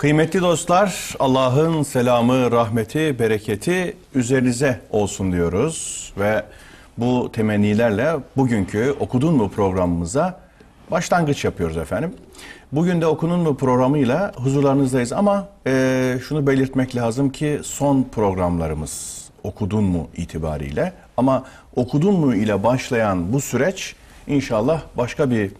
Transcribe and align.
Kıymetli 0.00 0.40
dostlar, 0.40 1.14
Allah'ın 1.18 1.82
selamı, 1.82 2.50
rahmeti, 2.50 3.18
bereketi 3.18 3.96
üzerinize 4.14 4.80
olsun 4.90 5.32
diyoruz 5.32 6.12
ve 6.18 6.44
bu 6.98 7.32
temennilerle 7.32 8.16
bugünkü 8.36 8.94
Okudun 9.00 9.34
mu 9.34 9.50
programımıza 9.50 10.40
başlangıç 10.90 11.44
yapıyoruz 11.44 11.76
efendim. 11.76 12.14
Bugün 12.72 13.00
de 13.00 13.06
Okunun 13.06 13.40
mu 13.40 13.56
programıyla 13.56 14.32
huzurlarınızdayız 14.36 15.12
ama 15.12 15.48
e, 15.66 16.18
şunu 16.28 16.46
belirtmek 16.46 16.96
lazım 16.96 17.30
ki 17.30 17.60
son 17.62 18.06
programlarımız 18.12 19.24
Okudun 19.42 19.84
mu 19.84 20.08
itibariyle 20.16 20.92
ama 21.16 21.44
Okudun 21.76 22.14
mu 22.14 22.34
ile 22.34 22.64
başlayan 22.64 23.32
bu 23.32 23.40
süreç 23.40 23.94
inşallah 24.26 24.82
başka 24.96 25.30
bir 25.30 25.50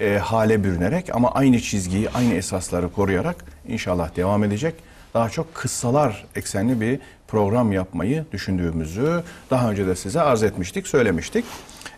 e, 0.00 0.18
hale 0.18 0.64
bürünerek 0.64 1.14
ama 1.14 1.30
aynı 1.30 1.60
çizgiyi, 1.60 2.10
aynı 2.10 2.34
esasları 2.34 2.92
koruyarak 2.92 3.44
inşallah 3.68 4.16
devam 4.16 4.44
edecek. 4.44 4.74
Daha 5.14 5.30
çok 5.30 5.54
kıssalar 5.54 6.26
eksenli 6.34 6.80
bir 6.80 7.00
program 7.28 7.72
yapmayı 7.72 8.24
düşündüğümüzü 8.32 9.22
daha 9.50 9.70
önce 9.70 9.86
de 9.86 9.96
size 9.96 10.20
arz 10.20 10.42
etmiştik, 10.42 10.88
söylemiştik. 10.88 11.44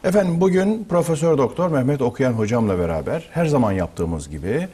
Efendim 0.04 0.40
bugün 0.40 0.86
Profesör 0.88 1.38
Doktor 1.38 1.68
Mehmet 1.68 2.02
Okuyan 2.02 2.32
hocamla 2.32 2.78
beraber 2.78 3.28
her 3.32 3.46
zaman 3.46 3.72
yaptığımız 3.72 4.30
gibi 4.30 4.68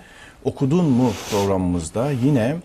Okudun 0.45 0.84
mu 0.84 1.12
programımızda 1.30 2.10
yine 2.10 2.56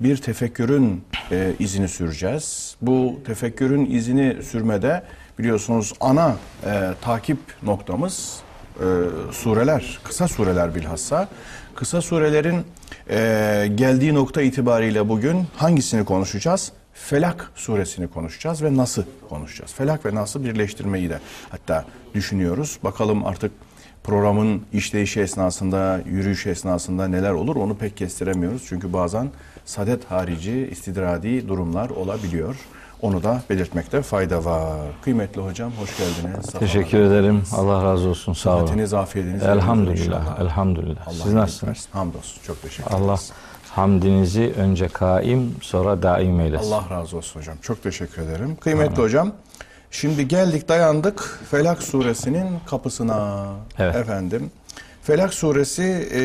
bir 0.00 0.16
tefekkürün 0.16 1.04
e, 1.30 1.54
izini 1.58 1.88
süreceğiz. 1.88 2.76
Bu 2.82 3.20
tefekkürün 3.26 3.90
izini 3.90 4.42
sürmede 4.42 5.02
biliyorsunuz 5.38 5.92
ana 6.00 6.36
e, 6.66 6.94
takip 7.00 7.38
noktamız 7.62 8.40
e, 8.80 8.84
sureler, 9.32 9.98
kısa 10.04 10.28
sureler 10.28 10.74
bilhassa. 10.74 11.28
Kısa 11.74 12.02
surelerin 12.02 12.64
e, 13.10 13.70
geldiği 13.74 14.14
nokta 14.14 14.42
itibariyle 14.42 15.08
bugün 15.08 15.46
hangisini 15.56 16.04
konuşacağız? 16.04 16.72
Felak 16.94 17.50
suresini 17.54 18.08
konuşacağız 18.08 18.62
ve 18.62 18.76
Nas'ı 18.76 19.04
konuşacağız. 19.28 19.72
Felak 19.72 20.06
ve 20.06 20.14
Nas'ı 20.14 20.44
birleştirmeyi 20.44 21.10
de 21.10 21.20
hatta 21.50 21.84
düşünüyoruz. 22.14 22.78
Bakalım 22.84 23.26
artık 23.26 23.52
programın 24.04 24.62
işleyişi 24.72 25.20
esnasında, 25.20 26.00
yürüyüşü 26.06 26.50
esnasında 26.50 27.08
neler 27.08 27.30
olur 27.30 27.56
onu 27.56 27.76
pek 27.76 27.96
kestiremiyoruz. 27.96 28.62
Çünkü 28.68 28.92
bazen 28.92 29.30
sadet 29.64 30.04
harici, 30.04 30.68
istidradi 30.70 31.48
durumlar 31.48 31.90
olabiliyor. 31.90 32.56
Onu 33.02 33.22
da 33.22 33.42
belirtmekte 33.50 34.02
fayda 34.02 34.44
var. 34.44 34.78
Kıymetli 35.02 35.40
hocam 35.40 35.72
hoş 35.80 35.90
geldiniz. 35.98 36.46
Teşekkür 36.46 36.98
ederim. 36.98 37.42
Allah 37.56 37.84
razı 37.84 38.08
olsun. 38.08 38.32
Sağ 38.32 38.50
olun. 38.50 38.58
Sıhhatiniz, 38.66 38.94
afiyetiniz. 38.94 39.42
Elhamdülillah. 39.42 40.40
Elhamdülillah. 40.40 41.08
Allah 41.08 41.14
Siz 41.22 41.32
nasılsınız? 41.32 41.88
Hamdolsun. 41.92 42.42
Çok 42.42 42.62
teşekkür 42.62 42.90
Allah 42.90 43.04
ederiz. 43.04 43.32
hamdinizi 43.70 44.54
önce 44.58 44.88
kaim 44.88 45.56
sonra 45.60 46.02
daim 46.02 46.40
eylesin. 46.40 46.72
Allah 46.72 46.84
razı 46.90 47.16
olsun 47.16 47.40
hocam. 47.40 47.56
Çok 47.62 47.82
teşekkür 47.82 48.22
ederim. 48.22 48.56
Kıymetli 48.56 49.02
hocam, 49.02 49.32
şimdi 49.90 50.28
geldik 50.28 50.68
dayandık 50.68 51.40
Felak 51.50 51.82
suresinin 51.82 52.46
kapısına. 52.66 53.46
Evet. 53.78 53.96
Efendim, 53.96 54.50
Felak 55.02 55.34
suresi 55.34 56.08
e, 56.14 56.20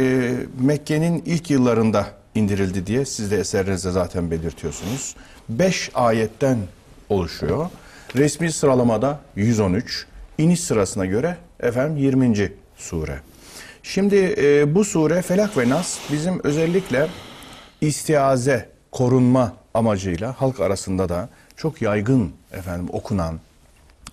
Mekke'nin 0.65 1.23
ilk 1.25 1.49
yıllarında 1.49 2.05
indirildi 2.35 2.87
diye 2.87 3.05
siz 3.05 3.31
de 3.31 3.37
eserinizde 3.37 3.91
zaten 3.91 4.31
belirtiyorsunuz. 4.31 5.15
Beş 5.49 5.91
ayetten 5.93 6.57
oluşuyor. 7.09 7.69
Resmi 8.15 8.51
sıralamada 8.51 9.19
113, 9.35 10.05
iniş 10.37 10.59
sırasına 10.59 11.05
göre 11.05 11.37
efendim 11.59 11.97
20. 11.97 12.51
sure. 12.77 13.19
Şimdi 13.83 14.35
e, 14.37 14.75
bu 14.75 14.85
sure 14.85 15.21
Felak 15.21 15.57
ve 15.57 15.69
Nas 15.69 15.99
bizim 16.11 16.41
özellikle 16.43 17.07
istiaze, 17.81 18.69
korunma 18.91 19.53
amacıyla 19.73 20.41
halk 20.41 20.59
arasında 20.59 21.09
da 21.09 21.29
çok 21.57 21.81
yaygın 21.81 22.33
efendim 22.51 22.87
okunan, 22.91 23.39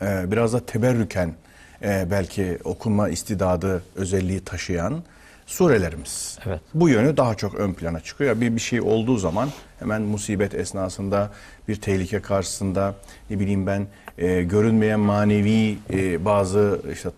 e, 0.03 0.31
biraz 0.33 0.53
da 0.53 0.67
teberrüken 0.67 1.35
e, 1.83 2.07
belki 2.11 2.59
okunma 2.65 3.09
istidadı 3.09 3.83
özelliği 3.95 4.41
taşıyan 4.41 5.03
surelerimiz. 5.51 6.39
Evet. 6.47 6.61
Bu 6.75 6.89
yönü 6.89 7.17
daha 7.17 7.35
çok 7.35 7.55
ön 7.55 7.73
plana 7.73 8.01
çıkıyor. 8.01 8.41
Bir 8.41 8.57
bir 8.57 8.61
şey 8.61 8.81
olduğu 8.81 9.17
zaman 9.17 9.49
hemen 9.79 10.03
musibet 10.03 10.55
esnasında 10.55 11.31
bir 11.69 11.77
tehlike 11.77 12.21
karşısında 12.23 12.95
ne 13.31 13.41
bileyim 13.41 13.67
ben 13.67 13.87
e, 14.19 14.43
görünmeyen 14.43 15.01
manevi 15.01 15.79
e, 15.93 16.25
bazı 16.25 16.81
işte 16.93 17.09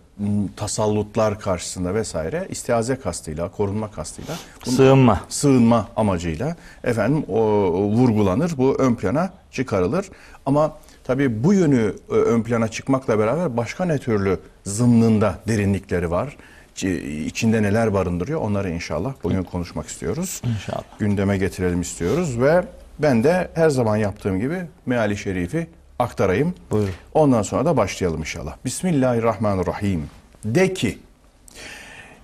tasallutlar 0.57 1.39
karşısında 1.39 1.95
vesaire 1.95 2.47
istiaze 2.49 2.95
kastıyla, 2.95 3.51
korunma 3.51 3.91
kastıyla 3.91 4.35
Sığınma. 4.63 5.21
sığınma 5.29 5.87
amacıyla 5.95 6.55
efendim 6.83 7.25
o, 7.29 7.39
o 7.39 7.83
vurgulanır. 7.83 8.51
Bu 8.57 8.75
ön 8.79 8.95
plana 8.95 9.29
çıkarılır. 9.51 10.09
Ama 10.45 10.77
tabii 11.03 11.43
bu 11.43 11.53
yönü 11.53 11.95
e, 12.09 12.13
ön 12.13 12.43
plana 12.43 12.67
çıkmakla 12.67 13.19
beraber 13.19 13.57
başka 13.57 13.85
ne 13.85 13.97
türlü 13.97 14.39
zımnında 14.65 15.39
derinlikleri 15.47 16.11
var. 16.11 16.37
İçi- 16.75 17.25
İçinde 17.25 17.63
neler 17.63 17.93
barındırıyor 17.93 18.41
onları 18.41 18.69
inşallah 18.69 19.13
bugün 19.23 19.43
konuşmak 19.43 19.87
istiyoruz. 19.87 20.41
İnşallah. 20.55 20.83
Gündeme 20.99 21.37
getirelim 21.37 21.81
istiyoruz 21.81 22.39
ve 22.41 22.63
ben 22.99 23.23
de 23.23 23.51
her 23.53 23.69
zaman 23.69 23.97
yaptığım 23.97 24.39
gibi 24.39 24.61
meali 24.85 25.17
şerifi 25.17 25.67
aktarayım. 25.99 26.53
Buyurun. 26.71 26.91
Ondan 27.13 27.41
sonra 27.41 27.65
da 27.65 27.77
başlayalım 27.77 28.19
inşallah. 28.19 28.55
Bismillahirrahmanirrahim. 28.65 30.09
De 30.45 30.73
ki 30.73 30.97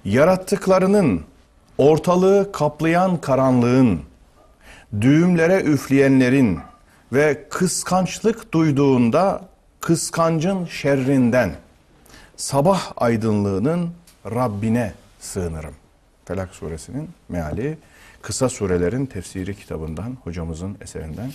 yarattıklarının 0.05 1.21
ortalığı 1.77 2.51
kaplayan 2.51 3.21
karanlığın, 3.21 3.99
düğümlere 5.01 5.61
üfleyenlerin 5.61 6.59
ve 7.13 7.43
kıskançlık 7.49 8.53
duyduğunda 8.53 9.41
kıskancın 9.79 10.65
şerrinden 10.65 11.51
sabah 12.37 12.91
aydınlığının 12.97 13.89
Rabbine 14.25 14.93
sığınırım. 15.19 15.73
Felak 16.25 16.55
suresinin 16.55 17.09
meali 17.29 17.77
kısa 18.21 18.49
surelerin 18.49 19.05
tefsiri 19.05 19.55
kitabından 19.55 20.17
hocamızın 20.23 20.77
eserinden 20.81 21.31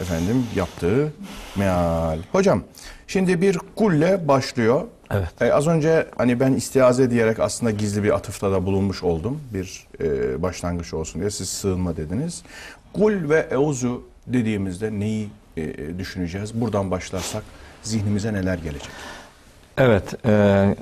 efendim 0.00 0.46
yaptığı 0.56 1.12
meal. 1.56 2.18
Hocam 2.32 2.62
şimdi 3.06 3.42
bir 3.42 3.58
kulle 3.76 4.28
başlıyor. 4.28 4.84
Evet. 5.10 5.42
E, 5.42 5.52
az 5.52 5.66
önce 5.66 6.06
hani 6.16 6.40
ben 6.40 6.52
istiaze 6.52 7.10
diyerek 7.10 7.40
aslında 7.40 7.70
gizli 7.70 8.02
bir 8.02 8.14
atıfta 8.14 8.52
da 8.52 8.66
bulunmuş 8.66 9.02
oldum. 9.02 9.40
Bir 9.54 9.86
e, 10.00 10.42
başlangıç 10.42 10.94
olsun 10.94 11.20
diye 11.20 11.30
siz 11.30 11.48
sığınma 11.48 11.96
dediniz. 11.96 12.42
Kul 12.92 13.30
ve 13.30 13.46
euzu 13.50 14.08
dediğimizde 14.26 15.00
neyi 15.00 15.28
e, 15.56 15.98
düşüneceğiz? 15.98 16.60
Buradan 16.60 16.90
başlarsak 16.90 17.42
zihnimize 17.82 18.32
neler 18.32 18.58
gelecek? 18.58 18.90
Evet. 19.78 20.14
e, 20.26 20.76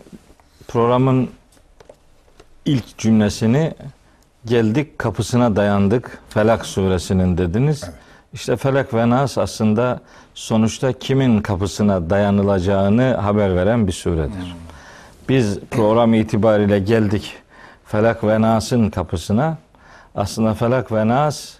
programın 0.69 1.31
ilk 2.67 2.99
cümlesini 2.99 3.75
geldik 4.47 4.99
kapısına 4.99 5.57
dayandık 5.57 6.19
Felak 6.29 6.67
suresinin 6.67 7.39
dediniz. 7.39 7.85
İşte 8.33 8.57
Felak 8.57 8.95
ve 8.95 9.11
Nas 9.11 9.39
aslında 9.39 10.01
sonuçta 10.35 10.93
kimin 10.93 11.41
kapısına 11.41 12.11
dayanılacağını 12.11 13.15
haber 13.15 13.57
veren 13.57 13.87
bir 13.87 13.93
suredir. 13.93 14.57
Biz 15.29 15.59
program 15.71 16.15
itibariyle 16.15 16.79
geldik 16.79 17.35
Felak 17.85 18.25
ve 18.25 18.41
Nas'ın 18.41 18.91
kapısına. 18.91 19.59
Aslında 20.15 20.55
Felak 20.55 20.93
ve 20.93 21.09
Nas 21.09 21.55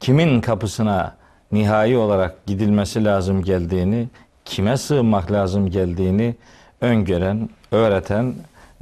kimin 0.00 0.40
kapısına 0.40 1.14
nihai 1.52 1.96
olarak 1.96 2.46
gidilmesi 2.46 3.04
lazım 3.04 3.42
geldiğini, 3.42 4.08
kime 4.44 4.76
sığınmak 4.76 5.32
lazım 5.32 5.70
geldiğini 5.70 6.34
öngören, 6.80 7.48
öğreten 7.72 8.34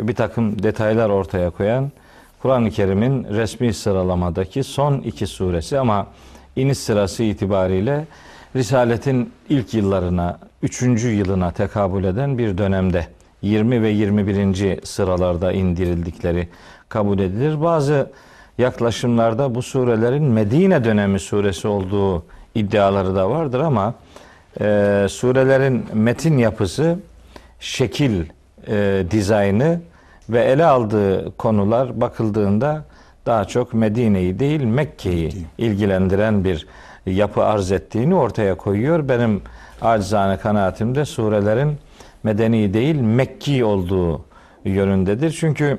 bir 0.08 0.14
takım 0.14 0.62
detaylar 0.62 1.10
ortaya 1.10 1.50
koyan 1.50 1.90
Kur'an-ı 2.42 2.70
Kerim'in 2.70 3.24
resmi 3.24 3.74
sıralamadaki 3.74 4.64
son 4.64 4.94
iki 4.94 5.26
suresi 5.26 5.78
ama 5.78 6.06
iniş 6.56 6.78
sırası 6.78 7.22
itibariyle 7.22 8.06
Risaletin 8.56 9.32
ilk 9.48 9.74
yıllarına, 9.74 10.38
üçüncü 10.62 11.08
yılına 11.08 11.50
tekabül 11.50 12.04
eden 12.04 12.38
bir 12.38 12.58
dönemde 12.58 13.06
20 13.42 13.82
ve 13.82 13.88
21. 13.88 14.86
sıralarda 14.86 15.52
indirildikleri 15.52 16.48
kabul 16.88 17.18
edilir. 17.18 17.60
Bazı 17.60 18.10
yaklaşımlarda 18.58 19.54
bu 19.54 19.62
surelerin 19.62 20.24
Medine 20.24 20.84
dönemi 20.84 21.20
suresi 21.20 21.68
olduğu 21.68 22.24
iddiaları 22.54 23.14
da 23.14 23.30
vardır 23.30 23.60
ama 23.60 23.94
e, 24.60 25.06
surelerin 25.10 25.84
metin 25.92 26.38
yapısı, 26.38 26.98
şekil, 27.60 28.24
e, 28.68 29.04
dizaynı 29.10 29.80
ve 30.28 30.44
ele 30.44 30.64
aldığı 30.64 31.36
konular 31.36 32.00
bakıldığında 32.00 32.84
daha 33.26 33.44
çok 33.44 33.74
Medine'yi 33.74 34.38
değil 34.38 34.62
Mekke'yi 34.62 35.46
ilgilendiren 35.58 36.44
bir 36.44 36.66
yapı 37.06 37.44
arz 37.44 37.72
ettiğini 37.72 38.14
ortaya 38.14 38.54
koyuyor. 38.54 39.08
Benim 39.08 39.42
acizane 39.82 40.36
kanaatimde 40.36 41.04
surelerin 41.04 41.78
medeni 42.22 42.74
değil 42.74 43.00
Mekki 43.00 43.64
olduğu 43.64 44.24
yönündedir. 44.64 45.36
Çünkü 45.40 45.78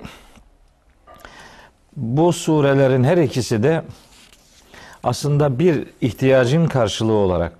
bu 1.95 2.33
surelerin 2.33 3.03
her 3.03 3.17
ikisi 3.17 3.63
de 3.63 3.81
aslında 5.03 5.59
bir 5.59 5.87
ihtiyacın 6.01 6.67
karşılığı 6.67 7.13
olarak 7.13 7.53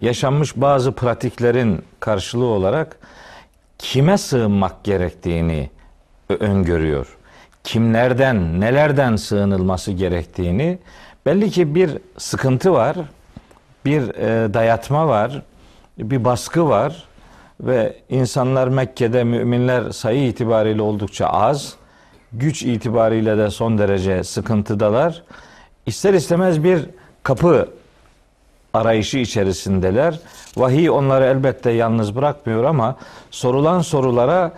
yaşanmış 0.00 0.56
bazı 0.56 0.92
pratiklerin 0.92 1.82
karşılığı 2.00 2.46
olarak 2.46 2.96
kime 3.78 4.18
sığınmak 4.18 4.84
gerektiğini 4.84 5.70
öngörüyor. 6.28 7.16
Kimlerden, 7.64 8.60
nelerden 8.60 9.16
sığınılması 9.16 9.92
gerektiğini 9.92 10.78
belli 11.26 11.50
ki 11.50 11.74
bir 11.74 11.98
sıkıntı 12.18 12.72
var, 12.72 12.96
bir 13.84 14.14
e, 14.14 14.54
dayatma 14.54 15.08
var, 15.08 15.42
bir 15.98 16.24
baskı 16.24 16.68
var 16.68 17.04
ve 17.60 17.96
insanlar 18.08 18.68
Mekke'de 18.68 19.24
müminler 19.24 19.90
sayı 19.90 20.28
itibariyle 20.28 20.82
oldukça 20.82 21.26
az, 21.26 21.74
güç 22.32 22.62
itibariyle 22.62 23.38
de 23.38 23.50
son 23.50 23.78
derece 23.78 24.24
sıkıntıdalar. 24.24 25.22
İster 25.86 26.14
istemez 26.14 26.64
bir 26.64 26.86
kapı 27.22 27.68
arayışı 28.74 29.18
içerisindeler. 29.18 30.20
Vahiy 30.58 30.90
onları 30.90 31.24
elbette 31.24 31.70
yalnız 31.70 32.16
bırakmıyor 32.16 32.64
ama 32.64 32.96
sorulan 33.30 33.80
sorulara 33.80 34.52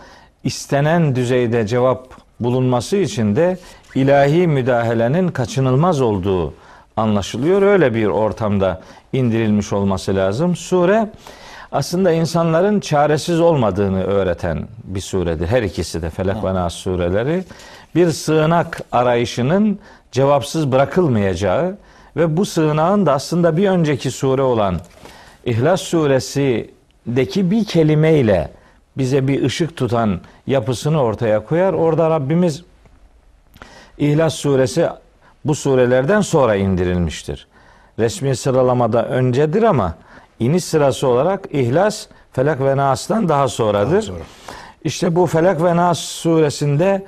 istenen 0.45 1.17
düzeyde 1.17 1.67
cevap 1.67 2.09
bulunması 2.41 2.97
için 2.97 3.37
de 3.37 3.59
ilahi 3.95 4.47
müdahalenin 4.47 5.29
kaçınılmaz 5.29 6.01
olduğu 6.01 6.55
anlaşılıyor. 6.97 7.63
Öyle 7.63 7.95
bir 7.95 8.07
ortamda 8.07 8.81
indirilmiş 9.13 9.73
olması 9.73 10.17
lazım. 10.17 10.57
Sure 10.57 11.11
aslında 11.73 12.13
insanların 12.13 12.81
çaresiz 12.81 13.41
olmadığını 13.41 14.05
öğreten 14.05 14.69
bir 14.85 15.01
suredir. 15.01 15.47
Her 15.47 15.63
ikisi 15.63 16.03
de 16.03 16.11
Felak 16.11 16.45
ve 16.45 16.55
Nas 16.55 16.75
sureleri 16.75 17.45
bir 17.95 18.11
sığınak 18.11 18.81
arayışının 18.93 19.79
cevapsız 20.13 20.73
bırakılmayacağı 20.73 21.77
ve 22.17 22.37
bu 22.37 22.47
sığınağın 22.47 23.07
da 23.07 23.13
aslında 23.13 23.57
bir 23.57 23.69
önceki 23.69 24.11
sure 24.11 24.43
olan 24.43 24.77
İhlas 25.45 25.81
suresindeki 25.81 27.51
bir 27.51 27.65
kelimeyle 27.65 28.51
bize 28.99 29.29
bir 29.29 29.43
ışık 29.45 29.77
tutan 29.77 30.21
yapısını 30.47 31.03
ortaya 31.03 31.45
koyar. 31.45 31.73
Orada 31.73 32.11
Rabbimiz 32.11 32.63
İhlas 33.99 34.35
suresi 34.35 34.89
bu 35.45 35.55
surelerden 35.55 36.21
sonra 36.21 36.55
indirilmiştir. 36.55 37.47
Resmi 37.99 38.37
sıralamada 38.37 39.09
öncedir 39.09 39.63
ama 39.63 39.95
iniş 40.39 40.65
sırası 40.65 41.09
olarak 41.09 41.49
İhlas, 41.53 42.07
Felak 42.33 42.61
ve 42.61 42.77
Nas'tan 42.77 43.29
daha 43.29 43.49
sonradır. 43.49 43.93
Daha 43.93 44.03
sonra. 44.03 44.19
İşte 44.85 45.17
bu 45.17 45.27
Felak 45.27 45.63
ve 45.63 45.77
Nas 45.77 45.99
suresinde 45.99 47.07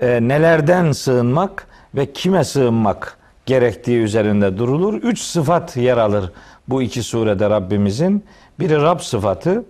e, 0.00 0.18
nelerden 0.22 0.92
sığınmak 0.92 1.66
ve 1.94 2.12
kime 2.12 2.44
sığınmak 2.44 3.18
gerektiği 3.46 3.98
üzerinde 3.98 4.58
durulur. 4.58 4.94
Üç 4.94 5.20
sıfat 5.20 5.76
yer 5.76 5.96
alır 5.96 6.32
bu 6.68 6.82
iki 6.82 7.02
surede 7.02 7.50
Rabbimizin. 7.50 8.24
Biri 8.60 8.82
Rab 8.82 9.00
sıfatı, 9.00 9.64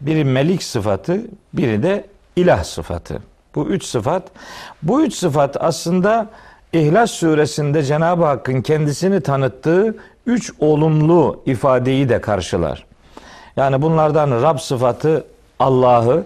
biri 0.00 0.24
Melik 0.24 0.62
sıfatı, 0.62 1.20
biri 1.54 1.82
de 1.82 2.06
ilah 2.36 2.64
sıfatı. 2.64 3.22
Bu 3.54 3.66
üç 3.66 3.84
sıfat. 3.84 4.22
Bu 4.82 5.02
üç 5.02 5.14
sıfat 5.14 5.56
aslında 5.60 6.30
İhlas 6.72 7.10
suresinde 7.10 7.82
Cenab-ı 7.82 8.24
Hakk'ın 8.24 8.62
kendisini 8.62 9.20
tanıttığı 9.20 9.96
üç 10.26 10.52
olumlu 10.58 11.42
ifadeyi 11.46 12.08
de 12.08 12.20
karşılar. 12.20 12.84
Yani 13.56 13.82
bunlardan 13.82 14.30
Rab 14.30 14.58
sıfatı 14.58 15.24
Allah'ı, 15.58 16.24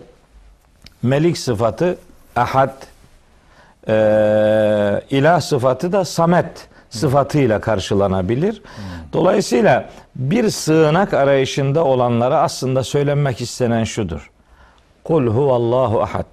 Melik 1.03 1.39
sıfatı 1.39 1.99
Ahad, 2.37 2.83
e, 3.89 3.95
ilah 5.11 5.41
sıfatı 5.41 5.93
da 5.93 6.05
Samet 6.05 6.69
sıfatıyla 6.91 7.61
karşılanabilir. 7.61 8.63
Dolayısıyla 9.13 9.89
bir 10.17 10.51
sığınak 10.51 11.15
arayışında 11.15 11.85
olanlara 11.85 12.41
aslında 12.41 12.85
söylenmek 12.85 13.41
istenen 13.41 13.85
şudur. 13.85 14.31
Kul 15.05 15.27
huvallahu 15.27 16.03
ahad. 16.03 16.27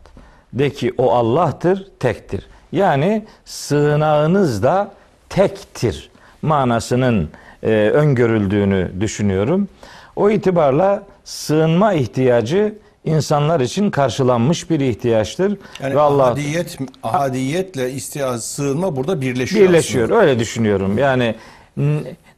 De 0.53 0.69
ki 0.69 0.93
o 0.97 1.11
Allah'tır, 1.11 1.87
tektir. 1.99 2.47
Yani 2.71 3.25
sığınağınız 3.45 4.63
da 4.63 4.91
tektir 5.29 6.09
manasının 6.41 7.29
e, 7.63 7.69
öngörüldüğünü 7.93 8.91
düşünüyorum. 9.01 9.67
O 10.15 10.29
itibarla 10.29 11.03
sığınma 11.23 11.93
ihtiyacı 11.93 12.75
insanlar 13.07 13.59
için 13.59 13.91
karşılanmış 13.91 14.69
bir 14.69 14.79
ihtiyaçtır. 14.79 15.57
Yani 15.81 15.95
Ve 15.95 15.99
Allah 15.99 16.23
ahadiyet 16.23 16.77
ahadiyetle 17.03 17.91
istiyaz 17.91 18.45
sığınma 18.45 18.95
burada 18.95 19.21
birleşiyor. 19.21 19.69
Birleşiyor. 19.69 20.05
Aslında. 20.05 20.21
Öyle 20.21 20.39
düşünüyorum. 20.39 20.97
Yani 20.97 21.35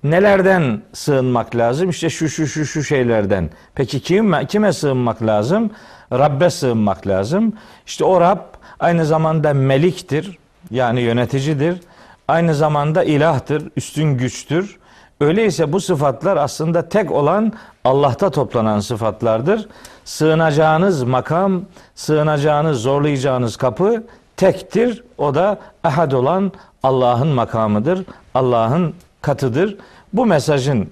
nelerden 0.04 0.82
sığınmak 0.94 1.56
lazım? 1.56 1.90
İşte 1.90 2.10
şu 2.10 2.30
şu 2.30 2.48
şu 2.48 2.66
şu 2.66 2.84
şeylerden. 2.84 3.50
Peki 3.76 4.00
kim 4.00 4.46
kime 4.48 4.74
sığınmak 4.74 5.24
lazım? 5.24 5.72
Rabbe 6.12 6.50
sığınmak 6.50 7.08
lazım. 7.08 7.54
İşte 7.86 8.04
o 8.04 8.22
Rab 8.22 8.40
aynı 8.80 9.06
zamanda 9.06 9.54
meliktir. 9.54 10.38
Yani 10.72 11.02
yöneticidir. 11.02 11.80
Aynı 12.28 12.56
zamanda 12.56 13.04
ilahtır, 13.04 13.72
üstün 13.76 14.18
güçtür. 14.18 14.78
Öyleyse 15.22 15.74
bu 15.74 15.82
sıfatlar 15.82 16.38
aslında 16.38 16.90
tek 16.90 17.12
olan 17.12 17.54
Allah'ta 17.84 18.30
toplanan 18.30 18.80
sıfatlardır. 18.80 19.68
Sığınacağınız 20.06 21.04
makam, 21.04 21.62
sığınacağınız, 21.96 22.82
zorlayacağınız 22.82 23.58
kapı 23.58 24.04
tektir. 24.38 25.04
O 25.18 25.36
da 25.36 25.60
ahad 25.84 26.12
olan 26.12 26.52
Allah'ın 26.84 27.28
makamıdır. 27.28 28.06
Allah'ın 28.34 28.94
katıdır. 29.22 29.78
Bu 30.14 30.26
mesajın 30.26 30.90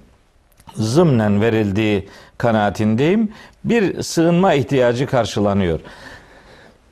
zımnen 0.75 1.41
verildiği 1.41 2.09
kanaatindeyim. 2.37 3.31
Bir 3.63 4.03
sığınma 4.03 4.53
ihtiyacı 4.53 5.07
karşılanıyor. 5.07 5.79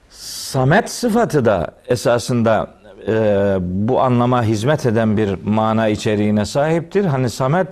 Samet 0.10 0.92
sıfatı 0.92 1.46
da 1.46 1.72
esasında 1.88 2.68
e, 3.08 3.58
bu 3.62 4.02
anlama 4.02 4.44
hizmet 4.44 4.86
eden 4.86 5.18
bir 5.18 5.38
mana 5.44 5.88
içeriğine 5.88 6.46
sahiptir. 6.46 7.06
Hani 7.06 7.30
Samet 7.30 7.68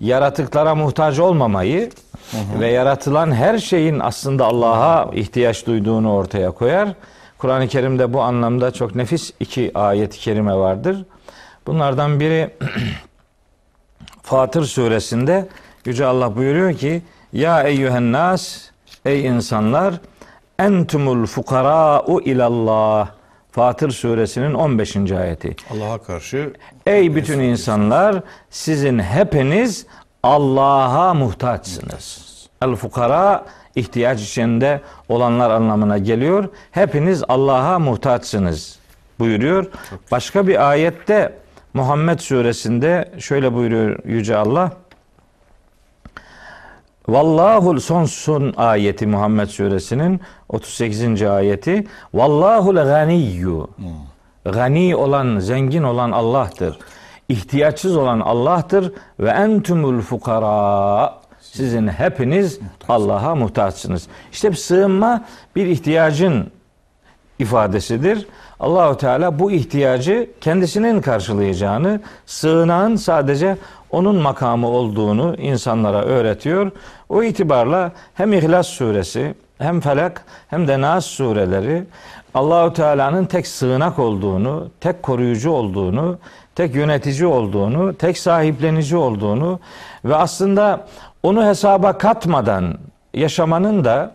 yaratıklara 0.00 0.74
muhtaç 0.74 1.18
olmamayı 1.18 1.90
hı 2.30 2.36
hı. 2.36 2.60
ve 2.60 2.70
yaratılan 2.70 3.32
her 3.32 3.58
şeyin 3.58 4.00
aslında 4.00 4.44
Allah'a 4.44 5.10
ihtiyaç 5.14 5.66
duyduğunu 5.66 6.12
ortaya 6.12 6.50
koyar. 6.50 6.88
Kur'an-ı 7.38 7.68
Kerim'de 7.68 8.12
bu 8.12 8.20
anlamda 8.22 8.70
çok 8.70 8.94
nefis 8.94 9.32
iki 9.40 9.70
ayet-i 9.74 10.18
kerime 10.18 10.54
vardır. 10.54 11.04
Bunlardan 11.66 12.20
biri 12.20 12.50
Fatır 14.22 14.64
suresinde 14.64 15.48
Yüce 15.84 16.06
Allah 16.06 16.36
buyuruyor 16.36 16.74
ki 16.74 17.02
Ya 17.32 17.62
eyyühen 17.62 18.12
nas 18.12 18.58
ey 19.04 19.26
insanlar 19.26 19.94
entumul 20.58 21.26
fukara'u 21.26 22.20
ilallah 22.20 23.15
Fatır 23.56 23.90
suresinin 23.90 24.54
15. 24.54 24.96
ayeti. 24.96 25.56
Allah'a 25.70 25.98
karşı 25.98 26.52
Ey 26.86 27.14
bütün 27.14 27.40
insanlar 27.40 28.22
sizin 28.50 28.98
hepiniz 28.98 29.86
Allah'a 30.22 31.14
muhtaçsınız. 31.14 32.26
El 32.62 32.74
fukara 32.74 33.44
ihtiyaç 33.76 34.22
içinde 34.22 34.80
olanlar 35.08 35.50
anlamına 35.50 35.98
geliyor. 35.98 36.48
Hepiniz 36.70 37.24
Allah'a 37.28 37.78
muhtaçsınız 37.78 38.78
buyuruyor. 39.18 39.66
Başka 40.10 40.46
bir 40.46 40.70
ayette 40.70 41.32
Muhammed 41.74 42.18
suresinde 42.18 43.12
şöyle 43.18 43.54
buyuruyor 43.54 43.98
Yüce 44.04 44.36
Allah. 44.36 44.72
Vallahul 47.08 47.78
son 47.80 48.04
son 48.04 48.54
ayeti 48.56 49.06
Muhammed 49.06 49.48
suresinin 49.48 50.20
38. 50.48 51.22
ayeti. 51.22 51.86
Vallahul 52.14 52.74
ganiyyu. 52.74 53.70
Gani 54.44 54.96
olan, 54.96 55.38
zengin 55.38 55.82
olan 55.82 56.12
Allah'tır. 56.12 56.78
İhtiyaçsız 57.28 57.96
olan 57.96 58.20
Allah'tır 58.20 58.92
ve 59.20 59.30
entumul 59.30 60.00
fukara. 60.00 61.14
Sizin 61.40 61.88
hepiniz 61.88 62.58
Allah'a 62.88 63.34
muhtaçsınız. 63.34 64.06
İşte 64.32 64.50
bir 64.50 64.56
sığınma 64.56 65.24
bir 65.56 65.66
ihtiyacın 65.66 66.50
ifadesidir. 67.38 68.26
Allahu 68.60 68.96
Teala 68.96 69.38
bu 69.38 69.52
ihtiyacı 69.52 70.30
kendisinin 70.40 71.00
karşılayacağını, 71.00 72.00
sığınağın 72.26 72.96
sadece 72.96 73.56
onun 73.96 74.16
makamı 74.16 74.68
olduğunu 74.68 75.36
insanlara 75.38 76.02
öğretiyor. 76.02 76.70
O 77.08 77.22
itibarla 77.22 77.92
hem 78.14 78.32
İhlas 78.32 78.66
suresi 78.66 79.34
hem 79.58 79.80
Felak 79.80 80.24
hem 80.48 80.68
de 80.68 80.80
Nas 80.80 81.06
sureleri 81.06 81.84
Allahu 82.34 82.72
Teala'nın 82.72 83.24
tek 83.24 83.46
sığınak 83.46 83.98
olduğunu, 83.98 84.68
tek 84.80 85.02
koruyucu 85.02 85.50
olduğunu, 85.50 86.18
tek 86.54 86.74
yönetici 86.74 87.26
olduğunu, 87.26 87.94
tek 87.94 88.18
sahiplenici 88.18 88.96
olduğunu 88.96 89.60
ve 90.04 90.16
aslında 90.16 90.86
onu 91.22 91.46
hesaba 91.46 91.98
katmadan 91.98 92.78
yaşamanın 93.14 93.84
da 93.84 94.12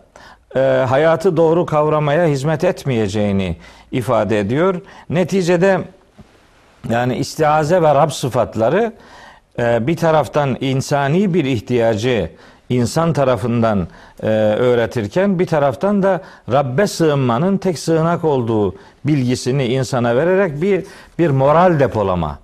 e, 0.56 0.60
hayatı 0.90 1.38
doğru 1.38 1.66
kavramaya 1.66 2.26
hizmet 2.26 2.64
etmeyeceğini 2.64 3.58
ifade 3.92 4.40
ediyor. 4.40 4.82
Neticede 5.10 5.82
yani 6.90 7.18
istiaze 7.18 7.82
ve 7.82 7.96
Rab 7.96 8.10
sıfatları 8.10 8.94
bir 9.60 9.96
taraftan 9.96 10.58
insani 10.62 11.34
bir 11.34 11.46
ihtiyacı 11.46 12.30
insan 12.72 13.14
tarafından 13.14 13.88
e, 14.24 14.28
öğretirken 14.28 15.40
bir 15.40 15.48
taraftan 15.48 16.04
da 16.04 16.22
Rabbe 16.52 16.88
sığınmanın 16.88 17.58
tek 17.58 17.80
sığınak 17.80 18.24
olduğu 18.24 18.76
bilgisini 19.06 19.66
insana 19.66 20.16
vererek 20.16 20.62
bir 20.62 20.86
bir 21.20 21.30
moral 21.30 21.80
depolama. 21.80 22.40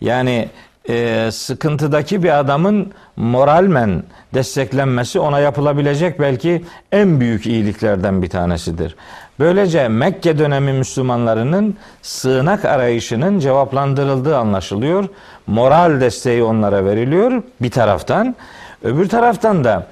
Yani 0.00 0.48
e, 0.88 1.28
sıkıntıdaki 1.32 2.22
bir 2.22 2.38
adamın 2.38 2.92
moralmen 3.16 4.02
desteklenmesi 4.34 5.18
ona 5.18 5.40
yapılabilecek 5.40 6.20
belki 6.20 6.64
en 6.92 7.20
büyük 7.20 7.46
iyiliklerden 7.46 8.22
bir 8.22 8.30
tanesidir. 8.30 8.96
Böylece 9.38 9.88
Mekke 9.88 10.38
dönemi 10.38 10.72
Müslümanlarının 10.72 11.76
sığınak 12.02 12.64
arayışının 12.64 13.38
cevaplandırıldığı 13.38 14.36
anlaşılıyor. 14.36 15.04
Moral 15.46 16.00
desteği 16.00 16.42
onlara 16.42 16.84
veriliyor 16.84 17.42
bir 17.60 17.70
taraftan. 17.70 18.36
Öbür 18.84 19.08
taraftan 19.08 19.64
da 19.64 19.86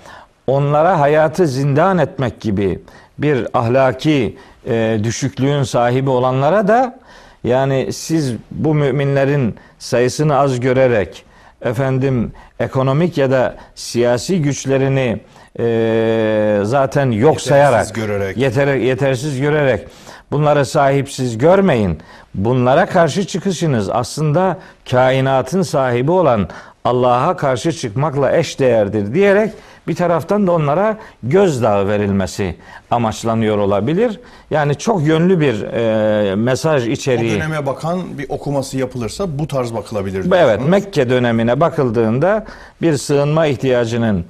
onlara 0.46 1.00
hayatı 1.00 1.46
zindan 1.46 1.98
etmek 1.98 2.40
gibi 2.40 2.80
bir 3.18 3.46
ahlaki 3.54 4.36
e, 4.66 5.00
düşüklüğün 5.04 5.62
sahibi 5.62 6.10
olanlara 6.10 6.68
da 6.68 6.98
yani 7.44 7.92
siz 7.92 8.34
bu 8.50 8.74
müminlerin 8.74 9.56
sayısını 9.78 10.38
az 10.38 10.60
görerek 10.60 11.24
efendim 11.62 12.32
ekonomik 12.60 13.18
ya 13.18 13.30
da 13.30 13.56
siyasi 13.74 14.42
güçlerini 14.42 15.20
e, 15.58 16.60
zaten 16.62 17.10
yok 17.10 17.22
Yetersiz 17.22 17.48
sayarak 17.48 17.94
görerek. 17.94 18.36
yeter, 18.36 18.74
yetersiz 18.74 19.40
görerek 19.40 19.88
bunları 20.32 20.66
sahipsiz 20.66 21.38
görmeyin. 21.38 21.98
Bunlara 22.34 22.86
karşı 22.86 23.26
çıkışınız 23.26 23.90
aslında 23.90 24.58
kainatın 24.90 25.62
sahibi 25.62 26.10
olan 26.10 26.48
Allah'a 26.84 27.36
karşı 27.36 27.72
çıkmakla 27.72 28.36
eş 28.36 28.58
değerdir 28.60 29.14
diyerek 29.14 29.52
bir 29.88 29.94
taraftan 29.94 30.46
da 30.46 30.52
onlara 30.52 30.96
gözdağı 31.22 31.88
verilmesi 31.88 32.56
amaçlanıyor 32.90 33.58
olabilir. 33.58 34.20
Yani 34.50 34.74
çok 34.74 35.06
yönlü 35.06 35.40
bir 35.40 35.62
e, 35.62 36.34
mesaj 36.34 36.88
O 36.88 36.90
içeriği. 36.90 37.34
döneme 37.34 37.66
bakan 37.66 38.18
bir 38.18 38.26
okuması 38.28 38.78
yapılırsa 38.78 39.38
bu 39.38 39.46
tarz 39.46 39.74
bakılabilir. 39.74 40.32
Evet. 40.32 40.60
Mekke 40.68 41.10
dönemine 41.10 41.60
bakıldığında 41.60 42.44
bir 42.82 42.96
sığınma 42.96 43.46
ihtiyacının 43.46 44.24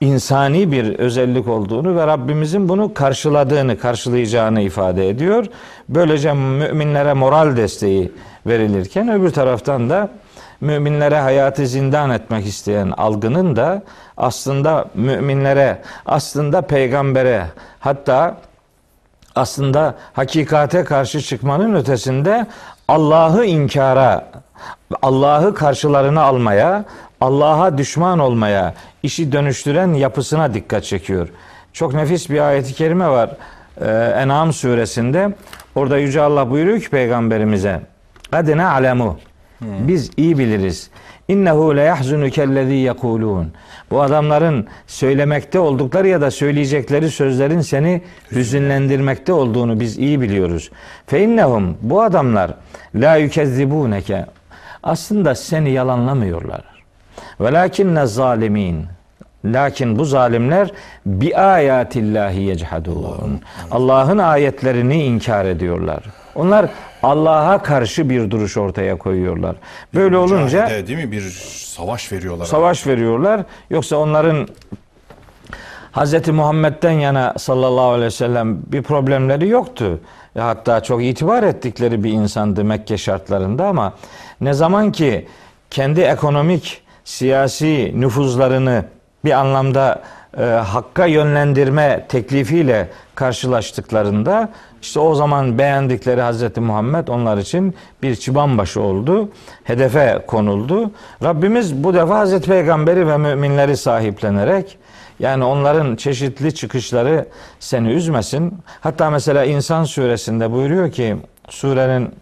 insani 0.00 0.72
bir 0.72 0.98
özellik 0.98 1.48
olduğunu 1.48 1.96
ve 1.96 2.06
Rabbimizin 2.06 2.68
bunu 2.68 2.94
karşıladığını, 2.94 3.78
karşılayacağını 3.78 4.60
ifade 4.60 5.08
ediyor. 5.08 5.46
Böylece 5.88 6.32
müminlere 6.32 7.12
moral 7.12 7.56
desteği 7.56 8.12
verilirken 8.46 9.08
öbür 9.08 9.30
taraftan 9.30 9.90
da 9.90 10.08
müminlere 10.60 11.18
hayatı 11.18 11.66
zindan 11.66 12.10
etmek 12.10 12.46
isteyen 12.46 12.90
algının 12.90 13.56
da 13.56 13.82
aslında 14.16 14.84
müminlere, 14.94 15.82
aslında 16.06 16.62
peygambere 16.62 17.46
hatta 17.80 18.36
aslında 19.34 19.94
hakikate 20.12 20.84
karşı 20.84 21.20
çıkmanın 21.20 21.74
ötesinde 21.74 22.46
Allah'ı 22.88 23.44
inkara, 23.44 24.28
Allah'ı 25.02 25.54
karşılarına 25.54 26.22
almaya, 26.22 26.84
Allah'a 27.20 27.78
düşman 27.78 28.18
olmaya 28.18 28.74
işi 29.02 29.32
dönüştüren 29.32 29.94
yapısına 29.94 30.54
dikkat 30.54 30.84
çekiyor. 30.84 31.28
Çok 31.72 31.94
nefis 31.94 32.30
bir 32.30 32.40
ayeti 32.40 32.74
kerime 32.74 33.08
var 33.08 33.30
ee, 33.80 34.14
En'am 34.22 34.52
suresinde. 34.52 35.32
Orada 35.74 35.98
Yüce 35.98 36.20
Allah 36.20 36.50
buyuruyor 36.50 36.80
ki 36.80 36.90
peygamberimize 36.90 37.80
Kadine 38.30 38.64
alemu 38.64 39.18
biz 39.60 40.10
iyi 40.16 40.38
biliriz. 40.38 40.90
İnnehu 41.28 41.76
le 41.76 41.82
yahzunukellezî 41.82 42.74
yekulûn. 42.74 43.52
Bu 43.90 44.02
adamların 44.02 44.66
söylemekte 44.86 45.58
oldukları 45.58 46.08
ya 46.08 46.20
da 46.20 46.30
söyleyecekleri 46.30 47.10
sözlerin 47.10 47.60
seni 47.60 48.02
hüzünlendirmekte 48.32 49.32
olduğunu 49.32 49.80
biz 49.80 49.98
iyi 49.98 50.20
biliyoruz. 50.20 50.70
Fe 51.06 51.22
innehum 51.22 51.76
bu 51.82 52.02
adamlar 52.02 52.54
la 52.94 53.16
yukezzibûneke. 53.16 54.26
Aslında 54.82 55.34
seni 55.34 55.70
yalanlamıyorlar. 55.70 56.60
Velakinne 57.40 58.06
zalimin. 58.06 58.86
Lakin 59.44 59.98
bu 59.98 60.04
zalimler 60.04 60.70
bi 61.06 61.36
ayatillahi 61.36 62.40
yechadun. 62.40 63.40
Allah'ın 63.70 64.18
ayetlerini 64.18 65.04
inkar 65.04 65.44
ediyorlar. 65.44 66.02
Onlar 66.34 66.66
Allah'a 67.02 67.62
karşı 67.62 68.10
bir 68.10 68.30
duruş 68.30 68.56
ortaya 68.56 68.98
koyuyorlar. 68.98 69.56
Böyle 69.94 70.16
olunca 70.16 70.44
Mücahede 70.44 70.86
değil 70.86 70.98
mi 70.98 71.12
bir 71.12 71.30
savaş 71.76 72.12
veriyorlar. 72.12 72.44
savaş 72.46 72.86
veriyorlar. 72.86 73.40
Yoksa 73.70 73.96
onların 73.96 74.48
Hz. 75.92 76.28
Muhammed'den 76.28 76.90
yana 76.92 77.34
sallallahu 77.38 77.88
aleyhi 77.88 78.06
ve 78.06 78.10
sellem 78.10 78.58
bir 78.72 78.82
problemleri 78.82 79.48
yoktu. 79.48 80.00
Ya 80.34 80.46
Hatta 80.46 80.82
çok 80.82 81.04
itibar 81.04 81.42
ettikleri 81.42 82.04
bir 82.04 82.12
insandı 82.12 82.64
Mekke 82.64 82.98
şartlarında 82.98 83.66
ama 83.66 83.92
ne 84.40 84.52
zaman 84.52 84.92
ki 84.92 85.28
kendi 85.70 86.00
ekonomik, 86.00 86.82
siyasi 87.08 87.92
nüfuzlarını 87.96 88.84
bir 89.24 89.32
anlamda 89.32 90.02
e, 90.38 90.42
hakka 90.42 91.06
yönlendirme 91.06 92.06
teklifiyle 92.08 92.88
karşılaştıklarında 93.14 94.48
işte 94.82 95.00
o 95.00 95.14
zaman 95.14 95.58
beğendikleri 95.58 96.20
Hazreti 96.20 96.60
Muhammed 96.60 97.08
onlar 97.08 97.38
için 97.38 97.74
bir 98.02 98.16
çıban 98.16 98.58
başı 98.58 98.80
oldu. 98.80 99.28
Hedefe 99.64 100.24
konuldu. 100.26 100.90
Rabbimiz 101.24 101.84
bu 101.84 101.94
defa 101.94 102.18
Hazreti 102.18 102.48
Peygamberi 102.48 103.06
ve 103.06 103.16
müminleri 103.16 103.76
sahiplenerek 103.76 104.78
yani 105.20 105.44
onların 105.44 105.96
çeşitli 105.96 106.54
çıkışları 106.54 107.28
seni 107.60 107.88
üzmesin. 107.88 108.54
Hatta 108.80 109.10
mesela 109.10 109.44
İnsan 109.44 109.84
suresinde 109.84 110.52
buyuruyor 110.52 110.92
ki 110.92 111.16
surenin 111.48 112.14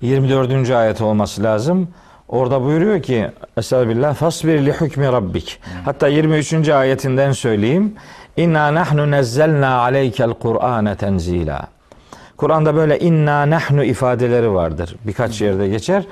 24. 0.00 0.70
ayet 0.70 1.00
olması 1.00 1.42
lazım. 1.42 1.88
Orada 2.32 2.62
buyuruyor 2.62 3.02
ki 3.02 3.30
Estağfirullah 3.56 4.14
fasbir 4.14 4.66
li 4.66 4.72
hükmi 4.72 5.06
rabbik. 5.06 5.60
Hatta 5.84 6.08
23. 6.08 6.68
ayetinden 6.68 7.32
söyleyeyim. 7.32 7.94
İnna 8.36 8.74
nahnu 8.74 9.10
nezzelna 9.10 9.78
aleykel 9.78 10.34
Kur'ane 10.34 10.96
tenzila. 10.96 11.66
Kur'an'da 12.36 12.74
böyle 12.74 12.98
inna 12.98 13.50
nahnu 13.50 13.84
ifadeleri 13.84 14.54
vardır. 14.54 14.96
Birkaç 15.06 15.40
yerde 15.40 15.68
geçer. 15.68 16.04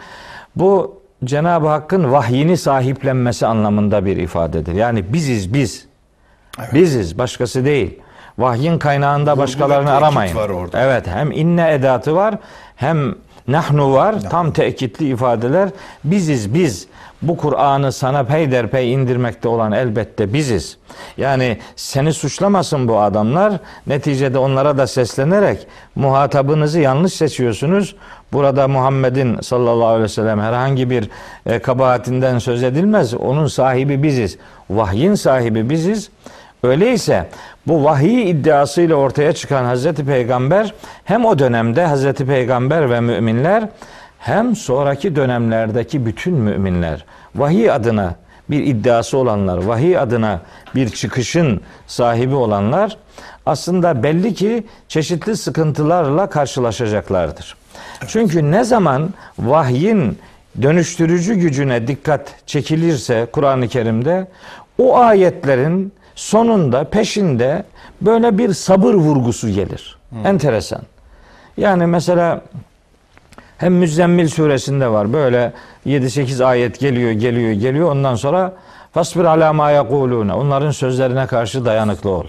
Bu 0.57 1.01
Cenab-ı 1.25 1.69
Hakk'ın 1.69 2.13
vahyini 2.13 2.57
sahiplenmesi 2.57 3.47
anlamında 3.47 4.05
bir 4.05 4.17
ifadedir. 4.17 4.75
Yani 4.75 5.13
biziz 5.13 5.55
biz. 5.55 5.87
Biziz 6.75 7.19
başkası 7.19 7.65
değil. 7.65 7.99
Vahyin 8.39 8.79
kaynağında 8.79 9.39
başkalarını 9.39 9.93
aramayın. 9.93 10.37
var 10.37 10.49
orada. 10.49 10.81
Evet 10.81 11.07
hem 11.07 11.33
inne 11.33 11.73
edatı 11.73 12.15
var 12.17 12.35
hem 12.77 13.15
nahnu 13.49 13.93
var. 13.93 14.21
Tam 14.21 14.53
tekitli 14.53 15.09
ifadeler. 15.09 15.69
Biziz 16.05 16.55
biz. 16.55 16.87
Bu 17.23 17.37
Kur'an'ı 17.37 17.93
sana 17.93 18.25
peyderpey 18.25 18.93
indirmekte 18.93 19.49
olan 19.49 19.73
elbette 19.73 20.33
biziz. 20.33 20.77
Yani 21.17 21.59
seni 21.77 22.13
suçlamasın 22.13 22.89
bu 22.89 23.01
adamlar. 23.01 23.53
Neticede 23.87 24.39
onlara 24.39 24.79
da 24.79 24.87
seslenerek 24.87 25.67
muhatabınızı 25.95 26.81
yanlış 26.81 27.13
seçiyorsunuz. 27.13 27.97
Burada 28.33 28.69
Muhammed'in 28.69 29.41
sallallahu 29.41 29.87
aleyhi 29.87 30.03
ve 30.03 30.09
sellem 30.09 30.41
herhangi 30.41 30.91
bir 30.91 31.11
e, 31.47 31.59
kabahatinden 31.59 32.39
söz 32.39 32.63
edilmez. 32.63 33.15
Onun 33.15 33.47
sahibi 33.47 34.03
biziz. 34.03 34.39
Vahyin 34.71 35.15
sahibi 35.15 35.71
biziz. 35.71 36.11
Öyleyse 36.63 37.29
bu 37.67 37.85
vahiy 37.85 38.31
iddiasıyla 38.31 38.97
ortaya 38.97 39.33
çıkan 39.33 39.65
Hazreti 39.65 40.05
Peygamber 40.05 40.75
hem 41.05 41.25
o 41.25 41.39
dönemde 41.39 41.85
Hazreti 41.87 42.27
Peygamber 42.27 42.91
ve 42.91 43.01
müminler 43.01 43.69
hem 44.19 44.57
sonraki 44.57 45.17
dönemlerdeki 45.17 46.07
bütün 46.07 46.35
müminler 46.35 47.05
vahiy 47.35 47.71
adına 47.71 48.15
bir 48.51 48.67
iddiası 48.67 49.19
olanlar, 49.19 49.59
vahiy 49.59 49.99
adına 49.99 50.41
bir 50.75 50.89
çıkışın 50.89 51.61
sahibi 51.87 52.35
olanlar 52.35 52.97
aslında 53.47 54.03
belli 54.03 54.35
ki 54.35 54.65
çeşitli 54.89 55.37
sıkıntılarla 55.37 56.31
karşılaşacaklardır. 56.31 57.57
Çünkü 58.07 58.51
ne 58.51 58.65
zaman 58.65 59.15
vahyin 59.39 60.19
dönüştürücü 60.63 61.35
gücüne 61.35 61.87
dikkat 61.87 62.35
çekilirse 62.47 63.27
Kur'an-ı 63.33 63.69
Kerim'de 63.69 64.27
o 64.79 64.99
ayetlerin 64.99 65.93
sonunda 66.21 66.85
peşinde 66.85 67.65
böyle 68.01 68.39
bir 68.39 68.53
sabır 68.53 68.95
vurgusu 68.95 69.49
gelir. 69.49 69.99
Enteresan. 70.25 70.83
Yani 71.57 71.87
mesela 71.87 72.41
hem 73.59 73.75
Müzzemmil 73.75 74.29
suresinde 74.29 74.89
var 74.89 75.13
böyle 75.13 75.53
7-8 75.87 76.45
ayet 76.45 76.81
geliyor 76.81 77.11
geliyor 77.11 77.53
geliyor 77.53 77.91
ondan 77.91 78.15
sonra 78.15 78.53
Fasbir 78.93 79.25
ala 79.25 79.53
ma 79.53 79.71
yekulune. 79.71 80.33
Onların 80.35 80.71
sözlerine 80.71 81.27
karşı 81.27 81.65
dayanıklı 81.65 82.11
ol. 82.11 82.25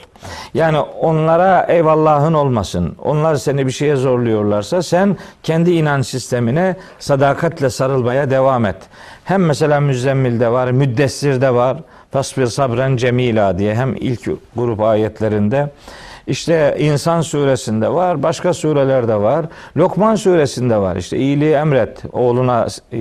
Yani 0.54 0.80
onlara 0.80 1.66
eyvallahın 1.70 2.34
olmasın. 2.34 2.96
Onlar 3.04 3.36
seni 3.36 3.68
bir 3.68 3.72
şeye 3.72 3.96
zorluyorlarsa 3.96 4.84
sen 4.84 5.18
kendi 5.44 5.72
inanç 5.72 6.06
sistemine 6.08 6.76
sadakatle 7.00 7.70
sarılmaya 7.70 8.30
devam 8.30 8.66
et. 8.66 8.76
Hem 9.24 9.46
mesela 9.46 9.80
Müzzemmil'de 9.80 10.52
var, 10.52 10.72
Müddessir'de 10.72 11.54
var. 11.54 11.78
Fasbir 12.12 12.46
sabren 12.46 12.98
cemila 12.98 13.58
diye 13.60 13.76
hem 13.76 13.96
ilk 13.96 14.30
grup 14.56 14.82
ayetlerinde 14.82 15.70
işte 16.28 16.76
İnsan 16.80 17.22
suresinde 17.22 17.94
var, 17.94 18.24
başka 18.24 18.54
surelerde 18.54 19.16
var. 19.16 19.46
Lokman 19.78 20.16
suresinde 20.16 20.78
var. 20.78 20.96
İşte 20.96 21.18
iyiliği 21.18 21.54
emret 21.54 22.04
oğluna 22.14 22.68
e, 22.94 22.98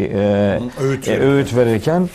Öğüt 0.80 1.08
e, 1.08 1.12
verirken. 1.12 1.20
öğüt 1.20 1.56
verirken. 1.56 2.08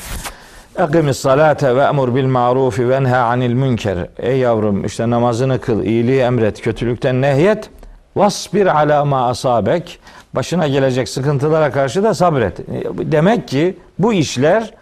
Akimis 0.80 1.18
salate 1.20 1.76
ve 1.76 1.82
emur 1.84 2.16
bil 2.16 2.26
marufi 2.26 2.90
ve 2.90 3.04
nha 3.04 3.18
anil 3.18 3.54
münker. 3.54 3.98
Ey 4.20 4.38
yavrum 4.38 4.86
işte 4.86 5.10
namazını 5.10 5.62
kıl, 5.62 5.84
iyiliği 5.84 6.20
emret, 6.22 6.62
kötülükten 6.62 7.22
nehyet. 7.22 7.70
Vasbir 8.16 8.66
ala 8.82 9.06
ma 9.06 9.28
asabek. 9.28 10.00
Başına 10.34 10.68
gelecek 10.68 11.10
sıkıntılara 11.10 11.72
karşı 11.72 12.04
da 12.04 12.14
sabret. 12.14 12.58
Demek 12.94 13.48
ki 13.48 13.78
bu 14.00 14.14
işler 14.14 14.74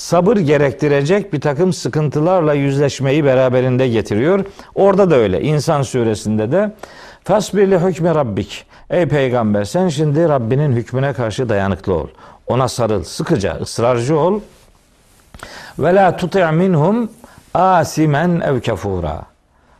sabır 0.00 0.36
gerektirecek 0.36 1.32
bir 1.32 1.40
takım 1.40 1.72
sıkıntılarla 1.72 2.54
yüzleşmeyi 2.54 3.24
beraberinde 3.24 3.88
getiriyor. 3.88 4.44
Orada 4.74 5.10
da 5.10 5.16
öyle. 5.16 5.42
İnsan 5.42 5.82
suresinde 5.82 6.52
de 6.52 6.72
Fasbir 7.24 7.70
li 7.70 7.78
hükmü 7.78 8.14
rabbik. 8.14 8.64
Ey 8.90 9.08
peygamber 9.08 9.64
sen 9.64 9.88
şimdi 9.88 10.28
Rabbinin 10.28 10.72
hükmüne 10.72 11.12
karşı 11.12 11.48
dayanıklı 11.48 11.94
ol. 11.94 12.08
Ona 12.46 12.68
sarıl, 12.68 13.04
sıkıca, 13.04 13.56
ısrarcı 13.60 14.18
ol. 14.18 14.40
Ve 15.78 15.94
la 15.94 16.16
tuti' 16.16 16.52
minhum 16.52 17.10
asimen 17.54 18.40
ev 18.40 18.60
kafura. 18.60 19.22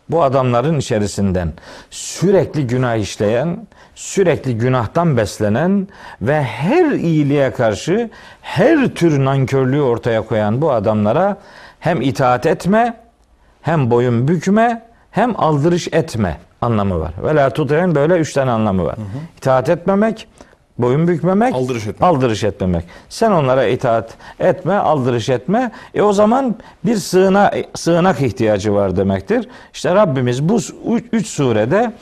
Bu 0.09 0.23
adamların 0.23 0.79
içerisinden 0.79 1.53
sürekli 1.91 2.67
günah 2.67 2.97
işleyen, 2.97 3.67
sürekli 4.01 4.59
günahtan 4.59 5.17
beslenen 5.17 5.89
ve 6.23 6.43
her 6.43 6.91
iyiliğe 6.91 7.51
karşı 7.53 8.11
her 8.43 8.89
tür 8.89 9.25
nankörlüğü 9.25 9.81
ortaya 9.81 10.23
koyan 10.23 10.63
bu 10.63 10.73
adamlara 10.73 11.37
hem 11.81 12.03
itaat 12.03 12.47
etme, 12.47 12.97
hem 13.63 13.91
boyun 13.91 14.29
bükme, 14.29 14.83
hem 15.11 15.41
aldırış 15.41 15.89
etme 15.93 16.37
anlamı 16.61 17.01
var. 17.01 17.13
Ve 17.25 17.35
la 17.35 17.51
tuti'in 17.51 17.95
böyle 17.95 18.15
üç 18.15 18.33
tane 18.33 18.51
anlamı 18.51 18.85
var. 18.85 18.97
İtaat 19.39 19.69
etmemek, 19.69 20.29
boyun 20.79 21.09
bükmemek, 21.09 21.55
Aldırış 21.55 21.87
etmemek. 21.87 22.17
aldırış 22.17 22.45
etmemek. 22.45 22.85
Sen 23.09 23.31
onlara 23.31 23.65
itaat 23.65 24.15
etme, 24.39 24.75
aldırış 24.75 25.29
etme. 25.29 25.71
E 25.95 26.03
o 26.03 26.13
zaman 26.13 26.57
bir 26.85 26.97
sığına, 26.97 27.51
sığınak 27.75 28.21
ihtiyacı 28.23 28.75
var 28.75 28.97
demektir. 28.97 29.49
İşte 29.75 29.95
Rabbimiz 29.95 30.49
bu 30.49 30.59
üç 31.13 31.27
surede 31.27 31.93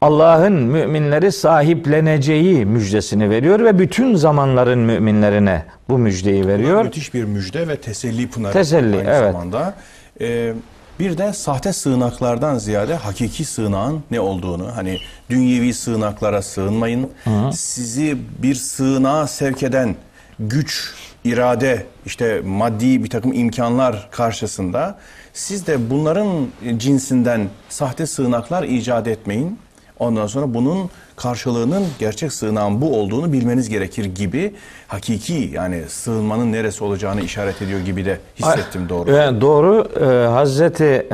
Allah'ın 0.00 0.52
müminleri 0.52 1.32
sahipleneceği 1.32 2.66
müjdesini 2.66 3.30
veriyor 3.30 3.60
ve 3.60 3.78
bütün 3.78 4.14
zamanların 4.14 4.78
müminlerine 4.78 5.64
bu 5.88 5.98
müjdeyi 5.98 6.46
veriyor. 6.46 6.84
Müthiş 6.84 7.14
bir 7.14 7.24
müjde 7.24 7.68
ve 7.68 7.76
teselli 7.76 8.30
pınarı. 8.30 8.52
Teselli, 8.52 8.96
aynı 8.96 9.08
evet. 9.08 9.32
zamanda. 9.32 9.74
Ee, 10.20 10.52
bir 11.00 11.18
de 11.18 11.32
sahte 11.32 11.72
sığınaklardan 11.72 12.58
ziyade 12.58 12.94
hakiki 12.94 13.44
sığınağın 13.44 14.02
ne 14.10 14.20
olduğunu 14.20 14.76
hani 14.76 14.98
dünyevi 15.30 15.74
sığınaklara 15.74 16.42
sığınmayın. 16.42 17.10
Sizi 17.52 18.18
bir 18.42 18.54
sığınağa 18.54 19.26
sevk 19.26 19.62
eden 19.62 19.96
güç, 20.38 20.94
irade, 21.24 21.86
işte 22.06 22.40
maddi 22.44 23.04
bir 23.04 23.10
takım 23.10 23.32
imkanlar 23.32 24.08
karşısında 24.10 24.98
siz 25.32 25.66
de 25.66 25.90
bunların 25.90 26.48
cinsinden 26.76 27.48
sahte 27.68 28.06
sığınaklar 28.06 28.62
icat 28.62 29.08
etmeyin. 29.08 29.58
Ondan 30.00 30.26
sonra 30.26 30.54
bunun 30.54 30.90
karşılığının 31.16 31.84
gerçek 31.98 32.32
sığınağın 32.32 32.80
bu 32.80 33.00
olduğunu 33.00 33.32
bilmeniz 33.32 33.68
gerekir 33.68 34.04
gibi 34.04 34.54
hakiki 34.88 35.50
yani 35.52 35.82
sığınmanın 35.88 36.52
neresi 36.52 36.84
olacağını 36.84 37.20
işaret 37.20 37.62
ediyor 37.62 37.80
gibi 37.80 38.04
de 38.04 38.18
hissettim 38.38 38.88
doğru. 38.88 39.10
Evet, 39.10 39.40
doğru. 39.40 39.88
Ee, 40.00 40.26
Hazreti 40.26 41.08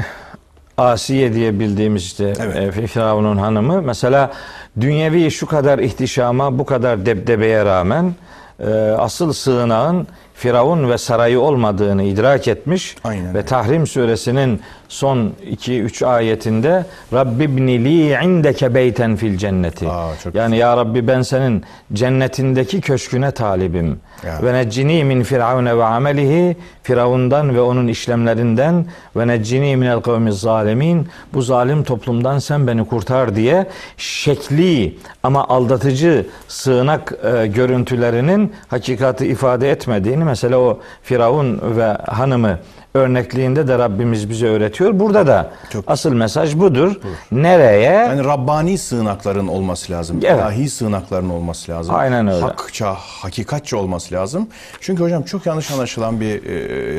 Asiye 0.78 1.34
diye 1.34 1.61
bildiğimiz 1.61 2.02
işte 2.02 2.32
Evet. 2.40 2.78
e, 2.78 2.87
Firavun'un 2.87 3.37
hanımı 3.37 3.82
mesela 3.82 4.32
dünyevi 4.80 5.30
şu 5.30 5.46
kadar 5.46 5.78
ihtişama, 5.78 6.58
bu 6.58 6.66
kadar 6.66 7.06
debdebeye 7.06 7.64
rağmen 7.64 8.14
e, 8.61 8.70
asıl 8.98 9.32
sığınağın 9.32 10.06
Firavun 10.37 10.90
ve 10.90 10.99
sarayı 10.99 11.40
olmadığını 11.40 12.03
idrak 12.03 12.49
etmiş 12.49 12.96
Aynen 13.05 13.35
ve. 13.35 13.44
Tahrim 13.44 13.87
suresinin 13.87 14.61
son 14.88 15.33
2-3 15.51 16.07
ayetinde 16.07 16.85
Rabbibni 17.12 17.85
li 17.85 18.25
indeke 18.25 18.75
beyten 18.75 19.16
fil 19.16 19.38
cenneti. 19.38 19.88
Aa, 19.88 20.11
yani 20.35 20.57
ya 20.57 20.77
Rabbi 20.77 21.09
ben 21.09 21.22
senin 21.22 21.64
cennetindeki 21.92 22.81
köşküne 22.81 23.31
talibim. 23.31 24.01
Ve 24.42 24.53
neccini 24.53 25.05
min 25.05 25.22
firavune 25.22 25.79
ve 25.79 25.85
amelihi 25.85 26.57
Firavundan 26.83 27.55
ve 27.55 27.61
onun 27.61 27.88
işlemlerinden 27.88 28.87
ve 29.16 29.27
neccini 29.27 29.77
minel 29.77 30.01
kavmi 30.01 30.33
zalimin 30.33 31.09
bu 31.35 31.42
zalim 31.42 31.85
toplumdan 31.85 32.38
sen 32.38 32.66
beni 32.66 32.87
kurtar 32.87 33.37
diye 33.37 33.66
şekli 33.96 34.99
ama 35.22 35.49
aldatıcı 35.49 36.27
sığınak 36.49 37.12
e, 37.25 37.46
görüntülerinin 37.46 38.53
hakikati 38.68 39.27
ifade 39.27 39.70
etmediğini 39.70 40.25
mesela 40.26 40.58
o 40.58 40.80
Firavun 41.02 41.60
ve 41.76 41.84
hanımı 42.06 42.58
örnekliğinde 42.94 43.68
de 43.68 43.78
Rabbimiz 43.78 44.30
bize 44.30 44.46
öğretiyor. 44.46 45.00
Burada 45.00 45.26
da 45.26 45.50
Çok- 45.70 45.84
asıl 45.86 46.12
mesaj 46.12 46.56
budur. 46.56 46.92
Nereye? 47.32 47.82
Yani 47.92 48.24
Rabbani 48.24 48.78
sığınakların 48.78 49.46
olması 49.48 49.92
lazım. 49.92 50.20
Evet. 50.24 50.36
İlahi 50.38 50.68
sığınakların 50.68 51.28
olması 51.30 51.72
lazım. 51.72 51.94
Aynen 51.94 52.28
öyle. 52.28 52.40
Hakça, 52.40 52.94
hakikatçe 52.98 53.76
olması 53.76 54.14
lazım. 54.14 54.48
Çünkü 54.80 55.02
hocam 55.02 55.22
çok 55.22 55.46
yanlış 55.46 55.70
anlaşılan 55.70 56.20
bir 56.20 56.44
e, 56.46 56.50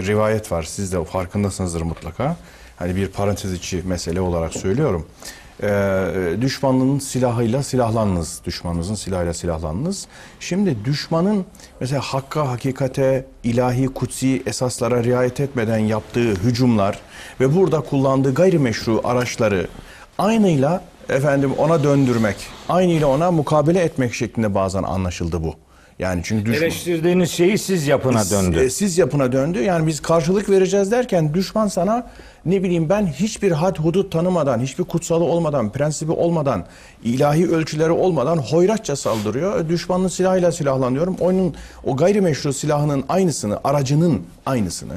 rivayet 0.02 0.52
var. 0.52 0.64
Siz 0.64 0.94
de 0.94 1.04
farkındasınızdır 1.04 1.82
mutlaka. 1.82 2.36
Hani 2.76 2.96
bir 2.96 3.08
parantez 3.08 3.54
içi 3.54 3.82
mesele 3.86 4.22
olarak 4.22 4.54
söylüyorum. 4.54 5.06
E, 5.64 6.38
düşmanın 6.42 7.00
silahıyla 7.00 7.64
silahlanınız. 7.64 8.42
Düşmanınızın 8.46 8.96
silahıyla 8.96 9.34
silahlanınız. 9.34 10.08
Şimdi 10.40 10.86
düşmanın 10.86 11.46
mesela 11.80 12.02
hakka, 12.02 12.50
hakikate, 12.50 13.26
ilahi, 13.44 13.86
kutsi 13.88 14.44
esaslara 14.46 15.04
riayet 15.04 15.40
etmeden 15.40 15.78
yaptığı 15.78 16.32
hücumlar 16.34 17.00
ve 17.40 17.56
burada 17.56 17.82
kullandığı 17.82 18.34
gayrimeşru 18.34 19.02
araçları 19.04 19.68
aynıyla 20.18 20.82
efendim 21.10 21.54
ona 21.58 21.84
döndürmek, 21.84 22.36
aynıyla 22.70 23.08
ona 23.08 23.32
mukabele 23.32 23.80
etmek 23.80 24.14
şeklinde 24.14 24.56
bazen 24.56 24.84
anlaşıldı 24.84 25.44
bu. 25.44 25.67
Yani 26.00 26.22
çünkü 26.24 26.46
düşman 26.46 26.62
Eleştirdiğiniz 26.64 27.32
şeyi 27.32 27.58
siz 27.58 27.88
yapına 27.88 28.30
döndü. 28.32 28.60
e, 28.60 28.70
siz 28.70 28.98
yapına 28.98 29.32
döndü. 29.32 29.64
Yani 29.64 29.88
biz 29.88 30.00
karşılık 30.02 30.50
vereceğiz 30.50 30.92
derken 30.92 31.34
düşman 31.34 31.68
sana 31.68 32.10
ne 32.46 32.64
bileyim 32.64 32.90
ben 32.90 33.08
hiçbir 33.08 33.52
had 33.52 33.80
hudut 33.80 34.12
tanımadan, 34.12 34.60
hiçbir 34.60 34.84
kutsalı 34.84 35.24
olmadan, 35.24 35.72
prensibi 35.72 36.12
olmadan, 36.12 36.66
ilahi 37.04 37.48
ölçüleri 37.50 37.92
olmadan 37.92 38.38
hoyratça 38.38 38.96
saldırıyor. 38.96 39.60
E, 39.60 39.70
Düşmanın 39.70 40.08
silahıyla 40.08 40.52
silahlanıyorum. 40.52 41.16
Onun 41.20 41.56
o 41.84 41.96
gayrimeşru 41.98 42.54
silahının 42.54 43.04
aynısını, 43.10 43.60
aracının 43.64 44.22
aynısını 44.46 44.94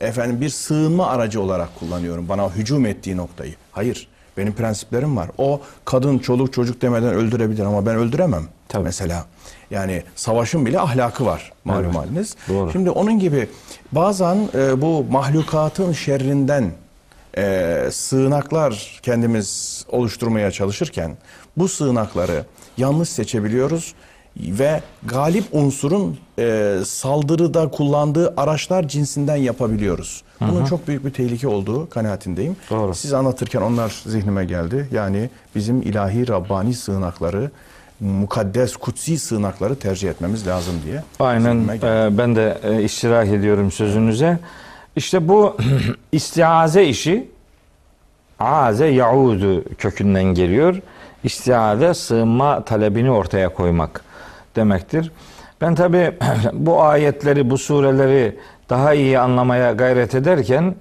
efendim 0.00 0.40
bir 0.40 0.48
sığınma 0.48 1.06
aracı 1.06 1.40
olarak 1.40 1.68
kullanıyorum. 1.78 2.28
Bana 2.28 2.50
hücum 2.54 2.86
ettiği 2.86 3.16
noktayı. 3.16 3.54
Hayır. 3.72 4.08
Benim 4.36 4.52
prensiplerim 4.52 5.16
var. 5.16 5.28
O 5.38 5.60
kadın, 5.84 6.18
çoluk, 6.18 6.52
çocuk 6.52 6.82
demeden 6.82 7.14
öldürebilir 7.14 7.64
ama 7.64 7.86
ben 7.86 7.96
öldüremem. 7.96 8.44
Tabii. 8.70 8.84
Mesela 8.84 9.24
yani 9.70 10.02
savaşın 10.16 10.66
bile 10.66 10.80
ahlakı 10.80 11.26
var 11.26 11.52
malum 11.64 11.84
Evet. 11.84 11.94
haliniz. 11.94 12.36
Doğru. 12.48 12.72
Şimdi 12.72 12.90
onun 12.90 13.18
gibi 13.18 13.48
bazen 13.92 14.48
e, 14.54 14.80
bu 14.80 15.04
mahlukatın 15.10 15.92
şerrinden 15.92 16.72
e, 17.36 17.88
sığınaklar 17.92 19.00
kendimiz 19.02 19.84
oluşturmaya 19.88 20.50
çalışırken 20.50 21.16
bu 21.56 21.68
sığınakları 21.68 22.44
yanlış 22.76 23.08
seçebiliyoruz 23.08 23.94
ve 24.36 24.80
galip 25.02 25.44
unsurun 25.52 26.18
e, 26.38 26.76
saldırıda 26.84 27.68
kullandığı 27.70 28.34
araçlar 28.36 28.88
cinsinden 28.88 29.36
yapabiliyoruz. 29.36 30.22
Bunun 30.40 30.64
çok 30.64 30.88
büyük 30.88 31.04
bir 31.04 31.12
tehlike 31.12 31.48
olduğu 31.48 31.88
kanaatindeyim. 31.90 32.56
Doğru. 32.70 32.94
Siz 32.94 33.12
anlatırken 33.12 33.60
onlar 33.60 34.02
zihnime 34.06 34.44
geldi. 34.44 34.88
Yani 34.92 35.30
bizim 35.54 35.82
ilahi 35.82 36.28
Rabbani 36.28 36.74
sığınakları, 36.74 37.50
mukaddes, 38.00 38.76
kutsi 38.76 39.18
sığınakları 39.18 39.76
tercih 39.76 40.10
etmemiz 40.10 40.46
lazım 40.46 40.74
diye. 40.86 41.02
Aynen 41.20 41.68
e, 41.68 42.18
ben 42.18 42.36
de 42.36 42.58
e, 42.62 42.82
iştirak 42.82 43.28
ediyorum 43.28 43.70
sözünüze. 43.70 44.38
İşte 44.96 45.28
bu 45.28 45.56
istiaze 46.12 46.84
işi 46.84 47.30
aze 48.38 48.86
yaudu 48.86 49.64
kökünden 49.78 50.24
geliyor. 50.24 50.76
İstiaze 51.24 51.94
sığınma 51.94 52.64
talebini 52.64 53.10
ortaya 53.10 53.48
koymak 53.48 54.04
demektir. 54.56 55.12
Ben 55.60 55.74
tabi 55.74 56.12
bu 56.52 56.82
ayetleri, 56.82 57.50
bu 57.50 57.58
sureleri 57.58 58.36
daha 58.70 58.94
iyi 58.94 59.18
anlamaya 59.18 59.72
gayret 59.72 60.14
ederken 60.14 60.74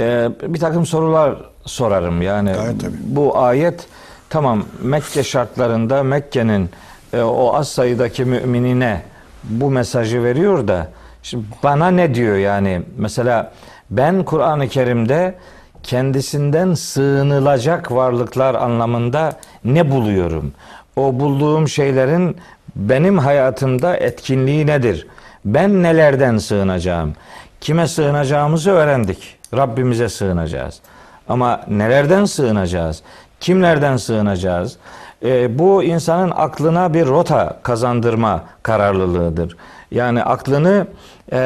e, 0.00 0.28
bir 0.42 0.60
takım 0.60 0.86
sorular 0.86 1.36
sorarım. 1.64 2.22
Yani 2.22 2.52
Gayet 2.52 2.80
tabii. 2.80 2.96
bu 3.02 3.38
ayet 3.38 3.86
tamam 4.30 4.64
Mekke 4.82 5.22
şartlarında 5.22 6.02
Mekke'nin 6.02 6.70
e, 7.12 7.20
o 7.20 7.54
az 7.54 7.68
sayıdaki 7.68 8.24
müminine 8.24 9.02
bu 9.44 9.70
mesajı 9.70 10.24
veriyor 10.24 10.68
da 10.68 10.88
şimdi 11.22 11.44
bana 11.62 11.90
ne 11.90 12.14
diyor 12.14 12.36
yani 12.36 12.82
mesela 12.96 13.52
ben 13.90 14.24
Kur'an-ı 14.24 14.68
Kerim'de 14.68 15.34
kendisinden 15.82 16.74
sığınılacak 16.74 17.92
varlıklar 17.92 18.54
anlamında 18.54 19.32
ne 19.64 19.90
buluyorum? 19.90 20.52
O 20.96 21.20
bulduğum 21.20 21.68
şeylerin 21.68 22.36
benim 22.76 23.18
hayatımda 23.18 23.96
etkinliği 23.96 24.66
nedir? 24.66 25.06
Ben 25.44 25.82
nelerden 25.82 26.38
sığınacağım? 26.38 27.14
Kime 27.60 27.88
sığınacağımızı 27.88 28.70
öğrendik. 28.70 29.36
Rabbimize 29.56 30.08
sığınacağız. 30.08 30.80
Ama 31.28 31.60
nelerden 31.68 32.24
sığınacağız? 32.24 33.02
Kimlerden 33.40 33.96
sığınacağız? 33.96 34.76
Ee, 35.24 35.58
bu 35.58 35.82
insanın 35.82 36.32
aklına 36.36 36.94
bir 36.94 37.06
rota 37.06 37.56
kazandırma 37.62 38.44
kararlılığıdır. 38.62 39.56
Yani 39.90 40.22
aklını 40.22 40.86
e, 41.32 41.36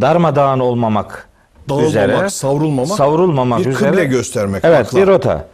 darmadağın 0.00 0.60
olmamak 0.60 1.28
Dağılmamak, 1.68 1.88
üzere, 1.90 2.30
savrulmamak, 2.30 2.96
savrulmamak 2.96 3.60
bir 3.60 3.66
üzere. 3.66 3.90
kıble 3.90 4.04
göstermek 4.04 4.64
Evet, 4.64 4.86
akla. 4.86 4.98
bir 4.98 5.06
rota. 5.06 5.44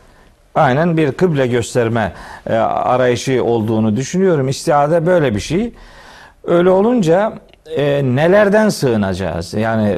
Aynen 0.55 0.97
bir 0.97 1.13
kıble 1.13 1.47
gösterme 1.47 2.13
e, 2.47 2.55
arayışı 2.57 3.45
olduğunu 3.45 3.97
düşünüyorum. 3.97 4.49
İstihade 4.49 5.07
böyle 5.07 5.35
bir 5.35 5.41
şey. 5.41 5.73
Öyle 6.45 6.71
olunca 6.71 7.33
e, 7.77 8.03
nelerden 8.05 8.69
sığınacağız? 8.69 9.55
Yani 9.55 9.97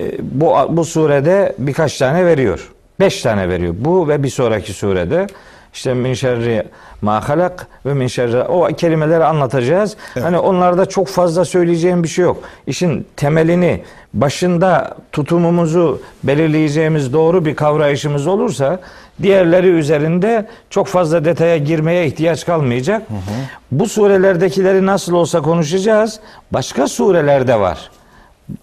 e, 0.00 0.12
bu 0.20 0.54
bu 0.68 0.84
surede 0.84 1.54
birkaç 1.58 1.98
tane 1.98 2.26
veriyor. 2.26 2.72
Beş 3.00 3.22
tane 3.22 3.48
veriyor. 3.48 3.74
Bu 3.78 4.08
ve 4.08 4.22
bir 4.22 4.28
sonraki 4.28 4.72
surede 4.72 5.26
işte 5.74 5.94
min 5.94 6.14
şerri 6.14 6.62
ma 7.02 7.28
halak 7.28 7.66
ve 7.86 7.94
min 7.94 8.06
şerri 8.06 8.42
o 8.42 8.66
kelimeleri 8.66 9.24
anlatacağız. 9.24 9.96
Hani 10.22 10.38
onlarda 10.38 10.86
çok 10.86 11.08
fazla 11.08 11.44
söyleyeceğim 11.44 12.02
bir 12.02 12.08
şey 12.08 12.24
yok. 12.24 12.36
İşin 12.66 13.06
temelini 13.16 13.82
başında 14.14 14.96
tutumumuzu 15.12 16.02
belirleyeceğimiz 16.24 17.12
doğru 17.12 17.44
bir 17.44 17.56
kavrayışımız 17.56 18.26
olursa 18.26 18.80
diğerleri 19.22 19.68
üzerinde 19.68 20.48
çok 20.70 20.86
fazla 20.86 21.24
detaya 21.24 21.56
girmeye 21.56 22.06
ihtiyaç 22.06 22.46
kalmayacak. 22.46 23.02
Bu 23.72 23.88
surelerdekileri 23.88 24.86
nasıl 24.86 25.12
olsa 25.12 25.40
konuşacağız. 25.40 26.20
Başka 26.52 26.88
surelerde 26.88 27.60
var 27.60 27.90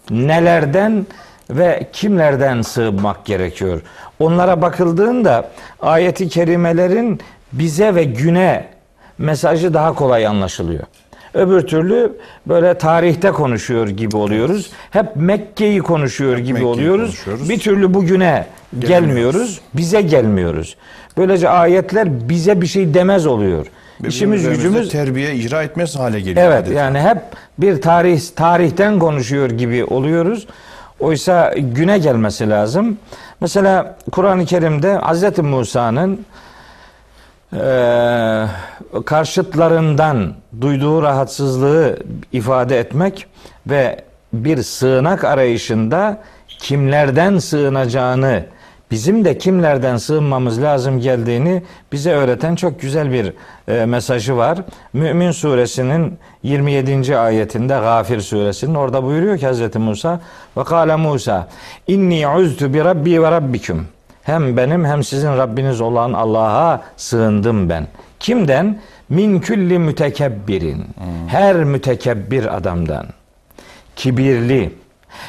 nelerden 0.09 1.05
ve 1.49 1.87
kimlerden 1.93 2.61
sığınmak 2.61 3.25
gerekiyor? 3.25 3.81
Onlara 4.19 4.61
bakıldığında 4.61 5.49
ayeti 5.81 6.29
kerimelerin 6.29 7.21
bize 7.53 7.95
ve 7.95 8.03
güne 8.03 8.67
mesajı 9.17 9.73
daha 9.73 9.93
kolay 9.93 10.27
anlaşılıyor. 10.27 10.83
Öbür 11.33 11.61
türlü 11.61 12.17
böyle 12.47 12.77
tarihte 12.77 13.31
konuşuyor 13.31 13.87
gibi 13.87 14.17
oluyoruz. 14.17 14.71
Hep 14.91 15.15
Mekke'yi 15.15 15.79
konuşuyor 15.79 16.37
gibi 16.37 16.53
Mekke'yi 16.53 16.67
oluyoruz. 16.67 17.05
konuşuyoruz. 17.05 17.49
Bir 17.49 17.59
türlü 17.59 17.93
bugüne 17.93 18.45
gelmiyoruz. 18.79 19.61
Bize 19.73 20.01
gelmiyoruz. 20.01 20.75
Böylece 21.17 21.49
ayetler 21.49 22.29
bize 22.29 22.61
bir 22.61 22.67
şey 22.67 22.93
demez 22.93 23.25
oluyor. 23.27 23.65
İşimiz 24.07 24.49
gücümüz 24.49 24.89
terbiye 24.89 25.35
icra 25.35 25.63
etmez 25.63 25.95
hale 25.95 26.19
geliyor. 26.19 26.45
Evet 26.47 26.65
adeta. 26.65 26.79
yani 26.79 26.99
hep 27.01 27.17
bir 27.57 27.81
tarih 27.81 28.21
tarihten 28.35 28.99
konuşuyor 28.99 29.49
gibi 29.49 29.85
oluyoruz. 29.85 30.47
Oysa 31.01 31.53
güne 31.57 31.97
gelmesi 31.97 32.49
lazım. 32.49 32.97
Mesela 33.41 33.97
Kur'an-ı 34.11 34.45
Kerim'de 34.45 34.97
Hz. 34.97 35.39
Musa'nın 35.39 36.25
eee, 37.53 38.47
karşıtlarından 39.05 40.33
duyduğu 40.61 41.01
rahatsızlığı 41.01 41.97
ifade 42.31 42.79
etmek 42.79 43.25
ve 43.67 44.03
bir 44.33 44.63
sığınak 44.63 45.23
arayışında 45.23 46.17
kimlerden 46.47 47.37
sığınacağını 47.37 48.45
bizim 48.91 49.25
de 49.25 49.37
kimlerden 49.37 49.97
sığınmamız 49.97 50.61
lazım 50.61 50.99
geldiğini 50.99 51.63
bize 51.91 52.11
öğreten 52.11 52.55
çok 52.55 52.81
güzel 52.81 53.11
bir 53.11 53.33
e, 53.67 53.85
mesajı 53.85 54.37
var. 54.37 54.59
Mümin 54.93 55.31
suresinin 55.31 56.17
27. 56.43 57.17
ayetinde 57.17 57.73
Gafir 57.73 58.21
suresinin 58.21 58.75
orada 58.75 59.03
buyuruyor 59.03 59.37
ki 59.37 59.47
Hz. 59.47 59.75
Musa 59.75 60.19
ve 60.57 60.63
kâle 60.63 60.95
Musa 60.95 61.47
inni 61.87 62.27
uztu 62.27 62.73
bi 62.73 62.83
rabbi 62.83 63.23
ve 63.23 63.31
rabbikum 63.31 63.87
hem 64.23 64.57
benim 64.57 64.85
hem 64.85 65.03
sizin 65.03 65.37
Rabbiniz 65.37 65.81
olan 65.81 66.13
Allah'a 66.13 66.81
sığındım 66.97 67.69
ben. 67.69 67.87
Kimden? 68.19 68.79
Min 69.09 69.39
külli 69.39 69.79
mütekebbirin. 69.79 70.85
Her 71.27 71.63
mütekebbir 71.63 72.57
adamdan. 72.57 73.05
Kibirli, 73.95 74.73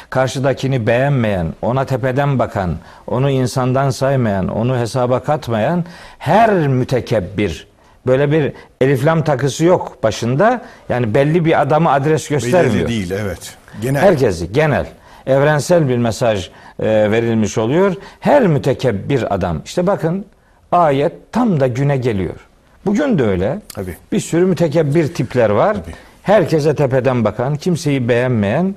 karşıdakini 0.09 0.87
beğenmeyen, 0.87 1.47
ona 1.61 1.85
tepeden 1.85 2.39
bakan, 2.39 2.75
onu 3.07 3.29
insandan 3.29 3.89
saymayan, 3.89 4.47
onu 4.47 4.77
hesaba 4.77 5.19
katmayan 5.19 5.85
her 6.19 6.67
mütekebbir. 6.67 7.67
Böyle 8.07 8.31
bir 8.31 8.53
eliflam 8.81 9.23
takısı 9.23 9.65
yok 9.65 10.03
başında. 10.03 10.61
Yani 10.89 11.13
belli 11.13 11.45
bir 11.45 11.61
adamı 11.61 11.91
adres 11.91 12.27
göstermiyor. 12.27 12.73
Belirli 12.73 12.87
değil 12.87 13.11
evet. 13.11 13.55
Genel. 13.81 14.01
Herkesi 14.01 14.51
genel, 14.51 14.85
evrensel 15.27 15.89
bir 15.89 15.97
mesaj 15.97 16.49
e, 16.79 16.85
verilmiş 17.11 17.57
oluyor. 17.57 17.95
Her 18.19 18.47
mütekebbir 18.47 19.35
adam. 19.35 19.61
İşte 19.65 19.87
bakın 19.87 20.25
ayet 20.71 21.13
tam 21.31 21.59
da 21.59 21.67
güne 21.67 21.97
geliyor. 21.97 22.35
Bugün 22.85 23.19
de 23.19 23.23
öyle. 23.23 23.59
Tabii. 23.73 23.95
Bir 24.11 24.19
sürü 24.19 24.45
mütekebbir 24.45 25.13
tipler 25.13 25.49
var. 25.49 25.73
Tabii. 25.73 25.95
Herkese 26.23 26.75
tepeden 26.75 27.25
bakan, 27.25 27.55
kimseyi 27.55 28.09
beğenmeyen. 28.09 28.75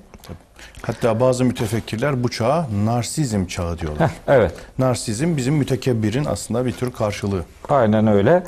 Hatta 0.83 1.21
bazı 1.21 1.45
mütefekkirler 1.45 2.25
bu 2.25 2.29
çağa 2.29 2.67
narsizm 2.85 3.47
çağı 3.47 3.79
diyorlar. 3.79 4.09
Heh, 4.09 4.15
evet. 4.29 4.53
Narsizm 4.79 5.37
bizim 5.37 5.55
mütekebbirin 5.55 6.25
aslında 6.25 6.67
bir 6.67 6.73
tür 6.73 6.93
karşılığı. 6.93 7.43
Aynen 7.69 8.07
öyle. 8.07 8.43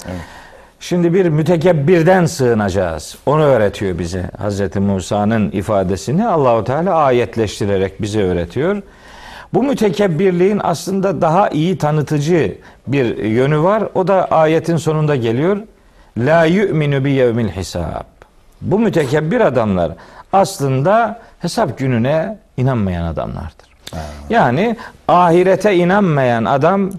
Şimdi 0.81 1.15
bir 1.15 1.29
mütekebbirden 1.29 2.27
sığınacağız. 2.27 3.19
Onu 3.27 3.43
öğretiyor 3.43 3.99
bize. 3.99 4.31
Hz. 4.49 4.77
Musa'nın 4.77 5.51
ifadesini 5.51 6.29
Allahu 6.29 6.65
Teala 6.65 6.95
ayetleştirerek 6.95 8.03
bize 8.03 8.23
öğretiyor. 8.23 8.83
Bu 9.55 9.63
mütekebbirliğin 9.63 10.61
aslında 10.65 11.21
daha 11.21 11.49
iyi 11.49 11.79
tanıtıcı 11.79 12.59
bir 12.87 13.17
yönü 13.17 13.63
var. 13.63 13.85
O 13.95 14.09
da 14.09 14.25
ayetin 14.25 14.77
sonunda 14.77 15.17
geliyor. 15.17 15.59
La 16.19 16.45
yu'minu 16.45 17.05
bi 17.05 17.11
yevmil 17.11 17.49
hisab. 17.49 18.05
Bu 18.61 18.79
mütekebbir 18.79 19.41
adamlar 19.41 19.93
aslında 20.33 21.21
hesap 21.39 21.79
gününe 21.79 22.39
inanmayan 22.57 23.05
adamlardır. 23.05 23.69
Yani 24.31 24.77
ahirete 25.09 25.75
inanmayan 25.75 26.45
adam 26.45 26.91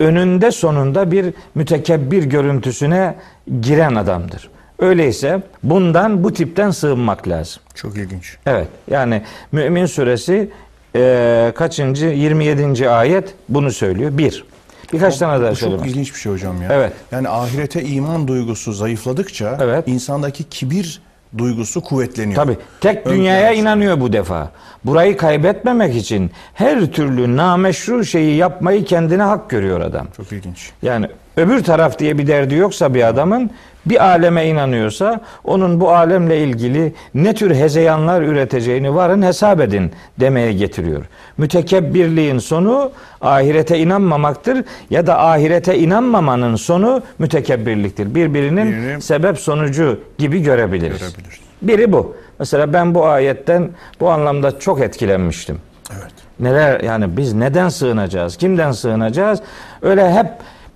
önünde 0.00 0.50
sonunda 0.50 1.10
bir 1.12 1.34
mütekebbir 1.54 2.24
görüntüsüne 2.24 3.14
giren 3.60 3.94
adamdır. 3.94 4.50
Öyleyse 4.78 5.42
bundan 5.62 6.24
bu 6.24 6.32
tipten 6.32 6.70
sığınmak 6.70 7.28
lazım. 7.28 7.62
Çok 7.74 7.96
ilginç. 7.96 8.36
Evet 8.46 8.68
yani 8.90 9.22
Mümin 9.52 9.86
suresi 9.86 10.50
e, 10.96 11.52
kaçıncı 11.56 12.06
27. 12.06 12.90
ayet 12.90 13.34
bunu 13.48 13.70
söylüyor. 13.72 14.18
Bir. 14.18 14.44
Birkaç 14.92 15.18
tane 15.18 15.42
daha 15.42 15.50
Bu 15.50 15.56
söyleyeyim. 15.56 15.82
çok 15.82 15.90
ilginç 15.90 16.14
bir 16.14 16.18
şey 16.18 16.32
hocam 16.32 16.62
ya. 16.62 16.68
Evet. 16.72 16.92
Yani 17.12 17.28
ahirete 17.28 17.82
iman 17.84 18.28
duygusu 18.28 18.72
zayıfladıkça 18.72 19.58
Evet. 19.60 19.88
insandaki 19.88 20.44
kibir 20.44 21.02
duygusu 21.38 21.80
kuvvetleniyor. 21.80 22.36
Tabi 22.36 22.56
tek 22.80 23.06
Ön 23.06 23.12
dünyaya 23.12 23.40
çıkıyor. 23.48 23.62
inanıyor 23.62 24.00
bu 24.00 24.12
defa. 24.12 24.50
Burayı 24.84 25.16
kaybetmemek 25.16 25.96
için 25.96 26.30
her 26.54 26.86
türlü 26.86 27.36
nameşru 27.36 28.04
şeyi 28.04 28.36
yapmayı 28.36 28.84
kendine 28.84 29.22
hak 29.22 29.50
görüyor 29.50 29.80
adam. 29.80 30.06
Çok 30.16 30.32
ilginç. 30.32 30.70
Yani 30.82 31.06
öbür 31.36 31.64
taraf 31.64 31.98
diye 31.98 32.18
bir 32.18 32.26
derdi 32.26 32.54
yoksa 32.54 32.94
bir 32.94 33.08
adamın 33.08 33.50
bir 33.88 34.04
aleme 34.04 34.46
inanıyorsa 34.46 35.20
onun 35.44 35.80
bu 35.80 35.90
alemle 35.94 36.38
ilgili 36.42 36.92
ne 37.14 37.34
tür 37.34 37.54
hezeyanlar 37.54 38.22
üreteceğini 38.22 38.94
varın 38.94 39.22
hesap 39.22 39.60
edin 39.60 39.92
demeye 40.20 40.52
getiriyor. 40.52 41.04
Mütekebbirliğin 41.38 42.38
sonu 42.38 42.90
ahirete 43.20 43.78
inanmamaktır 43.78 44.64
ya 44.90 45.06
da 45.06 45.20
ahirete 45.24 45.78
inanmamanın 45.78 46.56
sonu 46.56 47.02
mütekebbirliktir. 47.18 48.14
Birbirinin 48.14 48.72
Birini- 48.72 49.00
sebep 49.02 49.38
sonucu 49.38 50.00
gibi 50.18 50.42
görebiliriz. 50.42 50.98
Görebiliriz. 51.00 51.38
Biri 51.62 51.92
bu. 51.92 52.16
Mesela 52.38 52.72
ben 52.72 52.94
bu 52.94 53.06
ayetten 53.06 53.70
bu 54.00 54.10
anlamda 54.10 54.58
çok 54.58 54.80
etkilenmiştim. 54.80 55.58
Evet. 55.92 56.12
Neler 56.40 56.80
yani 56.80 57.16
biz 57.16 57.32
neden 57.34 57.68
sığınacağız? 57.68 58.36
Kimden 58.36 58.72
sığınacağız? 58.72 59.40
Öyle 59.82 60.12
hep 60.12 60.26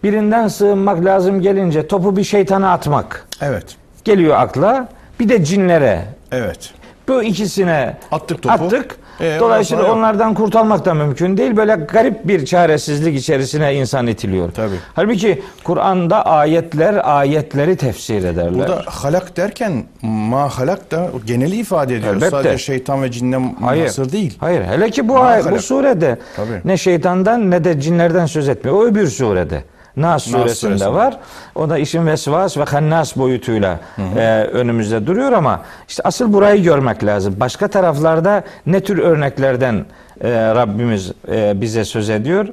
birinden 0.04 0.48
sığınmak 0.48 1.04
lazım 1.04 1.40
gelince 1.40 1.86
topu 1.86 2.16
bir 2.16 2.24
şeytana 2.24 2.72
atmak 2.72 3.26
Evet. 3.40 3.64
geliyor 4.04 4.36
akla. 4.38 4.88
Bir 5.20 5.28
de 5.28 5.44
cinlere. 5.44 6.04
Evet. 6.32 6.70
Bu 7.08 7.22
ikisine 7.22 7.96
Attık 8.12 8.42
topu. 8.42 8.64
attık. 8.64 8.96
Ee, 9.20 9.36
Dolayısıyla 9.40 9.82
yok. 9.82 9.96
onlardan 9.96 10.34
kurtulmak 10.34 10.84
da 10.84 10.94
mümkün 10.94 11.36
değil. 11.36 11.56
Böyle 11.56 11.74
garip 11.74 12.28
bir 12.28 12.46
çaresizlik 12.46 13.16
içerisine 13.18 13.74
insan 13.74 14.06
itiliyor. 14.06 14.52
Tabii. 14.52 14.74
Halbuki 14.94 15.42
Kur'an'da 15.64 16.26
ayetler 16.26 17.00
ayetleri 17.18 17.76
tefsir 17.76 18.24
ederler. 18.24 18.54
Burada 18.54 18.82
halak 18.86 19.36
derken 19.36 19.84
ma 20.02 20.48
halak 20.48 20.90
da 20.90 21.10
geneli 21.26 21.56
ifade 21.56 21.96
ediyor. 21.96 22.14
Elbette. 22.14 22.30
Sadece 22.30 22.58
şeytan 22.58 23.02
ve 23.02 23.10
cinden 23.10 23.56
Hayır. 23.60 23.88
değil. 24.12 24.36
Hayır. 24.40 24.62
Hele 24.62 24.90
ki 24.90 25.08
bu 25.08 25.12
Ma 25.12 25.20
ay- 25.24 25.50
bu 25.50 25.58
surede 25.58 26.18
Tabii. 26.36 26.60
ne 26.64 26.76
şeytandan 26.76 27.50
ne 27.50 27.64
de 27.64 27.80
cinlerden 27.80 28.26
söz 28.26 28.48
etmiyor. 28.48 28.76
O 28.76 28.84
öbür 28.84 29.06
surede. 29.08 29.64
Nas 29.96 30.22
suresinde 30.24 30.54
suresinde. 30.54 30.92
var. 30.92 31.18
O 31.54 31.70
da 31.70 31.78
işin 31.78 32.06
vesvas 32.06 32.56
ve 32.56 32.64
hannas 32.64 33.16
boyutuyla 33.16 33.80
e, 34.16 34.48
önümüzde 34.52 35.06
duruyor 35.06 35.32
ama 35.32 35.62
işte 35.88 36.02
asıl 36.06 36.32
burayı 36.32 36.62
görmek 36.62 37.04
lazım. 37.04 37.36
Başka 37.40 37.68
taraflarda 37.68 38.44
ne 38.66 38.80
tür 38.80 38.98
örneklerden 38.98 39.84
e, 40.20 40.30
Rabbimiz 40.30 41.12
e, 41.32 41.60
bize 41.60 41.84
söz 41.84 42.10
ediyor? 42.10 42.48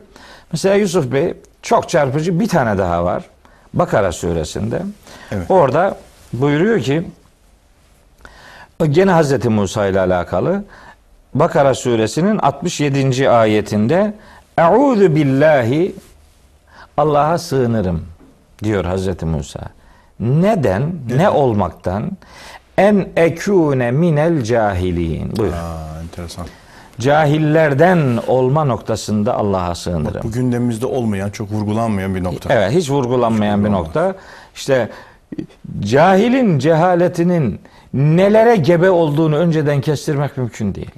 Mesela 0.51 0.75
Yusuf 0.75 1.11
Bey 1.11 1.33
çok 1.61 1.89
çarpıcı 1.89 2.39
bir 2.39 2.47
tane 2.47 2.77
daha 2.77 3.05
var. 3.05 3.23
Bakara 3.73 4.11
suresinde. 4.11 4.81
Evet. 5.31 5.45
Orada 5.51 5.97
buyuruyor 6.33 6.79
ki 6.79 7.03
Gene 8.89 9.11
Hazreti 9.11 9.49
Musa 9.49 9.87
ile 9.87 9.99
alakalı 9.99 10.63
Bakara 11.33 11.73
suresinin 11.73 12.37
67. 12.37 13.29
ayetinde 13.29 14.13
Euzu 14.57 15.15
billahi 15.15 15.95
Allah'a 16.99 17.37
sığınırım 17.37 18.01
diyor 18.63 18.85
Hazreti 18.85 19.25
Musa. 19.25 19.59
Neden? 20.19 20.93
Ne 21.15 21.29
olmaktan? 21.29 22.11
En 22.77 23.07
ekune 23.15 23.91
minel 23.91 24.43
cahilin. 24.43 25.37
Buyur. 25.37 25.53
Aa, 25.53 26.01
enteresan. 26.01 26.45
Cahillerden 26.99 28.19
olma 28.27 28.63
noktasında 28.63 29.33
Allah'a 29.35 29.75
sığınırım. 29.75 30.21
Bu 30.23 30.31
gündemimizde 30.31 30.85
olmayan, 30.85 31.29
çok 31.29 31.51
vurgulanmayan 31.51 32.15
bir 32.15 32.23
nokta. 32.23 32.53
Evet 32.53 32.71
hiç 32.71 32.89
vurgulanmayan 32.89 33.59
bir 33.59 33.69
vurgulanmaz. 33.69 33.85
nokta. 33.95 34.15
İşte 34.55 34.89
cahilin 35.79 36.59
cehaletinin 36.59 37.59
nelere 37.93 38.55
gebe 38.55 38.89
olduğunu 38.89 39.35
önceden 39.35 39.81
kestirmek 39.81 40.37
mümkün 40.37 40.75
değil. 40.75 40.91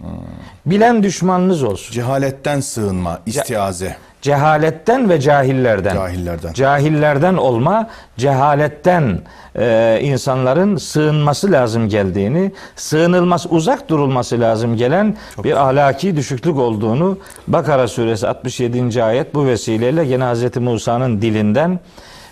Bilen 0.65 1.03
düşmanınız 1.03 1.63
olsun. 1.63 1.93
Cehaletten 1.93 2.59
sığınma, 2.59 3.19
istiaze, 3.25 3.95
Cehaletten 4.21 5.10
ve 5.10 5.19
cahillerden. 5.19 5.95
cahillerden. 5.95 6.53
Cahillerden 6.53 7.34
olma, 7.34 7.89
cehaletten 8.17 9.19
e, 9.55 9.99
insanların 10.01 10.77
sığınması 10.77 11.51
lazım 11.51 11.89
geldiğini, 11.89 12.51
sığınılması, 12.75 13.49
uzak 13.49 13.89
durulması 13.89 14.39
lazım 14.39 14.77
gelen 14.77 15.17
bir 15.43 15.67
ahlaki 15.67 16.15
düşüklük 16.15 16.57
olduğunu 16.57 17.17
Bakara 17.47 17.88
suresi 17.88 18.27
67. 18.27 19.03
ayet 19.03 19.34
bu 19.34 19.45
vesileyle 19.47 20.05
gene 20.05 20.34
Hz. 20.34 20.57
Musa'nın 20.57 21.21
dilinden 21.21 21.79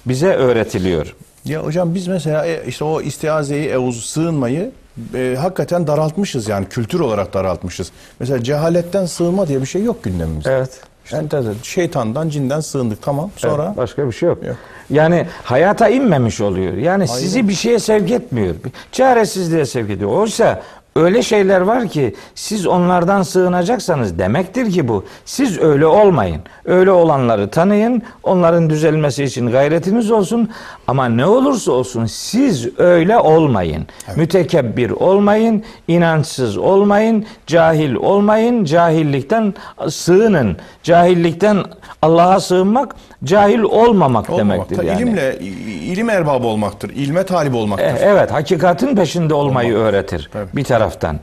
bize 0.06 0.34
öğretiliyor. 0.34 1.16
Ya 1.46 1.64
hocam 1.64 1.96
biz 1.96 2.08
mesela 2.08 2.46
e, 2.46 2.66
işte 2.68 2.86
o 2.86 3.02
istiazeyi, 3.02 3.70
evuz, 3.70 4.06
sığınmayı 4.06 4.72
e, 5.16 5.36
hakikaten 5.40 5.88
daraltmışız 5.88 6.48
yani 6.48 6.70
kültür 6.70 7.00
olarak 7.00 7.34
daraltmışız. 7.34 7.92
Mesela 8.20 8.44
cehaletten 8.44 9.06
sığınma 9.06 9.48
diye 9.48 9.62
bir 9.62 9.66
şey 9.66 9.84
yok 9.84 10.04
gündemimizde. 10.04 10.52
Evet. 10.52 10.82
Yani 11.12 11.30
şeytandan, 11.64 12.30
cinden 12.30 12.60
sığındık 12.60 13.02
tamam. 13.02 13.32
Sonra 13.36 13.66
Evet, 13.68 13.78
başka 13.78 14.08
bir 14.08 14.12
şey 14.12 14.30
yok. 14.30 14.44
Yok. 14.44 14.56
Yani 14.90 15.26
hayata 15.44 15.90
inmemiş 15.90 16.42
oluyor. 16.42 16.74
Yani 16.74 17.08
sizi 17.08 17.48
bir 17.48 17.54
şeye 17.54 17.80
sevk 17.80 18.12
etmiyor. 18.12 18.56
Çaresizliğe 18.92 19.66
sevk 19.66 19.90
ediyor. 19.90 20.12
Oysa 20.12 20.62
öyle 21.00 21.22
şeyler 21.22 21.62
var 21.62 21.88
ki 21.88 22.16
siz 22.36 22.68
onlardan 22.68 23.22
sığınacaksanız 23.22 24.20
demektir 24.20 24.72
ki 24.72 24.88
bu. 24.88 25.06
Siz 25.26 25.60
öyle 25.60 25.86
olmayın. 25.86 26.42
Öyle 26.66 26.92
olanları 26.92 27.50
tanıyın. 27.50 28.02
Onların 28.24 28.70
düzelmesi 28.70 29.24
için 29.24 29.52
gayretiniz 29.52 30.12
olsun. 30.12 30.50
Ama 30.88 31.06
ne 31.10 31.26
olursa 31.26 31.72
olsun 31.72 32.06
siz 32.06 32.80
öyle 32.80 33.18
olmayın. 33.18 33.88
Mütekebbir 34.16 34.90
olmayın. 34.92 35.64
inançsız 35.88 36.58
olmayın. 36.58 37.26
Cahil 37.48 37.96
olmayın. 37.96 38.66
Cahillikten 38.66 39.54
sığının. 39.90 40.58
Cahillikten 40.84 41.64
Allah'a 42.02 42.40
sığınmak 42.40 42.96
cahil 43.24 43.60
olmamak 43.60 44.30
olmamak. 44.30 44.56
demektir 44.58 44.76
Ta- 44.76 44.84
yani. 44.84 45.02
İlimle, 45.02 45.40
ilim 45.66 46.10
erbabı 46.10 46.48
olmaktır. 46.48 46.90
ilme 46.90 47.24
talip 47.26 47.56
olmaktır. 47.56 47.86
E, 47.86 47.96
Evet, 48.02 48.32
hakikatin 48.32 48.96
peşinde 48.96 49.34
olmayı 49.34 49.74
öğretir 49.76 50.30
Tabii. 50.34 50.50
bir 50.56 50.64
taraftan. 50.64 51.20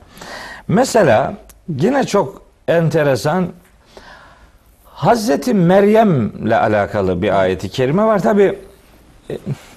Mesela 0.69 1.35
yine 1.81 2.05
çok 2.05 2.43
enteresan 2.69 3.47
Hazreti 4.85 5.55
Meryem'le 5.55 6.51
alakalı 6.53 7.23
bir 7.23 7.41
ayeti 7.41 7.69
kerime 7.69 8.05
var. 8.05 8.23
Tabi 8.23 8.59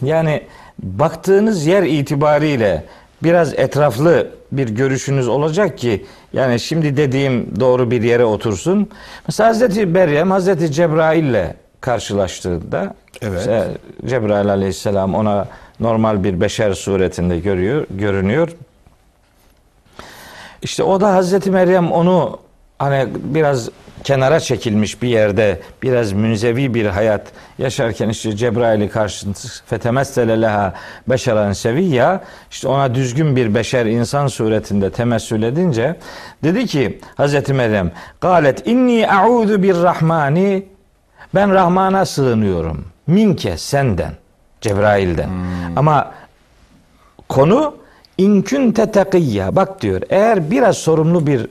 yani 0.02 0.44
baktığınız 0.84 1.66
yer 1.66 1.84
itibariyle 1.84 2.84
biraz 3.24 3.54
etraflı 3.54 4.28
bir 4.52 4.70
görüşünüz 4.70 5.28
olacak 5.28 5.78
ki 5.78 6.06
yani 6.34 6.60
şimdi 6.60 6.98
dediğim 6.98 7.60
doğru 7.60 7.92
bir 7.92 8.04
yere 8.04 8.26
otursun. 8.26 8.90
Mesela 9.28 9.50
Hazreti 9.50 9.86
Meryem 9.86 10.32
Hazreti 10.32 10.72
Cebrail'le 10.72 11.46
karşılaştığında 11.82 12.94
Evet. 13.22 13.40
işte 13.40 13.68
Cebrail 14.06 14.50
aleyhisselam 14.50 15.16
ona 15.16 15.48
normal 15.80 16.24
bir 16.24 16.42
beşer 16.42 16.74
suretinde 16.74 17.40
görüyor, 17.40 17.86
görünüyor. 17.90 18.50
İşte 20.62 20.84
o 20.84 21.02
da 21.02 21.14
Hazreti 21.14 21.52
Meryem 21.52 21.92
onu 21.92 22.40
hani 22.80 23.08
biraz 23.16 23.70
kenara 24.04 24.40
çekilmiş 24.40 25.02
bir 25.02 25.08
yerde 25.08 25.60
biraz 25.84 26.12
münzevi 26.12 26.74
bir 26.74 26.86
hayat 26.86 27.22
yaşarken 27.58 28.10
işte 28.10 28.36
Cebrail'i 28.36 28.90
karşısında 28.90 29.38
fetemessele 29.66 30.42
leha 30.42 30.74
beşeren 31.08 31.54
seviyya 31.54 32.24
işte 32.52 32.68
ona 32.68 32.96
düzgün 32.96 33.36
bir 33.36 33.56
beşer 33.56 33.86
insan 33.86 34.28
suretinde 34.28 34.90
temessül 34.90 35.44
edince 35.44 35.96
dedi 36.44 36.66
ki 36.66 37.00
Hazreti 37.16 37.54
Meryem 37.54 37.92
galet 38.22 38.68
inni 38.68 39.08
a'udu 39.12 39.64
bir 39.64 39.76
rahmani 39.76 40.64
ben 41.36 41.52
Rahman'a 41.54 42.06
sığınıyorum 42.06 42.86
minke 43.08 43.58
senden 43.58 44.14
Cebrail'den 44.62 45.30
ama 45.76 46.12
Konu 47.30 47.76
inkün 48.18 48.72
tetakiyya. 48.72 49.56
Bak 49.56 49.82
diyor 49.82 50.02
eğer 50.10 50.52
biraz 50.52 50.78
sorumlu 50.78 51.28
bir 51.28 51.48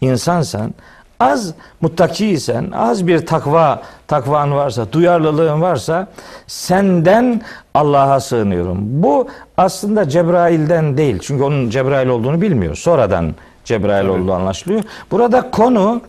insansan, 0.00 0.74
az 1.20 1.54
muttakiysen, 1.80 2.70
az 2.70 3.06
bir 3.06 3.26
takva 3.26 3.82
takvan 4.06 4.52
varsa, 4.52 4.92
duyarlılığın 4.92 5.60
varsa 5.60 6.06
senden 6.46 7.42
Allah'a 7.74 8.20
sığınıyorum. 8.20 8.78
Bu 8.82 9.28
aslında 9.56 10.08
Cebrail'den 10.08 10.96
değil. 10.96 11.18
Çünkü 11.22 11.44
onun 11.44 11.70
Cebrail 11.70 12.08
olduğunu 12.08 12.40
bilmiyor. 12.40 12.74
Sonradan 12.74 13.34
Cebrail 13.64 14.06
olduğu 14.06 14.32
anlaşılıyor. 14.32 14.82
Burada 15.10 15.50
konu 15.50 16.00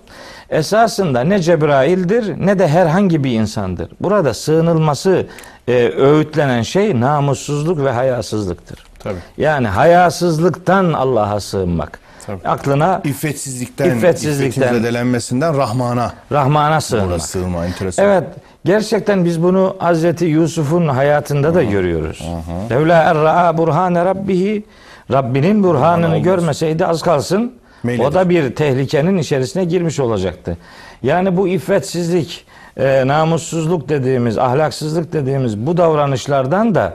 esasında 0.50 1.22
ne 1.22 1.40
Cebrail'dir 1.42 2.46
ne 2.46 2.60
de 2.60 2.68
herhangi 2.68 3.24
bir 3.24 3.32
insandır. 3.32 3.90
Burada 4.02 4.34
sığınılması 4.34 5.26
e, 5.68 5.74
öğütlenen 5.90 6.62
şey 6.62 7.00
namussuzluk 7.00 7.84
ve 7.84 7.92
hayasızlıktır. 7.92 8.80
Tabii. 9.00 9.20
Yani 9.38 9.68
hayasızlıktan 9.68 10.94
Allah'a 10.94 11.40
sığınmak. 11.40 12.00
Tabii. 12.26 12.48
Aklına 12.48 13.02
İffetsizlikten, 13.04 13.98
İffetsizlikten. 13.98 14.62
iffetin 14.62 14.78
zedelenmesinden 14.78 15.58
Rahman'a 15.58 16.14
Rahman'a 16.32 16.82
sığınmak. 16.82 17.10
Burada 17.10 17.20
sığınma 17.20 17.66
enteresan. 17.66 18.06
Evet, 18.06 18.24
gerçekten 18.66 19.26
biz 19.26 19.44
bunu 19.44 19.76
Hazreti 19.80 20.26
Yusuf'un 20.26 20.88
hayatında 20.88 21.56
da 21.56 21.64
görüyoruz. 21.64 22.30
Levla 22.72 22.96
erra'a 22.96 23.58
burhane 23.58 24.06
rabbihi 24.06 24.64
Rabbinin 25.12 25.64
burhanını 25.64 26.18
görmeseydi 26.18 26.86
az 26.86 27.02
kalsın 27.02 27.59
Meyledir. 27.84 28.08
o 28.08 28.14
da 28.14 28.30
bir 28.30 28.56
tehlikenin 28.56 29.18
içerisine 29.18 29.66
girmiş 29.66 30.00
olacaktı. 30.00 30.58
Yani 31.04 31.38
bu 31.38 31.48
iffetsizlik, 31.48 32.46
e, 32.78 33.08
namussuzluk 33.08 33.90
dediğimiz, 33.90 34.38
ahlaksızlık 34.38 35.14
dediğimiz 35.14 35.58
bu 35.58 35.78
davranışlardan 35.78 36.76
da. 36.76 36.94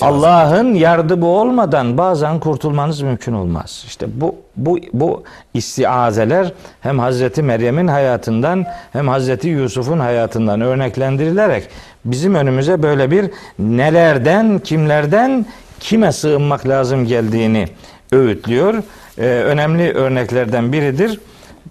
Allah'ın 0.00 0.74
yardımı 0.74 1.26
olmadan 1.26 1.98
bazen 1.98 2.40
kurtulmanız 2.40 3.00
mümkün 3.00 3.32
olmaz. 3.32 3.84
İşte 3.86 4.06
bu 4.20 4.34
bu 4.56 4.78
bu 4.92 5.22
istiazeler 5.54 6.52
hem 6.80 6.98
Hazreti 6.98 7.42
Meryem'in 7.42 7.88
hayatından 7.88 8.66
hem 8.92 9.08
Hazreti 9.08 9.48
Yusuf'un 9.48 9.98
hayatından 9.98 10.60
örneklendirilerek 10.60 11.68
bizim 12.04 12.34
önümüze 12.34 12.82
böyle 12.82 13.10
bir 13.10 13.30
nelerden, 13.58 14.58
kimlerden 14.58 15.46
kime 15.80 16.12
sığınmak 16.12 16.68
lazım 16.68 17.06
geldiğini 17.06 17.68
öğütlüyor. 18.12 18.74
Ee, 19.18 19.22
önemli 19.24 19.92
örneklerden 19.92 20.72
biridir. 20.72 21.20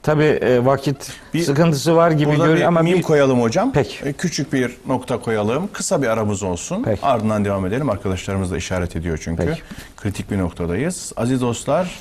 Tabi 0.03 0.39
vakit 0.65 1.12
Bir- 1.33 1.43
sıkıntısı 1.43 1.95
var 1.95 2.12
gibi 2.12 2.36
görünüyor 2.36 2.67
ama 2.67 2.81
mim 2.81 2.97
bir- 2.97 3.01
koyalım 3.01 3.41
hocam. 3.41 3.71
Peki. 3.73 4.05
E, 4.05 4.13
Küçük 4.13 4.53
bir 4.53 4.77
nokta 4.88 5.17
koyalım. 5.19 5.69
Kısa 5.73 6.01
bir 6.01 6.07
aramız 6.07 6.43
olsun. 6.43 6.83
Peki. 6.86 7.05
Ardından 7.05 7.45
devam 7.45 7.65
edelim. 7.65 7.89
Arkadaşlarımız 7.89 8.51
da 8.51 8.57
işaret 8.57 8.95
ediyor 8.95 9.19
çünkü. 9.23 9.45
Peki. 9.45 9.62
Kritik 9.97 10.31
bir 10.31 10.38
noktadayız. 10.38 11.13
Aziz 11.17 11.41
dostlar, 11.41 11.99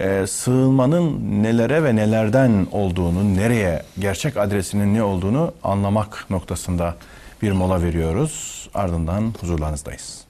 e, 0.00 0.26
sığınmanın 0.26 1.20
nelere 1.42 1.84
ve 1.84 1.96
nelerden 1.96 2.66
olduğunu, 2.72 3.36
nereye, 3.36 3.82
gerçek 3.98 4.36
adresinin 4.36 4.94
ne 4.94 5.02
olduğunu 5.02 5.52
anlamak 5.64 6.24
noktasında 6.30 6.94
bir 7.42 7.52
mola 7.52 7.82
veriyoruz. 7.82 8.68
Ardından 8.74 9.34
huzurlarınızdayız. 9.40 10.25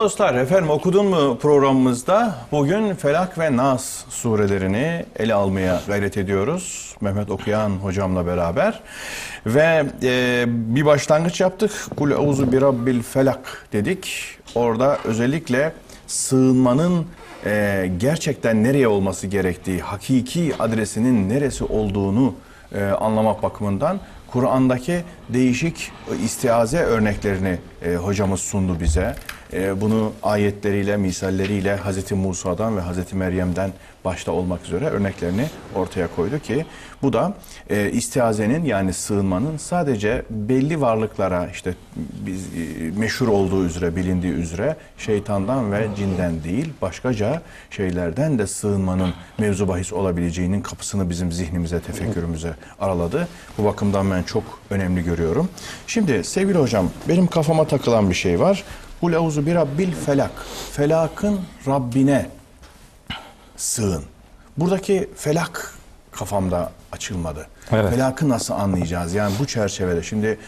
Dostlar 0.00 0.34
efendim 0.34 0.70
okudun 0.70 1.06
mu 1.06 1.38
programımızda 1.38 2.34
bugün 2.52 2.94
Felak 2.94 3.38
ve 3.38 3.56
Nas 3.56 4.04
surelerini 4.08 5.06
ele 5.16 5.34
almaya 5.34 5.80
gayret 5.86 6.16
ediyoruz. 6.16 6.96
Mehmet 7.00 7.30
Okuyan 7.30 7.70
hocamla 7.70 8.26
beraber 8.26 8.80
ve 9.46 9.86
e, 10.02 10.44
bir 10.48 10.86
başlangıç 10.86 11.40
yaptık. 11.40 11.72
Kul 11.96 12.10
euzu 12.10 12.52
bi 12.52 12.60
rabbil 12.60 13.02
felak 13.02 13.66
dedik. 13.72 14.12
Orada 14.54 14.98
özellikle 15.04 15.72
sığınmanın 16.06 17.06
e, 17.46 17.90
gerçekten 17.98 18.64
nereye 18.64 18.88
olması 18.88 19.26
gerektiği, 19.26 19.80
hakiki 19.80 20.52
adresinin 20.58 21.28
neresi 21.28 21.64
olduğunu 21.64 22.34
e, 22.74 22.84
anlamak 22.84 23.42
bakımından 23.42 24.00
Kur'an'daki 24.34 25.02
değişik 25.28 25.92
istiaze 26.24 26.78
örneklerini 26.78 27.58
e, 27.84 27.94
hocamız 27.94 28.40
sundu 28.40 28.80
bize. 28.80 29.14
E, 29.52 29.80
bunu 29.80 30.12
ayetleriyle, 30.22 30.96
misalleriyle 30.96 31.76
Hazreti 31.76 32.14
Musa'dan 32.14 32.76
ve 32.76 32.80
Hazreti 32.80 33.16
Meryem'den 33.16 33.70
başta 34.04 34.32
olmak 34.32 34.64
üzere 34.64 34.86
örneklerini 34.86 35.46
ortaya 35.74 36.08
koydu 36.16 36.38
ki 36.38 36.66
bu 37.02 37.12
da 37.12 37.34
e, 37.70 37.90
istiazenin 37.90 38.64
yani 38.64 38.92
sığınmanın 38.92 39.56
sadece 39.56 40.22
belli 40.30 40.80
varlıklara 40.80 41.48
işte 41.52 41.74
biz, 41.96 42.44
e, 42.44 42.98
meşhur 42.98 43.28
olduğu 43.28 43.64
üzere 43.64 43.96
bilindiği 43.96 44.32
üzere 44.32 44.76
şeytandan 44.98 45.72
ve 45.72 45.88
cinden 45.96 46.44
değil 46.44 46.72
başkaca 46.82 47.42
şeylerden 47.70 48.38
de 48.38 48.46
sığınmanın 48.46 49.14
mevzu 49.38 49.68
bahis 49.68 49.92
olabileceğinin 49.92 50.60
kapısını 50.60 51.10
bizim 51.10 51.32
zihnimize, 51.32 51.80
tefekkürümüze 51.80 52.54
araladı. 52.80 53.28
Bu 53.58 53.64
bakımdan 53.64 54.10
ben 54.10 54.22
çok 54.22 54.44
önemli 54.70 55.04
görüyorum. 55.04 55.48
Şimdi 55.86 56.24
sevgili 56.24 56.58
hocam 56.58 56.90
benim 57.08 57.26
kafama 57.26 57.66
takılan 57.66 58.10
bir 58.10 58.14
şey 58.14 58.40
var. 58.40 58.64
Kul 59.00 59.12
euzu 59.12 59.46
bi 59.46 59.54
rabbil 59.54 59.92
felak. 59.92 60.30
Felakın 60.72 61.40
Rabbine 61.66 62.26
sığın. 63.56 64.04
Buradaki 64.56 65.10
felak 65.16 65.74
kafamda 66.12 66.72
açılmadı. 66.92 67.46
Evet. 67.72 67.90
Felakı 67.90 68.28
nasıl 68.28 68.54
anlayacağız? 68.54 69.14
Yani 69.14 69.34
bu 69.40 69.46
çerçevede 69.46 70.02
şimdi 70.02 70.38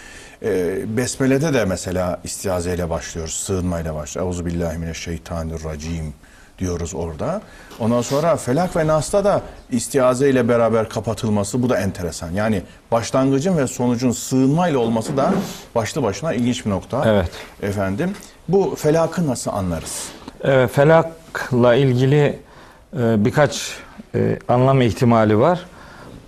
e, 0.42 0.78
Besmele'de 0.96 1.54
de 1.54 1.64
mesela 1.64 2.20
istiazeyle 2.24 2.90
başlıyoruz, 2.90 3.34
sığınmayla 3.34 3.94
başlıyoruz. 3.94 4.36
Euzu 4.36 4.46
billahi 4.46 4.78
mineşşeytanirracim 4.78 6.14
diyoruz 6.58 6.94
orada. 6.94 7.42
Ondan 7.78 8.02
sonra 8.02 8.36
Felak 8.36 8.76
ve 8.76 8.86
Nas'ta 8.86 9.24
da 9.24 9.42
istiaze 9.70 10.30
ile 10.30 10.48
beraber 10.48 10.88
kapatılması 10.88 11.62
bu 11.62 11.68
da 11.68 11.78
enteresan. 11.78 12.30
Yani 12.30 12.62
başlangıcın 12.92 13.58
ve 13.58 13.66
sonucun 13.66 14.10
sığınmayla 14.10 14.78
olması 14.78 15.16
da 15.16 15.34
başlı 15.74 16.02
başına 16.02 16.32
ilginç 16.34 16.66
bir 16.66 16.70
nokta. 16.70 17.02
Evet. 17.06 17.30
Efendim 17.62 18.14
bu 18.48 18.74
felakı 18.76 19.26
nasıl 19.26 19.50
anlarız? 19.50 20.08
Evet, 20.44 20.70
felakla 20.70 21.74
ilgili 21.74 22.38
e, 22.98 23.24
birkaç 23.24 23.78
e, 24.14 24.38
anlam 24.48 24.80
ihtimali 24.82 25.38
var. 25.38 25.66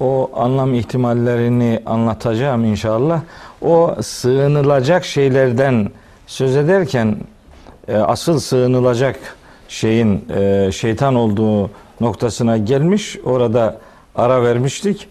O 0.00 0.30
anlam 0.34 0.74
ihtimallerini 0.74 1.82
anlatacağım 1.86 2.64
inşallah. 2.64 3.20
O 3.62 3.96
sığınılacak 4.02 5.04
şeylerden 5.04 5.90
söz 6.26 6.56
ederken 6.56 7.16
e, 7.88 7.96
asıl 7.96 8.40
sığınılacak 8.40 9.16
şeyin 9.68 10.24
e, 10.36 10.72
şeytan 10.72 11.14
olduğu 11.14 11.70
noktasına 12.00 12.56
gelmiş. 12.56 13.18
Orada 13.24 13.78
ara 14.14 14.42
vermiştik. 14.42 15.08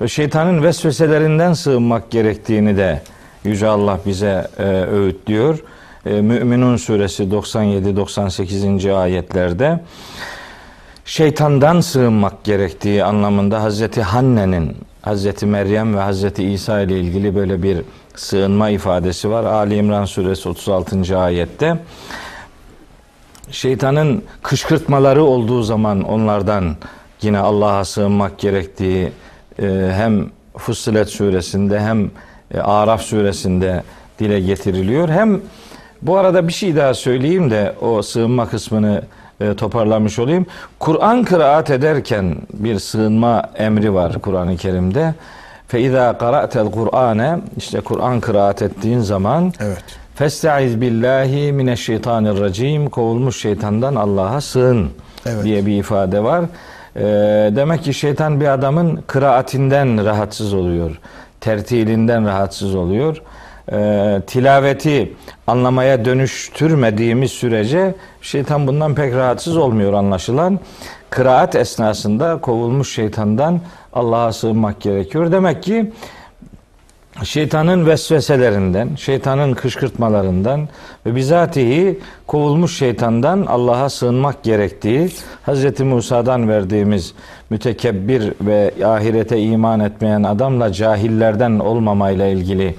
Ve 0.00 0.08
şeytanın 0.08 0.62
vesveselerinden 0.62 1.52
sığınmak 1.52 2.10
gerektiğini 2.10 2.76
de 2.76 3.02
Yüce 3.44 3.66
Allah 3.66 4.00
bize 4.06 4.48
e, 4.58 4.62
öğütlüyor. 4.64 5.58
E, 6.06 6.20
Müminun 6.20 6.76
suresi 6.76 7.22
97-98. 7.22 8.94
ayetlerde 8.94 9.80
şeytandan 11.04 11.80
sığınmak 11.80 12.44
gerektiği 12.44 13.04
anlamında 13.04 13.62
Hazreti 13.62 14.02
Hanne'nin 14.02 14.76
Hazreti 15.02 15.46
Meryem 15.46 15.96
ve 15.96 16.00
Hazreti 16.00 16.44
İsa 16.44 16.80
ile 16.80 17.00
ilgili 17.00 17.34
böyle 17.34 17.62
bir 17.62 17.78
sığınma 18.14 18.70
ifadesi 18.70 19.30
var. 19.30 19.44
Ali 19.44 19.76
İmran 19.76 20.04
suresi 20.04 20.48
36. 20.48 21.18
ayette 21.18 21.78
şeytanın 23.50 24.22
kışkırtmaları 24.42 25.24
olduğu 25.24 25.62
zaman 25.62 26.02
onlardan 26.02 26.76
yine 27.22 27.38
Allah'a 27.38 27.84
sığınmak 27.84 28.38
gerektiği 28.38 29.12
e, 29.62 29.90
hem 29.92 30.30
Fussilet 30.56 31.08
suresinde 31.08 31.80
hem 31.80 32.10
e, 32.54 32.60
Araf 32.60 33.02
suresinde 33.02 33.82
dile 34.18 34.40
getiriliyor. 34.40 35.08
Hem 35.08 35.40
bu 36.06 36.18
arada 36.18 36.48
bir 36.48 36.52
şey 36.52 36.76
daha 36.76 36.94
söyleyeyim 36.94 37.50
de 37.50 37.74
o 37.80 38.02
sığınma 38.02 38.48
kısmını 38.48 39.02
e, 39.40 39.54
toparlamış 39.54 40.18
olayım. 40.18 40.46
Kur'an 40.78 41.24
kıraat 41.24 41.70
ederken 41.70 42.36
bir 42.52 42.78
sığınma 42.78 43.42
emri 43.54 43.94
var 43.94 44.12
Kur'an-ı 44.22 44.56
Kerim'de. 44.56 45.14
Fe 45.68 45.80
izâ 45.80 46.18
qara'tel 46.18 46.70
Kur'ane 46.70 47.38
işte 47.56 47.80
Kur'an 47.80 48.20
kıraat 48.20 48.62
ettiğin 48.62 49.00
zaman 49.00 49.52
Evet. 49.60 49.84
Festaiz 50.14 50.80
billahi 50.80 51.52
mineşşeytanirracim 51.52 52.90
kovulmuş 52.90 53.40
şeytandan 53.40 53.94
Allah'a 53.94 54.40
sığın 54.40 54.90
Evet. 55.26 55.44
diye 55.44 55.66
bir 55.66 55.78
ifade 55.78 56.22
var. 56.24 56.44
Ee, 56.96 57.02
demek 57.56 57.84
ki 57.84 57.94
şeytan 57.94 58.40
bir 58.40 58.46
adamın 58.46 59.02
kıraatinden 59.06 60.04
rahatsız 60.04 60.54
oluyor. 60.54 60.98
Tertilinden 61.40 62.26
rahatsız 62.26 62.74
oluyor. 62.74 63.22
Ee, 63.72 64.20
tilaveti 64.26 65.12
anlamaya 65.46 66.04
dönüştürmediğimiz 66.04 67.30
sürece 67.30 67.94
şeytan 68.22 68.66
bundan 68.66 68.94
pek 68.94 69.14
rahatsız 69.14 69.56
olmuyor 69.56 69.92
anlaşılan. 69.92 70.60
Kıraat 71.10 71.54
esnasında 71.56 72.40
kovulmuş 72.40 72.94
şeytandan 72.94 73.60
Allah'a 73.92 74.32
sığınmak 74.32 74.80
gerekiyor. 74.80 75.32
Demek 75.32 75.62
ki 75.62 75.92
şeytanın 77.24 77.86
vesveselerinden, 77.86 78.88
şeytanın 78.96 79.54
kışkırtmalarından 79.54 80.68
ve 81.06 81.16
bizatihi 81.16 82.00
kovulmuş 82.26 82.78
şeytandan 82.78 83.46
Allah'a 83.46 83.90
sığınmak 83.90 84.42
gerektiği 84.42 85.08
Hz. 85.46 85.80
Musa'dan 85.80 86.48
verdiğimiz 86.48 87.14
mütekebbir 87.50 88.32
ve 88.40 88.72
ahirete 88.84 89.40
iman 89.40 89.80
etmeyen 89.80 90.22
adamla 90.22 90.72
cahillerden 90.72 91.58
olmamayla 91.58 92.26
ilgili 92.26 92.74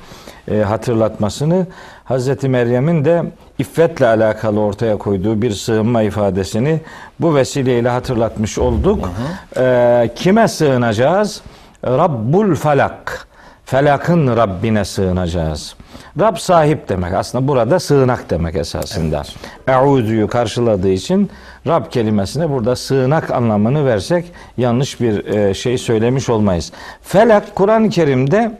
e, 0.51 0.57
hatırlatmasını 0.57 1.67
Hz. 2.05 2.43
Meryem'in 2.43 3.05
de 3.05 3.23
iffetle 3.60 4.07
alakalı 4.07 4.60
ortaya 4.60 4.97
koyduğu 4.97 5.41
bir 5.41 5.51
sığınma 5.51 6.01
ifadesini 6.01 6.81
bu 7.19 7.36
vesileyle 7.36 7.89
hatırlatmış 7.89 8.60
olduk. 8.60 9.12
E, 9.57 10.10
kime 10.15 10.47
sığınacağız? 10.47 11.41
Rabbul 11.86 12.55
Falak. 12.55 13.27
Felakın 13.65 14.38
Rabbine 14.38 14.86
sığınacağız. 14.86 15.75
Rab 16.19 16.38
sahip 16.38 16.89
demek. 16.89 17.13
Aslında 17.13 17.47
burada 17.47 17.79
sığınak 17.79 18.29
demek 18.29 18.55
esasında. 18.55 19.23
Eûzu'yu 19.67 20.27
karşıladığı 20.27 20.89
için 20.89 21.29
Rab 21.67 21.91
kelimesine 21.91 22.49
burada 22.49 22.75
sığınak 22.75 23.31
anlamını 23.31 23.86
versek 23.86 24.25
yanlış 24.57 25.01
bir 25.01 25.25
e, 25.25 25.53
şey 25.53 25.77
söylemiş 25.77 26.29
olmayız. 26.29 26.71
Felak 27.01 27.55
Kur'an-ı 27.55 27.89
Kerim'de 27.89 28.57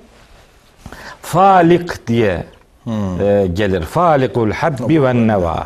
Falik 1.32 2.08
diye 2.08 2.44
e, 2.88 3.48
gelir. 3.54 3.82
Falikul 3.82 4.52
habbi 4.52 5.04
ve 5.04 5.14
neva. 5.28 5.66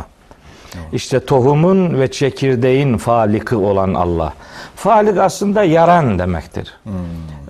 İşte 0.94 1.26
tohumun 1.26 2.00
ve 2.00 2.12
çekirdeğin 2.12 2.98
faliki 2.98 3.56
olan 3.56 3.94
Allah. 3.94 4.34
Falik 4.76 5.18
aslında 5.18 5.64
yaran 5.64 6.20
demektir. 6.20 6.78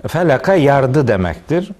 Felaka 0.08 0.54
yardı 0.54 1.08
demektir. 1.08 1.70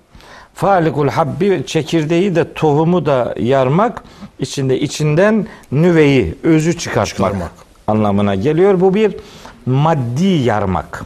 Falikul 0.55 1.09
habbi 1.09 1.62
çekirdeği 1.66 2.35
de 2.35 2.53
tohumu 2.55 3.07
da 3.07 3.35
yarmak 3.38 4.03
içinde 4.38 4.81
içinden 4.81 5.47
nüveyi, 5.72 6.35
özü 6.43 6.78
çıkartmak, 6.78 7.33
Çıkarmak. 7.33 7.51
anlamına 7.87 8.35
geliyor. 8.35 8.80
Bu 8.80 8.95
bir 8.95 9.16
maddi 9.66 10.24
yarmak. 10.26 11.05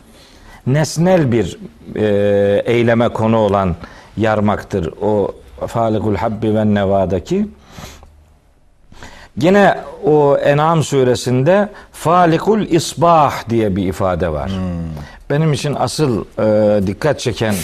Nesnel 0.66 1.33
bir 1.33 1.59
e, 1.97 2.62
eyleme 2.66 3.09
konu 3.09 3.37
olan 3.39 3.77
yarmaktır. 4.17 4.95
O 5.03 5.31
Falikul 5.67 6.14
habbi 6.14 6.55
ve 6.55 6.75
nevadaki. 6.75 7.49
Gene 9.39 9.79
o 10.05 10.37
En'am 10.37 10.83
suresinde 10.83 11.69
Falikul 11.93 12.61
isbah 12.61 13.49
diye 13.49 13.77
bir 13.77 13.89
ifade 13.89 14.33
var. 14.33 14.51
Benim 15.31 15.53
için 15.53 15.75
asıl 15.79 16.25
e, 16.39 16.87
dikkat 16.87 17.21
çeken 17.21 17.55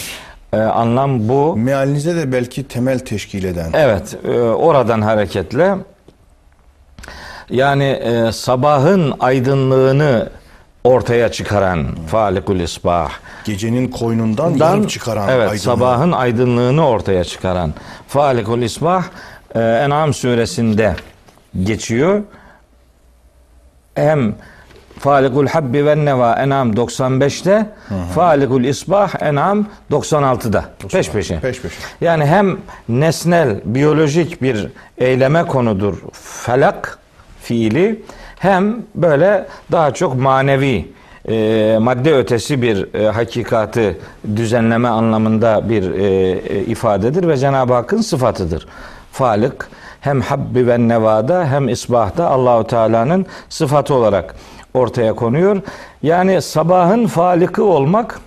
e, 0.53 0.57
anlam 0.57 1.29
bu. 1.29 1.57
Mealinize 1.57 2.15
de 2.15 2.31
belki 2.31 2.67
temel 2.67 2.99
teşkil 2.99 3.43
eden. 3.43 3.69
Evet, 3.73 4.17
e, 4.25 4.39
oradan 4.39 5.01
hareketle 5.01 5.75
yani 7.49 7.83
e, 7.83 8.31
sabahın 8.31 9.13
aydınlığını 9.19 10.29
ortaya 10.83 11.31
çıkaran 11.31 11.87
Falikul 12.07 12.59
İsbah. 12.59 13.11
Gecenin 13.45 13.87
koynundan 13.87 14.59
Dan- 14.59 14.75
yarıp 14.75 14.89
çıkaran 14.89 15.29
evet, 15.29 15.41
aydınlığı. 15.41 15.59
sabahın 15.59 16.11
aydınlığını 16.11 16.87
ortaya 16.87 17.23
çıkaran 17.23 17.73
Falikul 18.07 18.61
İsbah 18.61 19.03
e, 19.55 19.59
En'am 19.59 20.13
suresinde 20.13 20.95
geçiyor. 21.63 22.21
Hem 23.95 24.35
Falikul 24.99 25.47
Habbi 25.47 25.85
ve 25.85 26.05
Neva 26.05 26.33
En'am 26.33 26.71
95'te, 26.73 27.69
Falikul 28.15 28.63
İsbah 28.63 29.21
En'am 29.21 29.65
96'da. 29.91 30.65
Peş 30.91 31.09
peşe. 31.09 31.39
Peş 31.39 31.61
peşe. 31.61 31.75
Yani 32.01 32.25
hem 32.25 32.57
nesnel, 32.89 33.61
biyolojik 33.65 34.41
bir 34.41 34.67
eyleme 34.97 35.43
konudur 35.43 35.97
felak 36.21 36.97
fiili 37.41 38.01
hem 38.43 38.75
böyle 38.95 39.45
daha 39.71 39.93
çok 39.93 40.15
manevi, 40.15 40.91
e, 41.29 41.77
madde 41.81 42.15
ötesi 42.15 42.61
bir 42.61 42.93
e, 42.93 43.07
hakikatı 43.07 43.97
düzenleme 44.35 44.87
anlamında 44.87 45.69
bir 45.69 45.91
e, 45.91 46.05
e, 46.31 46.61
ifadedir 46.61 47.27
ve 47.27 47.37
Cenab-ı 47.37 47.73
Hakk'ın 47.73 48.01
sıfatıdır. 48.01 48.67
Falık 49.11 49.69
hem 50.01 50.21
habbi 50.21 50.67
ve 50.67 50.87
nevada 50.87 51.45
hem 51.47 51.69
isbahta 51.69 52.29
Allahu 52.29 52.67
Teala'nın 52.67 53.25
sıfatı 53.49 53.93
olarak 53.93 54.35
ortaya 54.73 55.13
konuyor. 55.13 55.61
Yani 56.01 56.41
sabahın 56.41 57.07
falikı 57.07 57.63
olmak 57.63 58.19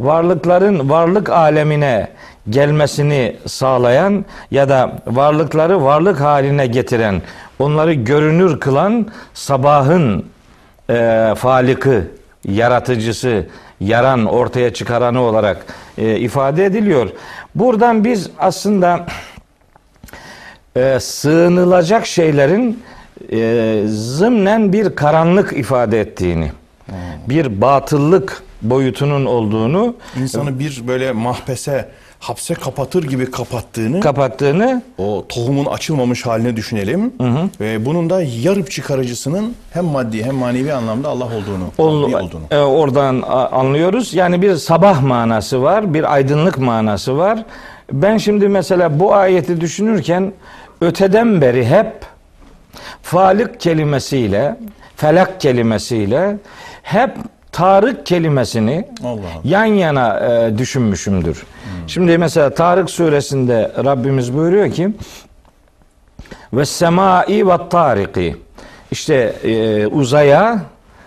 varlıkların 0.00 0.90
varlık 0.90 1.30
alemine 1.30 2.08
gelmesini 2.50 3.36
sağlayan 3.46 4.24
ya 4.50 4.68
da 4.68 4.98
varlıkları 5.06 5.84
varlık 5.84 6.20
haline 6.20 6.66
getiren, 6.66 7.22
onları 7.58 7.92
görünür 7.92 8.60
kılan 8.60 9.06
sabahın 9.34 10.24
e, 10.90 11.34
falikı, 11.36 12.10
yaratıcısı, 12.48 13.46
yaran, 13.80 14.26
ortaya 14.26 14.74
çıkaranı 14.74 15.20
olarak 15.20 15.66
e, 15.98 16.16
ifade 16.18 16.64
ediliyor. 16.64 17.10
Buradan 17.54 18.04
biz 18.04 18.30
aslında 18.38 19.06
e, 20.76 21.00
sığınılacak 21.00 22.06
şeylerin 22.06 22.82
e, 23.32 23.82
zımnen 23.86 24.72
bir 24.72 24.94
karanlık 24.94 25.52
ifade 25.52 26.00
ettiğini, 26.00 26.52
bir 27.28 27.60
batıllık 27.60 28.42
boyutunun 28.62 29.26
olduğunu 29.26 29.94
İnsanı 30.20 30.58
bir 30.58 30.82
böyle 30.88 31.12
mahpese, 31.12 31.88
hapse 32.18 32.54
kapatır 32.54 33.02
gibi 33.04 33.30
kapattığını, 33.30 34.00
kapattığını 34.00 34.82
o 34.98 35.24
tohumun 35.28 35.66
açılmamış 35.66 36.26
haline 36.26 36.56
düşünelim. 36.56 37.12
Ve 37.60 37.84
bunun 37.84 38.10
da 38.10 38.22
yarıp 38.22 38.70
çıkarıcısının 38.70 39.54
hem 39.72 39.84
maddi 39.84 40.24
hem 40.24 40.34
manevi 40.34 40.72
anlamda 40.72 41.08
Allah 41.08 41.24
olduğunu, 41.24 41.64
ol- 41.78 42.02
olduğunu. 42.12 42.40
e, 42.50 42.58
oradan 42.58 43.22
anlıyoruz. 43.52 44.14
Yani 44.14 44.42
bir 44.42 44.54
sabah 44.54 45.02
manası 45.02 45.62
var, 45.62 45.94
bir 45.94 46.12
aydınlık 46.14 46.58
manası 46.58 47.16
var. 47.18 47.44
Ben 47.92 48.18
şimdi 48.18 48.48
mesela 48.48 49.00
bu 49.00 49.14
ayeti 49.14 49.60
düşünürken 49.60 50.32
öteden 50.80 51.40
beri 51.40 51.66
hep 51.66 51.92
Falik 53.02 53.60
kelimesiyle, 53.60 54.56
felak 54.96 55.40
kelimesiyle 55.40 56.36
hep 56.82 57.10
Tarık 57.56 58.06
kelimesini 58.06 58.88
Allah 59.04 59.10
Allah. 59.10 59.20
yan 59.44 59.64
yana 59.64 60.20
e, 60.20 60.58
düşünmüşümdür. 60.58 61.46
Şimdi 61.86 62.18
mesela 62.18 62.54
Tarık 62.54 62.90
suresinde 62.90 63.72
Rabbimiz 63.84 64.34
buyuruyor 64.34 64.72
ki 64.72 64.90
ve 66.52 66.64
semai 66.64 67.48
ve 67.48 67.68
tariki 67.70 68.36
işte 68.90 69.14
e, 69.44 69.86
uzaya 69.86 70.58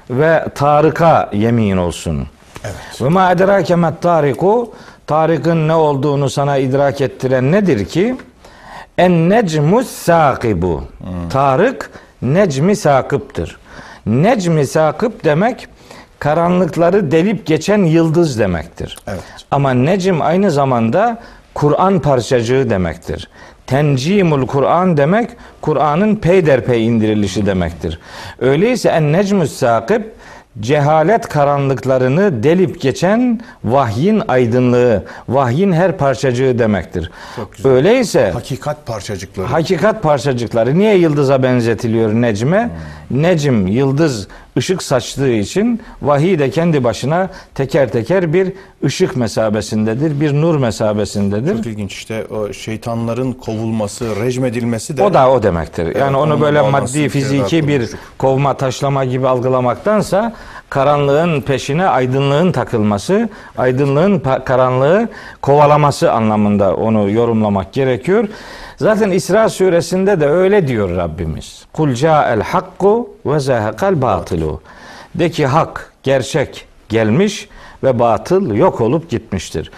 ve 0.10 0.46
Tarık'a 0.56 1.30
yemin 1.34 1.78
olsun. 1.78 2.28
Evet. 2.64 3.02
Ve 3.02 3.10
ma 3.10 3.32
edrake 3.32 3.76
met 3.76 4.02
tariku 4.02 4.74
Tarık'ın 5.08 5.68
ne 5.68 5.74
olduğunu 5.76 6.30
sana 6.30 6.58
idrak 6.58 7.02
ettiren 7.02 7.52
nedir 7.52 7.86
ki? 7.86 8.16
En 8.98 9.30
necmus 9.30 9.88
sakibu. 9.88 10.84
Tarık 11.30 11.92
necmi 12.22 12.76
sakıptır. 12.76 13.58
Necmi 14.06 14.68
sakıp 14.68 15.24
demek 15.24 15.68
karanlıkları 16.20 17.12
delip 17.12 17.46
geçen 17.46 17.84
yıldız 17.84 18.40
demektir. 18.40 18.98
Evet. 19.08 19.24
Ama 19.52 19.74
necim 19.74 20.22
aynı 20.22 20.52
zamanda 20.52 21.20
Kur'an 21.54 22.00
parçacığı 22.00 22.70
demektir. 22.70 23.30
Tencimul 23.68 24.48
Kur'an 24.48 24.98
demek 24.98 25.30
Kur'an'ın 25.62 26.16
peyderpey 26.16 26.88
indirilişi 26.88 27.46
demektir. 27.46 28.00
Öyleyse 28.40 28.90
en 28.90 29.14
necmus 29.14 29.52
sakip 29.54 30.14
cehalet 30.60 31.28
karanlıklarını 31.28 32.44
delip 32.44 32.82
geçen 32.82 33.42
vahyin 33.64 34.22
aydınlığı, 34.28 35.04
vahyin 35.30 35.72
her 35.72 35.98
parçacığı 35.98 36.60
demektir. 36.60 37.12
Öyleyse 37.64 38.32
Hakikat 38.32 38.86
parçacıkları. 38.86 39.48
Hakikat 39.48 40.04
parçacıkları 40.04 40.80
niye 40.80 40.98
yıldıza 40.98 41.44
benzetiliyor 41.44 42.14
necme? 42.14 42.70
Necim 43.12 43.68
yıldız 43.68 44.28
ışık 44.58 44.84
saçtığı 44.84 45.32
için 45.32 45.82
vahiy 46.02 46.40
de 46.40 46.50
kendi 46.50 46.84
başına 46.84 47.30
teker 47.56 47.92
teker 47.92 48.34
bir 48.34 48.54
ışık 48.84 49.16
mesabesindedir, 49.16 50.22
bir 50.22 50.34
nur 50.34 50.58
mesabesindedir. 50.58 51.56
Çok 51.56 51.66
ilginç 51.66 51.94
işte 51.94 52.26
o 52.26 52.54
şeytanların 52.54 53.34
kovulması, 53.34 54.16
rejmedilmesi 54.16 54.98
de 54.98 55.04
O 55.04 55.14
da 55.14 55.32
o 55.32 55.44
demektir. 55.44 55.96
Yani 55.96 56.18
onu 56.18 56.42
böyle 56.42 56.62
maddi, 56.62 57.10
fiziki 57.10 57.68
bir 57.68 57.90
kovma, 58.18 58.54
taşlama 58.54 59.06
gibi 59.06 59.28
algılamaktansa 59.28 60.34
karanlığın 60.70 61.42
peşine 61.42 61.88
aydınlığın 61.88 62.52
takılması, 62.52 63.30
aydınlığın 63.58 64.20
karanlığı 64.46 65.10
kovalaması 65.42 66.12
anlamında 66.12 66.76
onu 66.76 67.10
yorumlamak 67.10 67.74
gerekiyor. 67.74 68.28
Zaten 68.80 69.12
İsra 69.12 69.50
suresinde 69.50 70.20
de 70.20 70.28
öyle 70.28 70.68
diyor 70.68 70.98
Rabbimiz. 70.98 71.66
Kul 71.74 71.94
ca'el 71.94 72.42
hakku 72.42 73.10
ve 73.26 73.40
zehekal 73.40 74.02
batilu. 74.02 74.62
De 75.16 75.32
ki 75.32 75.46
hak, 75.46 75.94
gerçek 76.04 76.66
gelmiş 76.90 77.50
ve 77.84 78.00
batıl 78.00 78.56
yok 78.56 78.82
olup 78.82 79.10
gitmiştir. 79.10 79.72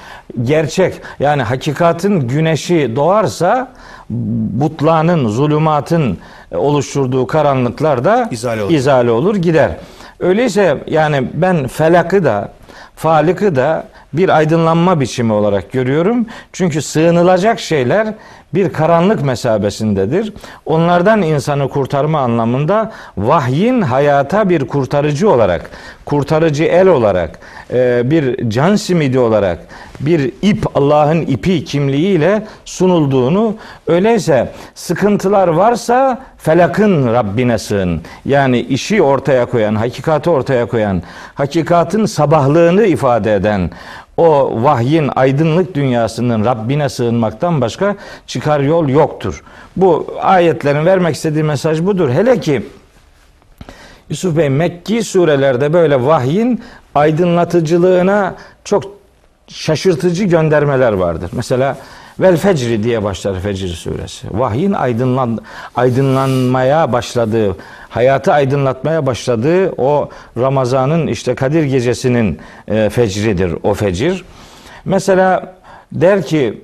Gerçek 0.44 0.94
yani 1.20 1.44
hakikatin 1.44 2.28
güneşi 2.28 2.96
doğarsa 2.96 3.72
butlanın, 4.10 5.28
zulümatın 5.28 6.18
oluşturduğu 6.52 7.28
karanlıklar 7.28 8.04
da 8.04 8.28
İzale 8.32 8.64
olur. 8.64 8.72
izale 8.74 9.12
olur 9.12 9.36
gider. 9.36 9.72
Öyleyse 10.20 10.78
yani 10.88 11.28
ben 11.34 11.68
felakı 11.68 12.24
da 12.24 12.52
falikı 12.96 13.56
da 13.56 13.88
bir 14.14 14.30
aydınlanma 14.30 15.00
biçimi 15.00 15.34
olarak 15.34 15.72
görüyorum. 15.72 16.26
Çünkü 16.54 16.82
sığınılacak 16.82 17.60
şeyler 17.60 18.14
bir 18.54 18.74
karanlık 18.74 19.24
mesabesindedir. 19.24 20.34
Onlardan 20.66 21.22
insanı 21.22 21.70
kurtarma 21.70 22.20
anlamında 22.20 22.92
vahyin 23.18 23.82
hayata 23.82 24.50
bir 24.50 24.68
kurtarıcı 24.68 25.30
olarak, 25.30 25.70
kurtarıcı 26.06 26.64
el 26.64 26.88
olarak, 26.88 27.40
e, 27.74 28.12
bir 28.12 28.50
can 28.50 28.76
simidi 28.76 29.20
olarak, 29.20 29.60
bir 30.00 30.32
ip 30.42 30.78
Allah'ın 30.78 31.22
ipi 31.22 31.66
kimliğiyle 31.66 32.48
sunulduğunu 32.66 33.56
öyleyse 33.88 34.52
sıkıntılar 34.76 35.48
varsa 35.48 36.22
felakın 36.38 37.14
Rabbine 37.14 37.58
sığın. 37.58 38.02
Yani 38.26 38.60
işi 38.60 39.02
ortaya 39.02 39.46
koyan, 39.46 39.76
hakikati 39.76 40.30
ortaya 40.30 40.66
koyan, 40.66 41.04
hakikatin 41.34 42.06
sabahlığını 42.06 42.86
ifade 42.86 43.36
eden 43.36 43.72
o 44.22 44.64
vahyin 44.64 45.10
aydınlık 45.16 45.76
dünyasının 45.76 46.46
Rabbine 46.46 46.90
sığınmaktan 46.90 47.62
başka 47.62 47.96
çıkar 48.28 48.60
yol 48.60 48.90
yoktur. 48.90 49.44
Bu 49.78 50.16
ayetlerin 50.22 50.86
vermek 50.86 51.16
istediği 51.16 51.44
mesaj 51.44 51.82
budur. 51.82 52.10
Hele 52.10 52.40
ki 52.40 52.66
Yusuf 54.10 54.38
Bey 54.38 54.50
Mekki 54.50 55.04
surelerde 55.04 55.74
böyle 55.74 56.06
vahyin 56.06 56.62
aydınlatıcılığına 56.96 58.36
çok 58.64 58.84
şaşırtıcı 59.48 60.24
göndermeler 60.24 60.94
vardır. 60.94 61.32
Mesela 61.34 61.78
Vel 62.20 62.38
Fecri 62.38 62.84
diye 62.84 63.04
başlar 63.04 63.40
Fecr 63.40 63.68
suresi. 63.68 64.28
Vahyin 64.32 64.74
aydınlan, 64.74 65.40
aydınlanmaya 65.76 66.94
başladığı, 66.94 67.56
hayatı 67.90 68.34
aydınlatmaya 68.34 69.06
başladığı 69.06 69.72
o 69.72 70.10
Ramazan'ın 70.38 71.08
işte 71.08 71.36
Kadir 71.36 71.64
gecesinin 71.64 72.40
e, 72.68 72.90
fecridir 72.90 73.56
o 73.64 73.74
fecir. 73.74 74.26
Mesela 74.86 75.56
der 75.92 76.26
ki 76.26 76.62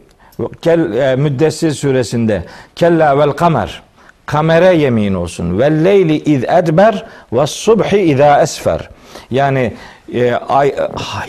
Kel, 0.62 0.94
e, 0.94 1.16
Müddessir 1.16 1.72
suresinde 1.72 2.44
Kella 2.76 3.20
vel 3.20 3.32
kamer 3.32 3.82
kamere 4.26 4.76
yemin 4.76 5.14
olsun. 5.14 5.60
Ve 5.60 5.84
leyli 5.84 6.16
iz 6.16 6.44
edber 6.44 7.06
ve 7.34 7.48
subhi 7.48 7.98
iza 7.98 8.42
esfer. 8.42 8.90
Yani 9.32 9.74
e, 10.14 10.34
ay, 10.34 10.76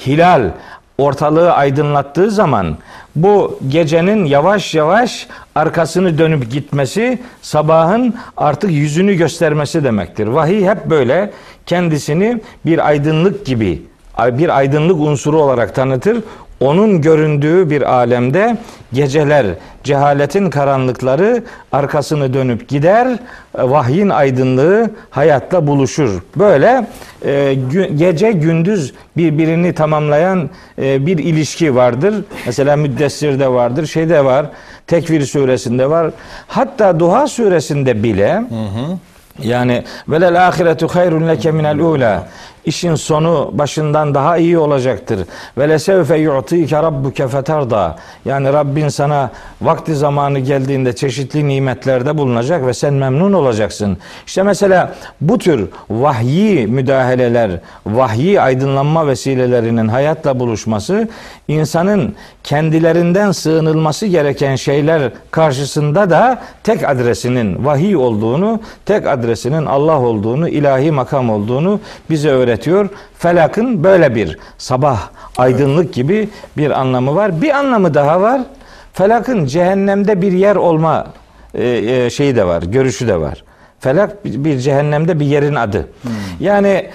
hilal 0.06 0.50
ortalığı 0.98 1.52
aydınlattığı 1.52 2.30
zaman 2.30 2.76
bu 3.22 3.58
gecenin 3.68 4.24
yavaş 4.24 4.74
yavaş 4.74 5.26
arkasını 5.54 6.18
dönüp 6.18 6.50
gitmesi 6.50 7.18
sabahın 7.42 8.14
artık 8.36 8.70
yüzünü 8.70 9.14
göstermesi 9.14 9.84
demektir. 9.84 10.26
Vahiy 10.26 10.66
hep 10.68 10.86
böyle 10.86 11.30
kendisini 11.66 12.40
bir 12.66 12.88
aydınlık 12.88 13.46
gibi 13.46 13.82
bir 14.22 14.58
aydınlık 14.58 15.00
unsuru 15.00 15.42
olarak 15.42 15.74
tanıtır. 15.74 16.22
Onun 16.60 17.00
göründüğü 17.00 17.70
bir 17.70 17.82
alemde 17.92 18.56
geceler, 18.92 19.46
cehaletin 19.84 20.50
karanlıkları 20.50 21.42
arkasını 21.72 22.34
dönüp 22.34 22.68
gider, 22.68 23.18
vahyin 23.54 24.08
aydınlığı 24.08 24.90
hayatla 25.10 25.66
buluşur. 25.66 26.22
Böyle 26.36 26.86
e, 27.26 27.54
gece 27.96 28.32
gündüz 28.32 28.94
birbirini 29.16 29.72
tamamlayan 29.72 30.50
e, 30.82 31.06
bir 31.06 31.18
ilişki 31.18 31.74
vardır. 31.74 32.14
Mesela 32.46 32.76
Müddessir'de 32.76 33.48
vardır, 33.48 33.86
şeyde 33.86 34.24
var, 34.24 34.46
Tekvir 34.86 35.26
suresinde 35.26 35.90
var. 35.90 36.10
Hatta 36.46 37.00
Duha 37.00 37.26
suresinde 37.26 38.02
bile 38.02 38.34
hı 38.34 38.40
hı. 38.40 38.98
Yani 39.42 39.84
velel 40.08 40.48
ahiretu 40.48 40.88
hayrun 40.88 41.28
leke 41.28 41.50
minel 41.50 41.78
ula 41.78 42.28
işin 42.68 42.94
sonu 42.94 43.50
başından 43.52 44.14
daha 44.14 44.36
iyi 44.36 44.58
olacaktır. 44.58 45.20
Ve 45.58 45.68
lesevfe 45.68 46.16
yu'tike 46.16 46.76
rabbuke 46.76 47.28
fetarda. 47.28 47.96
Yani 48.24 48.52
Rabbin 48.52 48.88
sana 48.88 49.30
vakti 49.62 49.94
zamanı 49.94 50.38
geldiğinde 50.38 50.92
çeşitli 50.96 51.48
nimetlerde 51.48 52.18
bulunacak 52.18 52.66
ve 52.66 52.74
sen 52.74 52.94
memnun 52.94 53.32
olacaksın. 53.32 53.98
İşte 54.26 54.42
mesela 54.42 54.94
bu 55.20 55.38
tür 55.38 55.68
vahyi 55.90 56.66
müdahaleler, 56.66 57.50
vahyi 57.86 58.40
aydınlanma 58.40 59.06
vesilelerinin 59.06 59.88
hayatla 59.88 60.40
buluşması 60.40 61.08
insanın 61.48 62.14
kendilerinden 62.44 63.32
sığınılması 63.32 64.06
gereken 64.06 64.56
şeyler 64.56 65.12
karşısında 65.30 66.10
da 66.10 66.38
tek 66.64 66.88
adresinin 66.88 67.64
vahiy 67.64 67.96
olduğunu, 67.96 68.60
tek 68.86 69.06
adresinin 69.06 69.66
Allah 69.66 70.00
olduğunu, 70.00 70.48
ilahi 70.48 70.90
makam 70.90 71.30
olduğunu 71.30 71.80
bize 72.10 72.28
öğretiyor. 72.28 72.57
Felakın 73.18 73.84
böyle 73.84 74.14
bir 74.14 74.38
sabah 74.58 75.08
aydınlık 75.38 75.94
gibi 75.94 76.28
bir 76.56 76.70
anlamı 76.80 77.14
var. 77.14 77.42
Bir 77.42 77.50
anlamı 77.58 77.94
daha 77.94 78.20
var. 78.20 78.40
Felakın 78.92 79.46
cehennemde 79.46 80.22
bir 80.22 80.32
yer 80.32 80.56
olma 80.56 81.06
e, 81.54 81.68
e, 81.68 82.10
şeyi 82.10 82.36
de 82.36 82.46
var, 82.46 82.62
görüşü 82.62 83.08
de 83.08 83.20
var. 83.20 83.44
Felak 83.80 84.24
bir 84.24 84.58
cehennemde 84.58 85.20
bir 85.20 85.26
yerin 85.26 85.54
adı. 85.54 85.88
Hmm. 86.02 86.10
Yani 86.40 86.90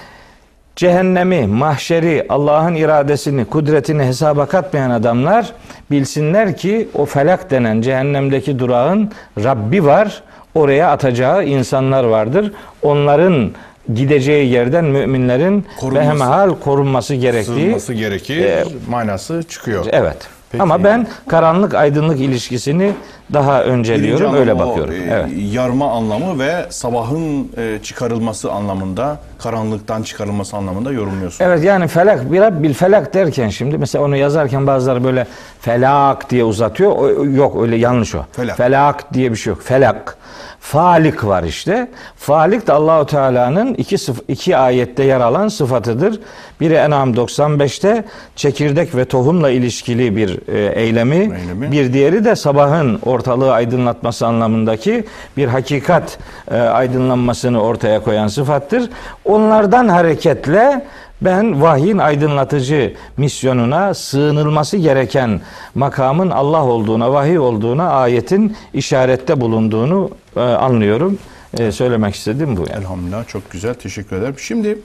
cehennemi, 0.76 1.46
mahşeri, 1.46 2.26
Allah'ın 2.28 2.74
iradesini, 2.74 3.44
kudretini 3.44 4.02
hesaba 4.02 4.46
katmayan 4.46 4.90
adamlar 4.90 5.52
bilsinler 5.90 6.56
ki 6.56 6.88
o 6.94 7.04
felak 7.04 7.50
denen 7.50 7.80
cehennemdeki 7.80 8.58
durağın 8.58 9.10
Rabbi 9.44 9.84
var. 9.84 10.22
Oraya 10.54 10.90
atacağı 10.90 11.44
insanlar 11.44 12.04
vardır. 12.04 12.52
Onların 12.82 13.50
gideceği 13.94 14.50
yerden 14.52 14.84
müminlerin 14.84 15.66
korunması, 15.80 16.04
behemehal 16.08 16.54
korunması 16.60 17.14
gerektiği 17.14 17.76
gerekir 17.94 18.44
e, 18.44 18.64
manası 18.88 19.42
çıkıyor. 19.48 19.86
Evet. 19.90 20.16
Peki. 20.50 20.62
Ama 20.62 20.84
ben 20.84 21.06
karanlık 21.28 21.74
aydınlık 21.74 22.20
ilişkisini 22.20 22.92
daha 23.32 23.64
önceliyorum 23.64 24.34
öyle 24.34 24.58
bakıyorum. 24.58 24.94
O, 24.94 24.96
e, 24.96 25.10
evet. 25.10 25.28
Yarma 25.52 25.90
anlamı 25.90 26.38
ve 26.38 26.66
sabahın 26.70 27.52
e, 27.56 27.78
çıkarılması 27.82 28.52
anlamında, 28.52 29.18
karanlıktan 29.38 30.02
çıkarılması 30.02 30.56
anlamında 30.56 30.92
yorumluyorsun. 30.92 31.44
Evet 31.44 31.64
yani 31.64 31.88
felak 31.88 32.32
bir 32.32 32.62
bil 32.62 32.74
felak 32.74 33.14
derken 33.14 33.48
şimdi 33.48 33.78
mesela 33.78 34.04
onu 34.04 34.16
yazarken 34.16 34.66
bazıları 34.66 35.04
böyle 35.04 35.26
felak 35.60 36.30
diye 36.30 36.44
uzatıyor. 36.44 36.92
O, 36.92 37.24
yok 37.24 37.62
öyle 37.62 37.76
yanlış 37.76 38.14
o. 38.14 38.24
Felak. 38.32 38.56
felak 38.56 39.14
diye 39.14 39.30
bir 39.32 39.36
şey 39.36 39.50
yok. 39.50 39.62
Felak. 39.62 40.16
Falik 40.64 41.24
var 41.24 41.42
işte. 41.42 41.88
Falik 42.16 42.66
de 42.66 42.72
Allahu 42.72 43.06
Teala'nın 43.06 43.74
iki, 43.74 43.96
iki 44.28 44.56
ayette 44.56 45.04
yer 45.04 45.20
alan 45.20 45.48
sıfatıdır. 45.48 46.20
Biri 46.60 46.74
En'am 46.74 47.14
95'te 47.14 48.04
çekirdek 48.36 48.96
ve 48.96 49.04
tohumla 49.04 49.50
ilişkili 49.50 50.16
bir 50.16 50.48
e, 50.48 50.80
eylemi, 50.80 51.16
eylemi, 51.16 51.72
bir 51.72 51.92
diğeri 51.92 52.24
de 52.24 52.36
sabahın 52.36 52.98
ortalığı 53.14 53.52
aydınlatması 53.52 54.26
anlamındaki 54.26 55.04
bir 55.36 55.48
hakikat 55.48 56.18
e, 56.50 56.56
aydınlanmasını 56.56 57.62
ortaya 57.62 58.02
koyan 58.02 58.28
sıfattır. 58.28 58.90
Onlardan 59.24 59.88
hareketle 59.88 60.84
ben 61.20 61.62
vahyin 61.62 61.98
aydınlatıcı 61.98 62.94
misyonuna 63.16 63.94
sığınılması 63.94 64.76
gereken 64.76 65.40
makamın 65.74 66.30
Allah 66.30 66.64
olduğuna, 66.64 67.12
vahiy 67.12 67.38
olduğuna 67.38 67.90
ayetin 67.90 68.56
işarette 68.74 69.40
bulunduğunu 69.40 70.10
e, 70.36 70.40
anlıyorum. 70.40 71.18
E, 71.58 71.72
söylemek 71.72 72.14
istedim 72.14 72.56
bu. 72.56 72.60
Yani. 72.60 72.82
Elhamdülillah 72.82 73.28
çok 73.28 73.50
güzel 73.50 73.74
teşekkür 73.74 74.16
ederim. 74.16 74.34
Şimdi 74.38 74.78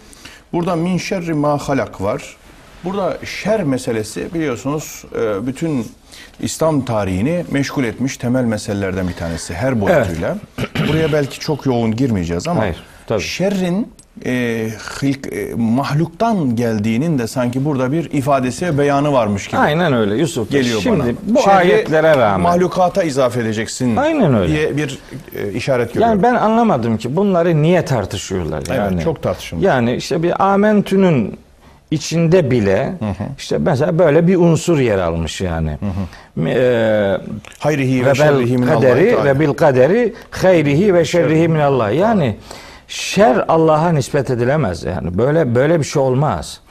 burada 0.54 0.76
min 0.76 0.98
şerri 0.98 1.34
ma 1.34 1.58
halak 1.58 2.02
var. 2.02 2.38
Burada 2.84 3.18
şer 3.26 3.64
meselesi 3.64 4.34
biliyorsunuz 4.34 5.06
e, 5.16 5.48
bütün 5.48 5.88
İslam 6.40 6.86
tarihini 6.86 7.46
meşgul 7.52 7.84
etmiş 7.84 8.18
temel 8.18 8.44
meselelerden 8.44 9.08
bir 9.08 9.14
tanesi 9.14 9.54
her 9.54 9.82
boyutuyla. 9.82 10.38
Evet. 10.60 10.70
Buraya 10.90 11.14
belki 11.14 11.40
çok 11.40 11.66
yoğun 11.66 11.96
girmeyeceğiz 11.96 12.48
ama 12.48 12.62
Hayır, 12.62 12.84
tabii. 13.08 13.22
şerrin 13.22 13.88
e, 14.26 14.68
hilk, 15.02 15.34
e, 15.34 15.54
mahluktan 15.56 16.56
geldiğinin 16.56 17.20
de 17.20 17.28
sanki 17.28 17.66
burada 17.66 17.92
bir 17.92 18.12
ifadesi 18.12 18.78
beyanı 18.78 19.14
varmış 19.14 19.48
gibi. 19.48 19.58
Aynen 19.58 19.94
öyle 19.94 20.16
Yusuf. 20.16 20.52
Geliyor 20.52 20.82
Şimdi 20.82 21.00
bana. 21.00 21.36
bu 21.36 21.40
Şerri 21.42 21.54
ayetlere 21.54 22.18
rağmen 22.18 22.42
mahlukata 22.42 23.04
izafe 23.04 23.40
edeceksin. 23.40 23.96
Aynen 23.96 24.36
öyle. 24.36 24.54
diye 24.54 24.78
bir 24.78 25.00
e, 25.36 25.52
işaret 25.52 25.94
görüyorum. 25.94 26.24
Yani 26.24 26.24
ben 26.24 26.36
anlamadım 26.36 26.98
ki 26.98 27.16
bunları 27.16 27.62
niye 27.62 27.86
tartışıyorlar 27.86 28.64
yani. 28.70 28.94
Evet, 28.94 29.04
çok 29.04 29.24
tartışılmış. 29.24 29.66
Yani 29.66 29.96
işte 29.96 30.24
bir 30.24 30.44
amentünün 30.52 31.40
içinde 31.92 32.52
bile 32.52 32.94
hı 33.00 33.06
hı. 33.06 33.28
işte 33.38 33.58
mesela 33.58 34.00
böyle 34.00 34.28
bir 34.28 34.36
unsur 34.36 34.80
yer 34.80 34.98
almış 34.98 35.42
yani. 35.42 35.70
Hı 35.70 35.86
hı. 35.86 36.50
Ee, 36.50 37.18
hayrihi 37.60 38.06
ve, 38.06 38.10
ve 38.10 38.16
şerrihi 38.16 38.58
min 38.58 38.68
kaderi 38.68 39.24
ve 39.26 39.40
bil 39.40 39.54
kaderi 39.54 40.14
hayrihi 40.32 40.94
ve 40.94 41.06
şerrihi 41.06 41.48
min 41.48 41.60
Allah. 41.60 41.90
Yani 41.90 42.36
şer 42.88 43.46
Allah'a 43.48 43.92
nispet 43.92 44.30
edilemez 44.30 44.84
yani. 44.84 45.18
Böyle 45.18 45.56
böyle 45.56 45.80
bir 45.80 45.84
şey 45.84 46.02
olmaz. 46.02 46.62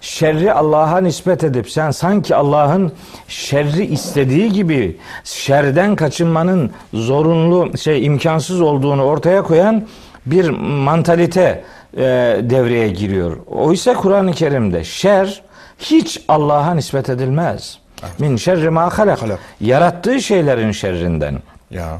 Şerri 0.00 0.52
Allah'a 0.52 1.00
nispet 1.00 1.44
edip 1.44 1.70
sen 1.70 1.90
sanki 1.90 2.34
Allah'ın 2.34 2.92
şerri 3.28 3.84
istediği 3.84 4.52
gibi 4.52 4.96
şerden 5.24 5.96
kaçınmanın 5.96 6.70
zorunlu 6.92 7.78
şey 7.78 8.04
imkansız 8.04 8.60
olduğunu 8.60 9.02
ortaya 9.02 9.42
koyan 9.42 9.86
bir 10.26 10.50
mantalite 10.84 11.64
e, 11.96 12.02
devreye 12.42 12.88
giriyor. 12.88 13.36
Oysa 13.46 13.94
Kur'an-ı 13.94 14.32
Kerim'de 14.32 14.84
şer 14.84 15.42
hiç 15.78 16.20
Allah'a 16.28 16.74
nispet 16.74 17.08
edilmez. 17.08 17.78
Min 18.18 18.36
şerri 18.36 18.70
ma 18.70 18.98
halak. 18.98 19.18
Yarattığı 19.60 20.22
şeylerin 20.22 20.72
şerrinden. 20.72 21.42
Ya. 21.70 21.98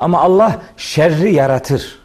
Ama 0.00 0.20
Allah 0.20 0.60
şerri 0.76 1.34
yaratır. 1.34 1.98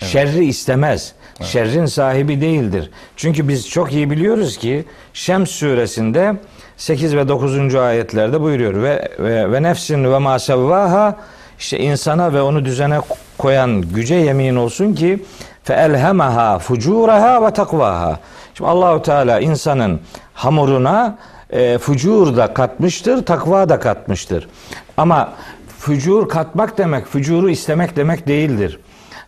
Evet. 0.00 0.12
Şerri 0.12 0.44
istemez. 0.44 1.12
Evet. 1.40 1.48
Şerrin 1.50 1.86
sahibi 1.86 2.40
değildir. 2.40 2.90
Çünkü 3.16 3.48
biz 3.48 3.68
çok 3.68 3.92
iyi 3.92 4.10
biliyoruz 4.10 4.56
ki 4.56 4.84
Şems 5.12 5.50
suresinde 5.50 6.34
8 6.76 7.16
ve 7.16 7.28
9. 7.28 7.74
ayetlerde 7.74 8.40
buyuruyor 8.40 8.82
ve 8.82 9.08
ve, 9.18 9.52
ve 9.52 9.62
nefsin 9.62 10.04
ve 10.04 10.18
ma 10.18 10.38
sevvaha 10.38 11.16
işte 11.58 11.78
insana 11.78 12.32
ve 12.32 12.42
onu 12.42 12.64
düzene 12.64 13.00
koyan 13.38 13.82
güce 13.82 14.14
yemin 14.14 14.56
olsun 14.56 14.94
ki 14.94 15.22
elhemaha 15.68 16.58
fucuraha 16.58 17.46
ve 17.46 17.50
takvaha. 17.50 18.18
Şimdi 18.54 18.70
Allahu 18.70 19.02
Teala 19.02 19.40
insanın 19.40 20.00
hamuruna 20.34 21.18
e, 21.50 21.78
fucur 21.78 22.36
da 22.36 22.54
katmıştır, 22.54 23.26
takva 23.26 23.68
da 23.68 23.80
katmıştır. 23.80 24.48
Ama 24.96 25.32
fucur 25.78 26.28
katmak 26.28 26.78
demek, 26.78 27.06
fucuru 27.06 27.50
istemek 27.50 27.96
demek 27.96 28.26
değildir. 28.26 28.78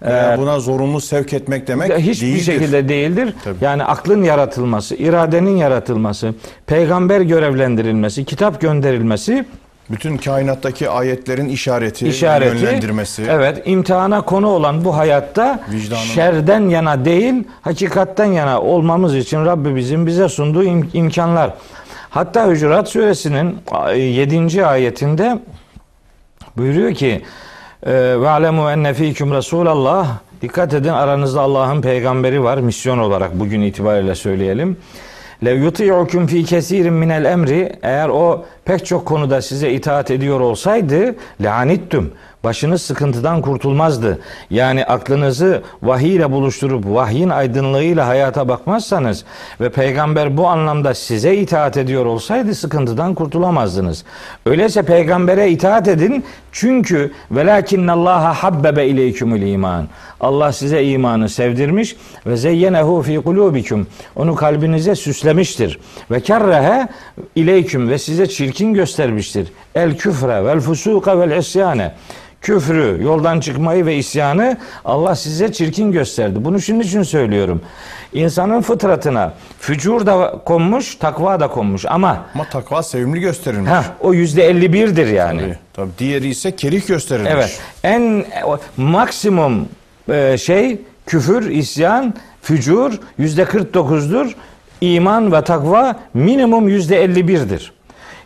Veya 0.02 0.38
buna 0.38 0.60
zorunlu 0.60 1.00
sevk 1.00 1.32
etmek 1.32 1.66
demek 1.66 1.98
hiçbir 1.98 2.26
değildir. 2.26 2.42
şekilde 2.42 2.88
değildir. 2.88 3.34
Tabii. 3.44 3.56
Yani 3.60 3.84
aklın 3.84 4.22
yaratılması, 4.22 4.94
iradenin 4.94 5.56
yaratılması, 5.56 6.34
peygamber 6.66 7.20
görevlendirilmesi, 7.20 8.24
kitap 8.24 8.60
gönderilmesi 8.60 9.44
bütün 9.92 10.16
kainattaki 10.16 10.90
ayetlerin 10.90 11.48
işareti, 11.48 12.08
işareti 12.08 12.64
yönlendirmesi. 12.64 13.26
Evet, 13.30 13.62
imtihana 13.64 14.20
konu 14.22 14.48
olan 14.48 14.84
bu 14.84 14.96
hayatta 14.96 15.60
Vicdanın. 15.72 16.00
şerden 16.02 16.60
yana 16.68 17.04
değil, 17.04 17.34
hakikatten 17.62 18.24
yana 18.24 18.60
olmamız 18.60 19.16
için 19.16 19.44
Rabbi 19.46 19.76
bizim 19.76 20.06
bize 20.06 20.28
sunduğu 20.28 20.64
im- 20.64 20.86
imkanlar. 20.92 21.54
Hatta 22.10 22.48
Hücurat 22.48 22.88
suresinin 22.88 23.58
7. 23.96 24.66
ayetinde 24.66 25.38
buyuruyor 26.56 26.94
ki 26.94 27.22
ee, 27.86 27.92
ve 28.20 28.28
alemu 28.28 28.70
enne 28.70 28.94
fiküm 28.94 29.34
Resulallah. 29.34 30.08
Dikkat 30.42 30.74
edin 30.74 30.88
aranızda 30.88 31.40
Allah'ın 31.40 31.82
peygamberi 31.82 32.42
var 32.42 32.58
misyon 32.58 32.98
olarak 32.98 33.40
bugün 33.40 33.62
itibariyle 33.62 34.14
söyleyelim. 34.14 34.76
Lev 35.44 35.62
yuti'ukum 35.62 36.26
fi 36.26 36.44
kesirin 36.44 36.92
minel 36.92 37.24
emri 37.24 37.72
eğer 37.82 38.08
o 38.08 38.44
pek 38.64 38.86
çok 38.86 39.06
konuda 39.06 39.42
size 39.42 39.70
itaat 39.70 40.10
ediyor 40.10 40.40
olsaydı 40.40 41.14
lanittum 41.40 42.10
başınız 42.44 42.82
sıkıntıdan 42.82 43.42
kurtulmazdı. 43.42 44.18
Yani 44.50 44.84
aklınızı 44.84 45.62
vahiy 45.82 46.14
ile 46.14 46.32
buluşturup 46.32 46.84
vahyin 46.86 47.28
aydınlığıyla 47.28 48.06
hayata 48.06 48.48
bakmazsanız 48.48 49.24
ve 49.60 49.68
peygamber 49.70 50.36
bu 50.36 50.48
anlamda 50.48 50.94
size 50.94 51.36
itaat 51.36 51.76
ediyor 51.76 52.06
olsaydı 52.06 52.54
sıkıntıdan 52.54 53.14
kurtulamazdınız. 53.14 54.04
Öyleyse 54.46 54.82
peygambere 54.82 55.50
itaat 55.50 55.88
edin 55.88 56.24
çünkü 56.52 57.12
velakinnallaha 57.30 58.34
habbebe 58.34 58.86
ileykümül 58.86 59.42
iman. 59.42 59.88
Allah 60.20 60.52
size 60.52 60.84
imanı 60.84 61.28
sevdirmiş 61.28 61.96
ve 62.26 62.36
zeyyenehu 62.36 63.02
fi 63.02 63.16
kulubikum. 63.16 63.86
Onu 64.16 64.34
kalbinize 64.34 64.94
süslemiştir. 64.94 65.78
Ve 66.10 66.20
kerrehe 66.20 66.88
ileyküm 67.34 67.88
ve 67.88 67.98
size 67.98 68.26
çirkin 68.26 68.74
göstermiştir. 68.74 69.52
El 69.74 69.96
küfre 69.96 70.44
vel 70.44 70.60
fusuka 70.60 71.20
vel 71.20 71.38
isyane. 71.38 71.94
Küfrü, 72.42 72.98
yoldan 73.02 73.40
çıkmayı 73.40 73.86
ve 73.86 73.96
isyanı 73.96 74.56
Allah 74.84 75.14
size 75.14 75.52
çirkin 75.52 75.92
gösterdi. 75.92 76.44
Bunu 76.44 76.60
şunun 76.60 76.80
için 76.80 77.02
söylüyorum. 77.02 77.60
İnsanın 78.12 78.60
fıtratına 78.60 79.34
fücur 79.60 80.06
da 80.06 80.40
konmuş, 80.44 80.94
takva 80.96 81.40
da 81.40 81.48
konmuş 81.48 81.84
ama 81.88 82.26
Ama 82.34 82.44
takva 82.44 82.82
sevimli 82.82 83.20
gösterilmiş. 83.20 83.70
heh, 83.70 83.82
o 84.00 84.14
yüzde 84.14 84.50
51'dir 84.50 85.06
yani. 85.06 85.40
Tabii, 85.40 85.56
tabii. 85.72 85.90
Diğeri 85.98 86.28
ise 86.28 86.56
kerih 86.56 86.86
gösterilmiş. 86.86 87.32
Evet. 87.32 87.60
En 87.84 88.24
o, 88.44 88.58
maksimum 88.76 89.68
e, 90.08 90.38
şey 90.38 90.80
küfür, 91.06 91.50
isyan, 91.50 92.14
fücur 92.42 92.92
yüzde 93.18 93.42
49'dur. 93.42 94.32
İman 94.80 95.32
ve 95.32 95.44
takva 95.44 95.96
minimum 96.14 96.68
yüzde 96.68 97.04
51'dir. 97.04 97.72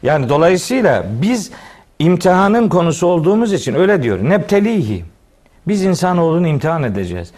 Yani 0.02 0.28
dolayısıyla 0.28 1.04
biz 1.22 1.50
imtihanın 1.98 2.68
konusu 2.68 3.06
olduğumuz 3.06 3.52
için 3.52 3.74
öyle 3.74 4.02
diyor. 4.02 4.18
Nebtelihi. 4.22 5.04
Biz 5.68 5.84
insanoğlunu 5.84 6.46
imtihan 6.46 6.82
edeceğiz. 6.82 7.32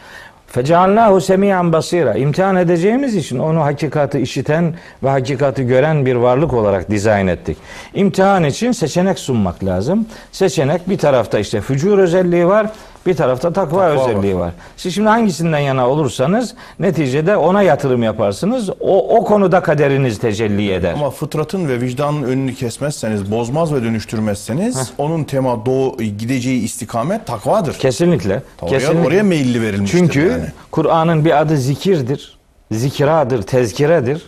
Fecealnahu 0.46 1.20
semiyan 1.20 1.72
basira. 1.72 2.14
İmtihan 2.14 2.56
edeceğimiz 2.56 3.16
için 3.16 3.38
onu 3.38 3.60
hakikati 3.60 4.18
işiten 4.18 4.74
ve 5.02 5.08
hakikati 5.08 5.66
gören 5.66 6.06
bir 6.06 6.14
varlık 6.14 6.52
olarak 6.52 6.90
dizayn 6.90 7.26
ettik. 7.26 7.56
İmtihan 7.94 8.44
için 8.44 8.72
seçenek 8.72 9.18
sunmak 9.18 9.64
lazım. 9.64 10.06
Seçenek 10.32 10.88
bir 10.88 10.98
tarafta 10.98 11.38
işte 11.38 11.60
fücur 11.60 11.98
özelliği 11.98 12.46
var, 12.46 12.70
bir 13.08 13.14
tarafta 13.16 13.52
takva, 13.52 13.78
Takva 13.88 14.04
var. 14.04 14.10
özelliği 14.10 14.36
var. 14.38 14.52
Siz 14.76 14.94
şimdi 14.94 15.08
hangisinden 15.08 15.58
yana 15.58 15.88
olursanız 15.88 16.54
neticede 16.78 17.36
ona 17.36 17.62
yatırım 17.62 18.02
yaparsınız. 18.02 18.70
O, 18.80 19.16
o 19.16 19.24
konuda 19.24 19.60
kaderiniz 19.60 20.18
tecelli 20.18 20.72
eder. 20.72 20.92
Ama 20.92 21.10
fıtratın 21.10 21.68
ve 21.68 21.80
vicdanın 21.80 22.22
önünü 22.22 22.54
kesmezseniz, 22.54 23.30
bozmaz 23.32 23.74
ve 23.74 23.82
dönüştürmezseniz 23.82 24.92
onun 24.98 25.24
tema 25.24 25.66
doğu 25.66 25.96
gideceği 25.96 26.62
istikamet 26.64 27.26
takvadır. 27.26 27.74
Kesinlikle. 27.74 28.42
Oraya, 28.62 28.78
kesinlikle. 28.78 29.06
oraya 29.06 29.22
meyilli 29.22 29.62
verilmiştir. 29.62 29.98
Çünkü 29.98 30.20
yani. 30.20 30.44
Kur'an'ın 30.70 31.24
bir 31.24 31.40
adı 31.40 31.56
zikirdir, 31.56 32.38
zikradır, 32.70 33.42
tezkiredir. 33.42 34.22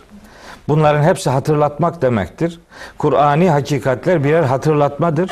Bunların 0.68 1.02
hepsi 1.02 1.30
hatırlatmak 1.30 2.02
demektir. 2.02 2.60
Kur'ani 2.98 3.50
hakikatler 3.50 4.24
birer 4.24 4.42
hatırlatmadır. 4.42 5.30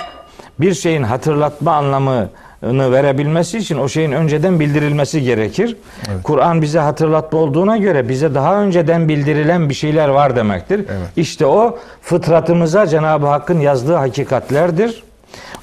Bir 0.61 0.75
şeyin 0.75 1.03
hatırlatma 1.03 1.73
anlamını 1.73 2.29
verebilmesi 2.63 3.59
için 3.59 3.79
o 3.79 3.89
şeyin 3.89 4.13
önceden 4.13 4.61
bildirilmesi 4.61 5.23
gerekir. 5.23 5.77
Kur'an 6.23 6.63
bize 6.63 6.79
hatırlatma 6.79 7.39
olduğuna 7.39 7.77
göre 7.77 8.09
bize 8.09 8.35
daha 8.35 8.63
önceden 8.63 9.09
bildirilen 9.09 9.69
bir 9.69 9.75
şeyler 9.75 10.09
var 10.09 10.37
demektir. 10.37 10.85
İşte 11.17 11.47
o 11.47 11.79
fıtratımıza 12.03 12.87
Cenab-ı 12.87 13.27
Hakk'ın 13.27 13.61
yazdığı 13.61 13.95
hakikatlerdir. 13.95 15.03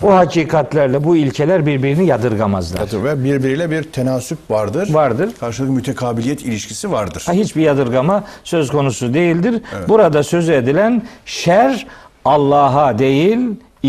O 0.04 0.14
hakikatlerle 0.14 1.04
bu 1.04 1.16
ilkeler 1.18 1.66
birbirini 1.66 2.06
yadırgamazlar. 2.06 2.80
Hatır 2.80 3.04
ve 3.04 3.24
birbiriyle 3.24 3.72
bir 3.72 3.84
tenasüp 3.84 4.38
vardır. 4.50 4.94
Vardır. 4.94 5.30
Karşılıklı 5.40 5.74
mütekabiliyet 5.74 6.42
ilişkisi 6.42 6.92
vardır. 6.92 7.24
Ha, 7.26 7.34
Hiçbir 7.34 7.62
yadırgama 7.62 8.24
söz 8.44 8.72
konusu 8.72 9.14
değildir. 9.14 9.62
Burada 9.88 10.24
söz 10.24 10.50
edilen 10.50 11.02
şer 11.26 11.88
Allah'a 12.26 13.00
değil 13.00 13.40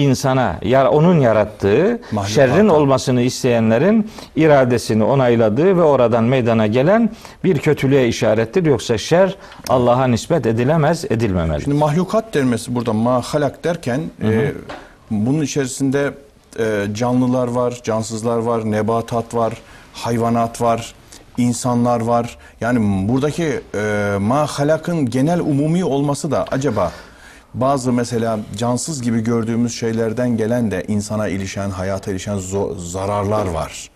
insana, 0.03 0.59
yar, 0.63 0.87
onun 0.87 1.21
yarattığı, 1.21 2.01
Mahlukata. 2.13 2.29
şerrin 2.29 2.69
olmasını 2.69 3.23
isteyenlerin 3.23 4.11
iradesini 4.37 5.05
onayladığı 5.05 5.77
ve 5.77 5.83
oradan 5.83 6.25
meydana 6.25 6.67
gelen 6.67 7.11
bir 7.45 7.59
kötülüğe 7.59 8.09
işarettir. 8.09 8.67
Yoksa 8.67 8.99
şer 8.99 9.37
Allah'a 9.69 10.07
nispet 10.07 10.47
edilemez, 10.47 11.05
edilmemeli. 11.05 11.63
Şimdi 11.63 11.77
mahlukat 11.77 12.35
denmesi 12.35 12.75
burada 12.75 12.93
mahalak 12.93 13.65
derken 13.65 14.01
e, 14.23 14.53
bunun 15.11 15.43
içerisinde 15.43 16.15
e, 16.59 16.87
canlılar 16.95 17.49
var, 17.49 17.81
cansızlar 17.83 18.39
var, 18.39 18.71
nebatat 18.71 19.35
var, 19.35 19.53
hayvanat 19.93 20.61
var, 20.61 20.95
insanlar 21.39 22.01
var. 22.01 22.39
Yani 22.61 23.09
buradaki 23.09 23.61
e, 23.75 24.15
mahalakın 24.21 25.11
genel 25.11 25.41
umumi 25.41 25.85
olması 25.85 26.31
da 26.31 26.45
acaba 26.51 26.93
bazı 27.57 27.93
mesela 27.93 28.39
cansız 28.57 29.03
gibi 29.03 29.21
gördüğümüz 29.21 29.75
şeylerden 29.75 30.37
gelen 30.37 30.71
de 30.71 30.85
insana 30.89 31.29
ilişen, 31.29 31.71
hayata 31.71 32.11
ilişen 32.11 32.39
zararlar 32.77 33.47
var. 33.47 33.91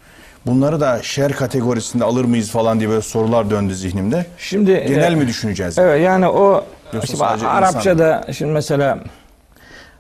Bunları 0.47 0.81
da 0.81 1.03
şer 1.03 1.33
kategorisinde 1.33 2.05
alır 2.05 2.25
mıyız 2.25 2.51
falan 2.51 2.81
diye 2.81 2.91
böyle 2.91 3.03
sorular 3.03 3.51
döndü 3.51 3.75
zihnimde. 3.75 4.27
Şimdi 4.39 4.85
Genel 4.89 5.13
e, 5.13 5.15
mi 5.15 5.27
düşüneceğiz? 5.27 5.79
Evet 5.79 6.05
yani 6.05 6.29
o 6.29 6.65
şimdi 7.07 7.25
Arapçada 7.25 8.27
şimdi 8.33 8.53
mesela 8.53 8.99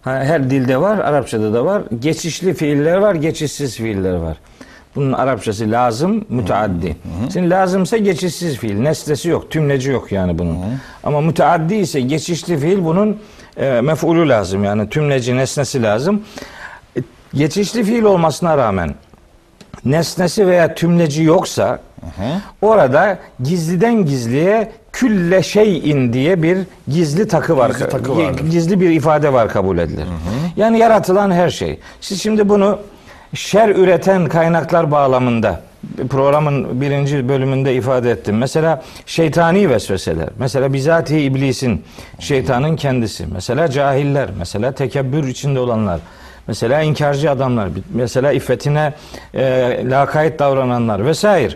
her 0.04 0.50
dilde 0.50 0.80
var, 0.80 0.98
Arapçada 0.98 1.54
da 1.54 1.64
var. 1.64 1.82
Geçişli 1.98 2.54
fiiller 2.54 2.96
var, 2.96 3.14
geçişsiz 3.14 3.76
fiiller 3.76 4.14
var. 4.14 4.36
Bunun 4.96 5.12
Arapçası 5.12 5.70
lazım, 5.70 6.24
müteaddi. 6.28 6.96
Şimdi 7.32 7.50
lazımsa 7.50 7.96
geçişsiz 7.96 8.56
fiil, 8.56 8.80
nesnesi 8.80 9.28
yok, 9.28 9.50
tümleci 9.50 9.90
yok 9.90 10.12
yani 10.12 10.38
bunun. 10.38 10.58
Ama 11.04 11.20
müteaddi 11.20 11.74
ise 11.74 12.00
geçişli 12.00 12.58
fiil 12.58 12.84
bunun 12.84 13.20
e, 13.60 13.80
mef'ulü 13.80 14.28
lazım 14.28 14.64
yani 14.64 14.88
tümleci 14.88 15.36
nesnesi 15.36 15.82
lazım. 15.82 16.22
E, 16.96 17.00
Geçişli 17.34 17.84
fiil 17.84 18.02
olmasına 18.02 18.58
rağmen 18.58 18.94
nesnesi 19.84 20.46
veya 20.46 20.74
tümleci 20.74 21.22
yoksa 21.22 21.78
orada 22.62 23.18
gizliden 23.42 24.04
gizliye 24.06 24.72
külle 24.92 25.42
şeyin 25.42 26.12
diye 26.12 26.42
bir 26.42 26.58
gizli 26.88 27.28
takı 27.28 27.56
var. 27.56 27.70
Gizli 27.70 27.88
takı 27.88 28.16
vardır. 28.16 28.50
Gizli 28.50 28.80
bir 28.80 28.90
ifade 28.90 29.32
var 29.32 29.48
kabul 29.48 29.78
edilir. 29.78 30.06
Yani 30.56 30.78
yaratılan 30.78 31.30
her 31.30 31.50
şey. 31.50 31.78
Siz 32.00 32.22
şimdi 32.22 32.48
bunu 32.48 32.78
şer 33.34 33.68
üreten 33.68 34.28
kaynaklar 34.28 34.90
bağlamında 34.90 35.60
programın 36.10 36.80
birinci 36.80 37.28
bölümünde 37.28 37.74
ifade 37.74 38.10
ettim. 38.10 38.38
Mesela 38.38 38.82
şeytani 39.06 39.70
vesveseler. 39.70 40.28
Mesela 40.38 40.72
bizatihi 40.72 41.20
iblisin, 41.20 41.84
şeytanın 42.18 42.76
kendisi. 42.76 43.26
Mesela 43.32 43.68
cahiller. 43.68 44.28
Mesela 44.38 44.72
tekebbür 44.72 45.28
içinde 45.28 45.60
olanlar. 45.60 46.00
Mesela 46.46 46.82
inkarcı 46.82 47.30
adamlar. 47.30 47.68
Mesela 47.94 48.32
iffetine 48.32 48.92
e, 49.34 49.42
lakayt 49.90 50.38
davrananlar 50.38 51.06
vesaire. 51.06 51.54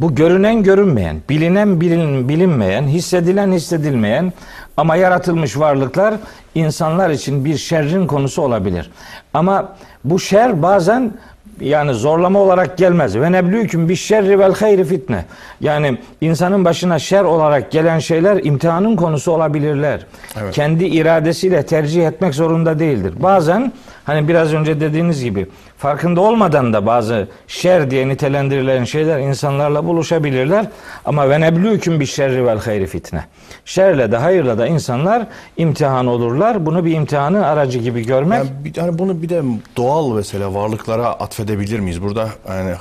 Bu 0.00 0.14
görünen 0.14 0.62
görünmeyen, 0.62 1.16
bilinen 1.28 1.80
bilin, 1.80 2.28
bilinmeyen, 2.28 2.82
hissedilen 2.82 3.52
hissedilmeyen 3.52 4.32
ama 4.76 4.96
yaratılmış 4.96 5.58
varlıklar 5.58 6.14
insanlar 6.54 7.10
için 7.10 7.44
bir 7.44 7.56
şerrin 7.56 8.06
konusu 8.06 8.42
olabilir. 8.42 8.90
Ama 9.34 9.76
bu 10.04 10.18
şer 10.18 10.62
bazen 10.62 11.12
yani 11.60 11.94
zorlama 11.94 12.38
olarak 12.38 12.78
gelmez. 12.78 13.16
Ve 13.16 13.32
neblüküm 13.32 13.88
bir 13.88 13.96
şerri 13.96 14.38
vel 14.38 14.54
hayri 14.54 14.84
fitne. 14.84 15.24
Yani 15.60 15.98
insanın 16.20 16.64
başına 16.64 16.98
şer 16.98 17.24
olarak 17.24 17.70
gelen 17.70 17.98
şeyler 17.98 18.44
imtihanın 18.44 18.96
konusu 18.96 19.32
olabilirler. 19.32 20.06
Evet. 20.40 20.54
Kendi 20.54 20.84
iradesiyle 20.84 21.66
tercih 21.66 22.06
etmek 22.06 22.34
zorunda 22.34 22.78
değildir. 22.78 23.14
Bazen 23.16 23.72
hani 24.04 24.28
biraz 24.28 24.54
önce 24.54 24.80
dediğiniz 24.80 25.24
gibi 25.24 25.46
farkında 25.78 26.20
olmadan 26.20 26.72
da 26.72 26.86
bazı 26.86 27.28
şer 27.46 27.90
diye 27.90 28.08
nitelendirilen 28.08 28.84
şeyler 28.84 29.18
insanlarla 29.18 29.86
buluşabilirler. 29.86 30.66
Ama 31.04 31.30
ve 31.30 31.40
neblüküm 31.40 32.00
bir 32.00 32.06
şerri 32.06 32.46
vel 32.46 32.58
hayri 32.58 32.86
fitne. 32.86 33.24
Şerle 33.64 34.12
de 34.12 34.16
hayırla 34.16 34.58
da 34.58 34.66
insanlar 34.66 35.26
imtihan 35.56 36.06
olurlar. 36.06 36.66
Bunu 36.66 36.84
bir 36.84 36.94
imtihanın 36.94 37.42
aracı 37.42 37.78
gibi 37.78 38.06
görmek 38.06 38.38
Yani 38.38 38.50
hani 38.78 38.98
bunu 38.98 39.22
bir 39.22 39.28
de 39.28 39.42
doğal 39.76 40.10
mesela 40.14 40.54
varlıklara 40.54 41.06
atfedebilir 41.06 41.80
miyiz? 41.80 42.02
Burada 42.02 42.28
yani 42.48 42.74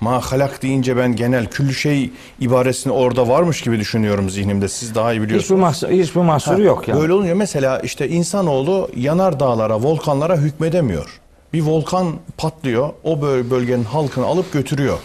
ma 0.00 0.20
halak 0.20 0.62
deyince 0.62 0.96
ben 0.96 1.16
genel 1.16 1.46
küllü 1.46 1.74
şey 1.74 2.10
ibaresini 2.40 2.92
orada 2.92 3.28
varmış 3.28 3.60
gibi 3.62 3.78
düşünüyorum 3.78 4.30
zihnimde. 4.30 4.68
Siz 4.68 4.94
daha 4.94 5.12
iyi 5.12 5.14
hiçbir, 5.16 5.26
biliyorsunuz. 5.28 5.60
mahsuru, 5.60 5.90
hiçbir 5.90 6.20
mahsuru 6.20 6.62
yok 6.62 6.88
yani. 6.88 7.00
Böyle 7.00 7.12
olunca 7.12 7.34
mesela 7.34 7.78
işte 7.80 8.08
insanoğlu 8.08 8.90
yanar 8.96 9.40
dağlara, 9.40 9.82
volkanlara 9.82 10.36
hükmedemiyor. 10.36 11.20
Bir 11.52 11.62
volkan 11.62 12.14
patlıyor, 12.36 12.90
o 13.04 13.22
böl- 13.22 13.50
bölgenin 13.50 13.84
halkını 13.84 14.26
alıp 14.26 14.52
götürüyor. 14.52 14.98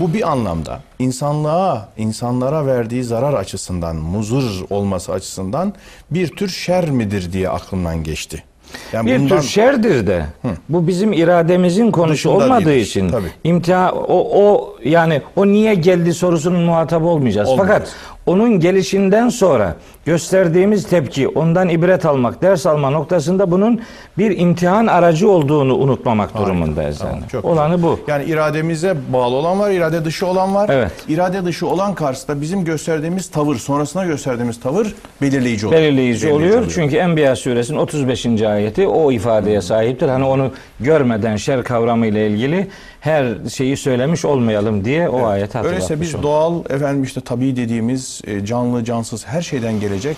Bu 0.00 0.14
bir 0.14 0.30
anlamda 0.30 0.80
insanlığa, 0.98 1.88
insanlara 1.96 2.66
verdiği 2.66 3.04
zarar 3.04 3.34
açısından, 3.34 3.96
muzur 3.96 4.64
olması 4.70 5.12
açısından 5.12 5.74
bir 6.10 6.28
tür 6.28 6.48
şer 6.48 6.90
midir 6.90 7.32
diye 7.32 7.48
aklımdan 7.48 8.04
geçti. 8.04 8.44
Yani 8.92 9.06
bir 9.10 9.18
bundan- 9.20 9.40
tür 9.40 9.48
şerdir 9.48 10.06
de. 10.06 10.22
Bu 10.68 10.86
bizim 10.86 11.12
irademizin 11.12 11.90
konusu 11.90 12.12
Dışında 12.14 12.32
olmadığı 12.32 12.64
değildir. 12.66 12.86
için 12.86 13.08
Tabii. 13.10 13.26
imtihan 13.44 13.96
o, 13.96 14.42
o 14.44 14.76
yani 14.84 15.22
o 15.36 15.46
niye 15.46 15.74
geldi 15.74 16.14
sorusunun 16.14 16.60
muhatabı 16.60 17.06
olmayacağız. 17.06 17.48
Olmayacağız. 17.48 17.80
Fakat 17.80 17.94
onun 18.26 18.60
gelişinden 18.60 19.28
sonra 19.28 19.76
gösterdiğimiz 20.04 20.88
tepki, 20.88 21.28
ondan 21.28 21.68
ibret 21.68 22.06
almak, 22.06 22.42
ders 22.42 22.66
alma 22.66 22.90
noktasında 22.90 23.50
bunun 23.50 23.80
bir 24.18 24.38
imtihan 24.38 24.86
aracı 24.86 25.30
olduğunu 25.30 25.74
unutmamak 25.76 26.38
durumundayız 26.38 26.98
Tamam, 26.98 27.14
yani. 27.14 27.28
çok 27.28 27.44
Olanı 27.44 27.82
bu. 27.82 28.00
Yani 28.08 28.24
irademize 28.24 28.96
bağlı 29.12 29.34
olan 29.34 29.58
var, 29.58 29.70
irade 29.70 30.04
dışı 30.04 30.26
olan 30.26 30.54
var. 30.54 30.70
Evet. 30.72 30.92
İrade 31.08 31.44
dışı 31.44 31.66
olan 31.66 31.94
karşısında 31.94 32.40
bizim 32.40 32.64
gösterdiğimiz 32.64 33.30
tavır, 33.30 33.56
sonrasına 33.56 34.04
gösterdiğimiz 34.04 34.60
tavır 34.60 34.94
belirleyici 35.22 35.66
oluyor. 35.66 35.82
belirleyici 35.82 36.32
oluyor. 36.32 36.72
Çünkü 36.74 36.96
Enbiya 36.96 37.36
suresinin 37.36 37.78
35. 37.78 38.26
ayeti 38.42 38.86
o 38.86 39.12
ifadeye 39.12 39.60
sahiptir. 39.60 40.08
Hani 40.08 40.24
onu 40.24 40.50
görmeden 40.80 41.36
şer 41.36 41.62
kavramı 41.62 42.06
ile 42.06 42.28
ilgili 42.28 42.68
her 43.02 43.48
şeyi 43.48 43.76
söylemiş 43.76 44.24
olmayalım 44.24 44.84
diye 44.84 45.08
o 45.08 45.26
ayeti 45.26 45.58
hatırlatmış 45.58 45.72
Öyleyse 45.72 46.00
biz 46.00 46.14
olduk. 46.14 46.22
doğal, 46.22 46.64
efendim 46.70 47.02
işte 47.02 47.20
tabii 47.20 47.56
dediğimiz 47.56 48.20
e, 48.26 48.46
canlı, 48.46 48.84
cansız 48.84 49.26
her 49.26 49.42
şeyden 49.42 49.80
gelecek 49.80 50.16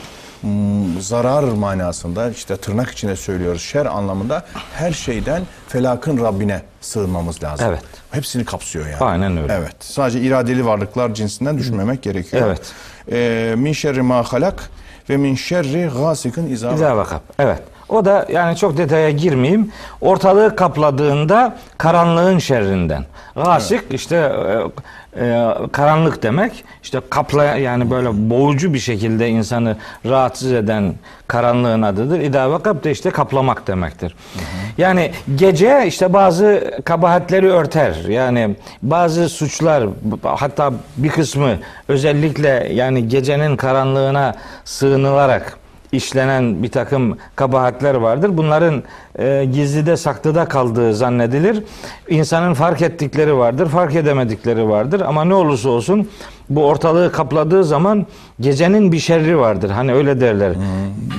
zarar 1.01 1.43
manasında 1.43 2.31
işte 2.31 2.57
tırnak 2.57 2.91
içine 2.91 3.17
söylüyoruz 3.17 3.63
şer 3.63 3.87
anlamında 3.87 4.45
her 4.75 4.93
şeyden 4.93 5.43
felakın 5.69 6.19
Rabbine 6.19 6.63
sığınmamız 6.81 7.43
lazım. 7.43 7.67
Evet. 7.69 7.83
Hepsini 8.11 8.45
kapsıyor 8.45 8.87
yani. 8.87 9.05
Aynen 9.05 9.37
öyle. 9.37 9.53
Evet. 9.53 9.77
Sadece 9.81 10.21
iradeli 10.21 10.67
varlıklar 10.67 11.15
cinsinden 11.15 11.59
düşünmemek 11.59 12.03
gerekiyor. 12.03 12.47
Evet. 12.47 12.73
E, 13.13 13.55
min 13.57 13.73
şerri 13.73 14.03
ma 14.03 14.23
halak 14.23 14.71
ve 15.11 15.17
min 15.17 15.35
şerri 15.35 15.91
gasikin 15.99 16.51
izâ 16.51 16.97
vakab. 16.97 17.21
Evet. 17.39 17.63
O 17.89 18.05
da 18.05 18.27
yani 18.33 18.57
çok 18.57 18.77
detaya 18.77 19.11
girmeyeyim. 19.11 19.73
Ortalığı 20.01 20.57
kapladığında 20.57 21.57
karanlığın 21.79 22.39
şerrinden. 22.39 23.05
Gasik 23.37 23.81
işte 23.91 24.17
e, 24.17 25.25
e, 25.25 25.49
karanlık 25.73 26.23
demek. 26.23 26.65
İşte 26.83 27.01
kapla 27.11 27.45
yani 27.45 27.91
böyle 27.91 28.31
boğucu 28.31 28.75
bir 28.75 28.79
şekilde 28.79 29.29
insanı 29.29 29.77
rahatsız 30.07 30.53
eden 30.53 30.95
karanlığın 31.29 31.83
adıdır. 31.83 32.21
İda 32.21 32.51
vakab 32.51 32.85
da 32.85 32.91
işte 32.91 33.11
kaplamak 33.11 33.67
demektir. 33.67 34.15
Yani 34.79 35.13
gece 35.37 35.85
işte 35.87 36.13
bazı 36.13 36.71
kabahatleri 36.85 37.49
örter. 37.49 37.95
Yani 38.09 38.57
bazı 38.83 39.29
suçlar 39.29 39.85
hatta 40.23 40.73
bir 40.97 41.09
kısmı 41.09 41.59
özellikle 41.89 42.69
yani 42.73 43.09
gecenin 43.09 43.57
karanlığına 43.57 44.35
sığınılarak 44.65 45.64
işlenen 45.95 46.63
bir 46.63 46.71
takım 46.71 47.19
kabahatler 47.37 47.95
vardır. 47.95 48.37
Bunların 48.37 48.83
e, 49.19 49.45
gizlide 49.53 49.97
saklıda 49.97 50.45
kaldığı 50.45 50.95
zannedilir. 50.95 51.63
İnsanın 52.09 52.55
fark 52.55 52.83
ettikleri 52.83 53.37
vardır, 53.37 53.69
fark 53.69 53.95
edemedikleri 53.95 54.69
vardır. 54.69 55.01
Ama 55.01 55.25
ne 55.25 55.35
olursa 55.35 55.69
olsun 55.69 56.09
bu 56.51 56.65
ortalığı 56.65 57.13
kapladığı 57.13 57.65
zaman 57.65 58.07
gecenin 58.41 58.93
bir 58.93 58.99
şerri 58.99 59.39
vardır. 59.39 59.71
Hani 59.71 59.95
öyle 59.95 60.21
derler. 60.21 60.51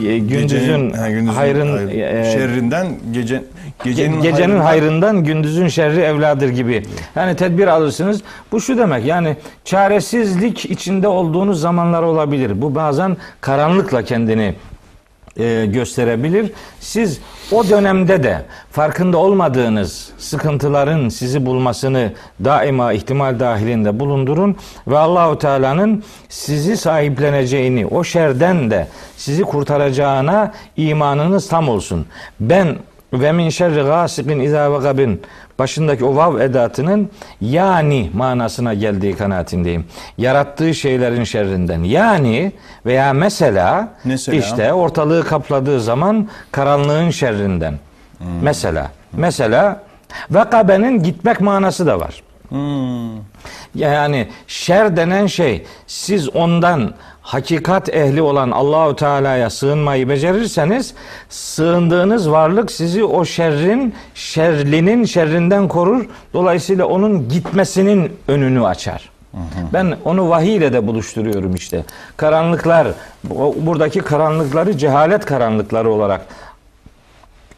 E, 0.08 0.18
Gündüzün, 0.20 0.48
Gecenin, 0.48 0.94
ha, 0.94 1.10
gündüzün 1.10 1.28
hayrın 1.34 1.78
hayır, 1.88 1.90
e, 2.04 2.32
şerrinden 2.32 2.88
gece 3.14 3.44
gecenin, 3.84 4.18
Ge- 4.20 4.22
gecenin 4.22 4.40
hayrından- 4.60 4.64
hayrından 4.64 5.24
gündüzün 5.24 5.68
şerri 5.68 6.00
evladır 6.02 6.50
gibi. 6.50 6.84
Yani 7.16 7.36
tedbir 7.36 7.68
alırsınız. 7.68 8.22
Bu 8.52 8.62
şu 8.62 8.78
demek 8.78 9.06
yani 9.06 9.36
çaresizlik 9.66 10.66
içinde 10.66 11.08
olduğunuz 11.08 11.62
zamanlar 11.62 12.04
olabilir. 12.04 12.62
Bu 12.62 12.76
bazen 12.76 13.18
karanlıkla 13.42 14.02
kendini 14.02 14.54
e, 15.38 15.66
gösterebilir. 15.66 16.52
Siz 16.80 17.20
o 17.52 17.70
dönemde 17.70 18.24
de 18.24 18.42
farkında 18.72 19.18
olmadığınız 19.18 20.10
sıkıntıların 20.18 21.10
sizi 21.10 21.46
bulmasını 21.46 22.14
daima 22.44 22.94
ihtimal 22.94 23.40
dahilinde 23.40 24.00
bulundurun 24.00 24.56
ve 24.88 24.98
Allahu 24.98 25.38
Teala'nın 25.38 26.04
sizi 26.30 26.78
sahipleneceğini, 26.78 27.86
o 27.88 28.04
şerden 28.04 28.72
de 28.72 28.88
sizi 29.18 29.44
kurtaracağına 29.44 30.54
imanınız 30.78 31.48
tam 31.48 31.70
olsun. 31.70 32.06
Ben 32.40 32.76
ve 33.14 33.32
min 33.32 33.50
şerri 33.50 33.82
gasikin 33.82 34.40
izâ 34.40 34.74
vegabin 34.74 35.22
başındaki 35.60 36.06
o 36.06 36.16
vav 36.16 36.40
edatının 36.40 37.10
yani 37.42 38.10
manasına 38.14 38.74
geldiği 38.74 39.16
kanaatindeyim. 39.16 39.86
Yarattığı 40.18 40.74
şeylerin 40.74 41.24
şerrinden. 41.24 41.84
Yani 41.84 42.52
veya 42.86 43.14
mesela, 43.14 43.88
Mesela? 44.04 44.38
işte 44.38 44.74
ortalığı 44.74 45.24
kapladığı 45.24 45.82
zaman 45.82 46.30
karanlığın 46.52 47.10
şerrinden. 47.10 47.80
Mesela. 48.42 48.92
Mesela 49.14 49.84
vekabenin 50.32 51.04
gitmek 51.04 51.42
manası 51.42 51.88
da 51.88 52.00
var. 52.00 52.24
Yani 53.76 54.28
şer 54.48 54.98
denen 54.98 55.28
şey 55.28 55.66
siz 55.88 56.36
ondan 56.36 56.94
hakikat 57.22 57.90
ehli 57.90 58.22
olan 58.22 58.52
Allahu 58.52 58.96
Teala'ya 58.96 59.50
sığınmayı 59.50 60.10
becerirseniz 60.10 60.94
sığındığınız 61.30 62.32
varlık 62.32 62.72
sizi 62.72 63.04
o 63.04 63.26
şerrin 63.26 63.94
şerlinin 64.16 65.06
şerrinden 65.06 65.68
korur. 65.68 66.06
Dolayısıyla 66.34 66.86
onun 66.86 67.30
gitmesinin 67.30 68.12
önünü 68.28 68.66
açar. 68.66 69.10
Ben 69.74 69.98
onu 70.06 70.30
vahiy 70.30 70.56
ile 70.56 70.74
de 70.74 70.88
buluşturuyorum 70.88 71.56
işte. 71.56 71.84
Karanlıklar, 72.18 72.88
bu- 73.24 73.56
buradaki 73.60 74.00
karanlıkları 74.00 74.78
cehalet 74.78 75.26
karanlıkları 75.26 75.90
olarak 75.92 76.26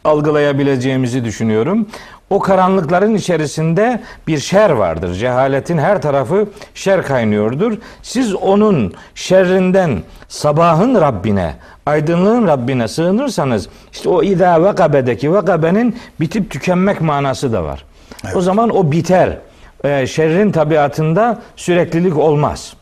algılayabileceğimizi 0.04 1.24
düşünüyorum. 1.24 1.86
O 2.30 2.38
karanlıkların 2.38 3.14
içerisinde 3.14 4.02
bir 4.26 4.38
şer 4.38 4.70
vardır. 4.70 5.14
Cehaletin 5.14 5.78
her 5.78 6.02
tarafı 6.02 6.48
şer 6.74 7.02
kaynıyordur. 7.02 7.78
Siz 8.02 8.34
onun 8.34 8.94
şerrinden 9.14 10.02
sabahın 10.28 11.00
Rabbine, 11.00 11.54
aydınlığın 11.86 12.46
Rabbine 12.46 12.88
sığınırsanız 12.88 13.68
işte 13.92 14.08
o 14.08 14.22
idâ 14.22 14.64
vekabedeki 14.64 15.34
vekabenin 15.34 15.96
bitip 16.20 16.50
tükenmek 16.50 17.00
manası 17.00 17.52
da 17.52 17.64
var. 17.64 17.84
O 18.34 18.40
zaman 18.40 18.76
o 18.76 18.92
biter. 18.92 19.38
Ee, 19.84 20.06
şerrin 20.06 20.52
tabiatında 20.52 21.38
süreklilik 21.56 22.16
olmaz. 22.16 22.74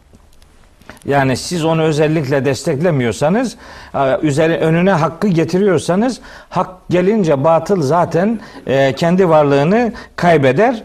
Yani 1.07 1.37
siz 1.37 1.64
onu 1.64 1.82
özellikle 1.82 2.45
desteklemiyorsanız, 2.45 3.57
e, 3.95 4.18
üzeri 4.22 4.57
önüne 4.57 4.91
hakkı 4.91 5.28
getiriyorsanız, 5.28 6.20
hak 6.49 6.70
gelince 6.91 7.45
batıl 7.45 7.82
zaten 7.82 8.41
e, 8.66 8.93
kendi 8.93 9.28
varlığını 9.28 9.93
kaybeder. 10.16 10.82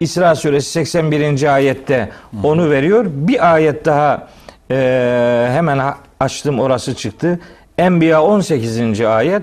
İsra 0.00 0.34
suresi 0.34 0.70
81. 0.70 1.54
ayette 1.54 2.08
onu 2.44 2.70
veriyor. 2.70 3.06
Bir 3.08 3.52
ayet 3.52 3.84
daha 3.84 4.28
e, 4.70 5.48
hemen 5.50 5.80
açtım 6.20 6.60
orası 6.60 6.94
çıktı. 6.94 7.38
Enbiya 7.82 8.22
18. 8.22 9.00
ayet 9.00 9.42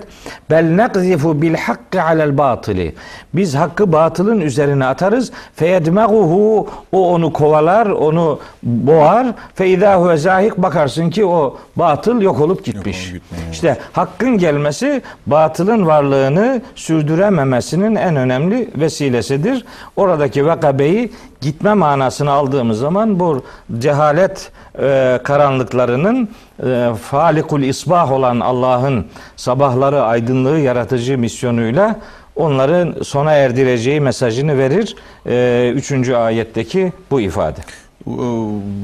bel 0.50 0.64
nekzifu 0.64 1.42
bil 1.42 1.54
hakkı 1.54 2.04
alel 2.04 2.38
batili 2.38 2.96
biz 3.34 3.56
hakkı 3.56 3.92
batılın 3.92 4.42
üzerine 4.42 4.86
atarız 4.86 5.32
feyedmeguhu 5.56 6.68
o 6.92 7.14
onu 7.14 7.34
kovalar 7.34 7.86
onu 7.86 8.40
boğar 8.64 9.28
fe 9.56 9.68
idahu 9.68 10.18
zahik 10.18 10.58
bakarsın 10.58 11.10
ki 11.10 11.26
o 11.26 11.58
batıl 11.76 12.22
yok 12.22 12.42
olup 12.42 12.66
gitmiş. 12.66 13.12
olup 13.12 13.24
gitmiş. 13.24 13.42
İşte 13.52 13.78
hakkın 13.92 14.38
gelmesi 14.38 15.02
batılın 15.28 15.86
varlığını 15.88 16.62
sürdürememesinin 16.76 17.96
en 17.96 18.16
önemli 18.16 18.70
vesilesidir. 18.76 19.66
Oradaki 19.96 20.46
vekabeyi 20.46 21.12
gitme 21.42 21.74
manasını 21.74 22.32
aldığımız 22.32 22.80
zaman 22.80 23.20
bu 23.20 23.44
cehalet 23.80 24.52
e, 24.82 25.20
karanlıklarının 25.24 26.30
e, 26.66 26.90
falikul 27.04 27.62
isbah 27.62 28.12
olan 28.12 28.40
Allah'ın 28.40 29.06
sabahları 29.36 30.02
aydınlığı 30.04 30.60
yaratıcı 30.60 31.18
misyonuyla 31.18 31.96
onların 32.36 32.96
sona 33.04 33.32
erdireceği 33.32 34.02
mesajını 34.02 34.58
verir. 34.58 34.96
E, 35.30 35.72
üçüncü 35.76 36.16
ayetteki 36.16 36.94
bu 37.12 37.22
ifade. 37.22 37.60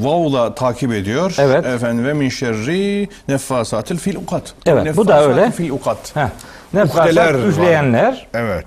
Vav'la 0.01 0.55
takip 0.55 0.93
ediyor. 0.93 1.35
Evet. 1.39 1.65
Efendim 1.65 2.05
ve 2.05 2.13
min 2.13 2.29
şerri 2.29 3.09
neffasatil 3.27 3.97
fil 3.97 4.15
ukat. 4.15 4.53
Evet, 4.65 4.97
bu 4.97 5.07
da 5.07 5.21
öyle. 5.23 5.35
Neffasatil 5.35 5.63
Fil 5.63 5.69
ukat. 5.71 6.15
Nefasat 6.73 7.17
var. 7.17 7.33
üfleyenler, 7.33 8.27
Evet. 8.33 8.65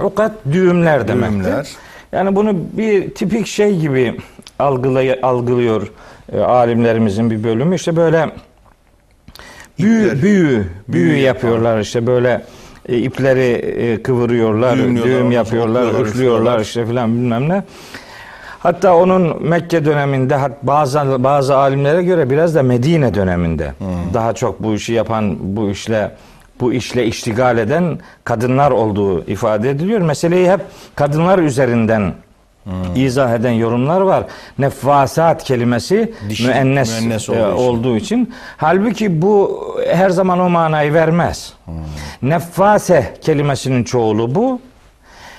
ukat 0.00 0.32
düğümler 0.52 1.08
demektir. 1.08 1.44
Düğümler. 1.44 1.68
Yani 2.12 2.36
bunu 2.36 2.56
bir 2.72 3.10
tipik 3.10 3.46
şey 3.46 3.78
gibi 3.78 4.16
algılay 4.58 5.18
algılıyor 5.22 5.92
e, 6.32 6.40
alimlerimizin 6.40 7.30
bir 7.30 7.44
bölümü. 7.44 7.74
İşte 7.74 7.96
böyle 7.96 8.30
büyü 9.78 10.06
İpler. 10.06 10.22
büyü 10.22 10.64
büyü 10.88 11.16
yapıyorlar 11.16 11.80
işte 11.80 12.06
böyle 12.06 12.42
e, 12.88 12.98
ipleri 12.98 13.52
e, 13.52 14.02
kıvırıyorlar, 14.02 14.78
düğüm 14.78 15.30
yapıyorlar, 15.30 16.00
üflüyorlar 16.00 16.60
işte 16.60 16.86
filan 16.86 17.14
bilmem 17.14 17.48
ne. 17.48 17.62
Hatta 18.58 18.96
onun 18.96 19.48
Mekke 19.48 19.84
döneminde 19.84 20.38
bazı 20.62 21.24
bazı 21.24 21.56
alimlere 21.56 22.02
göre 22.02 22.30
biraz 22.30 22.54
da 22.54 22.62
Medine 22.62 23.14
döneminde 23.14 23.72
Hmm. 23.78 24.14
daha 24.14 24.32
çok 24.32 24.62
bu 24.62 24.74
işi 24.74 24.92
yapan 24.92 25.36
bu 25.40 25.70
işle 25.70 26.10
bu 26.60 26.72
işle 26.72 27.06
iştigal 27.06 27.58
eden 27.58 27.98
kadınlar 28.24 28.70
olduğu 28.70 29.24
ifade 29.26 29.70
ediliyor. 29.70 30.00
Meseleyi 30.00 30.50
hep 30.50 30.60
kadınlar 30.94 31.38
üzerinden 31.38 32.12
izah 32.96 33.34
eden 33.34 33.50
yorumlar 33.50 34.00
var. 34.00 34.24
Neffasat 34.58 35.44
kelimesi 35.44 36.12
Dişi, 36.28 36.46
müennes, 36.46 37.00
müennes 37.00 37.28
e, 37.28 37.32
olduğu 37.32 37.52
için. 37.54 37.62
olduğu 37.68 37.96
için. 37.96 38.34
Halbuki 38.56 39.22
bu 39.22 39.64
her 39.92 40.10
zaman 40.10 40.40
o 40.40 40.48
manayı 40.48 40.94
vermez. 40.94 41.52
Neffase 42.22 43.14
kelimesinin 43.20 43.84
çoğulu 43.84 44.34
bu. 44.34 44.60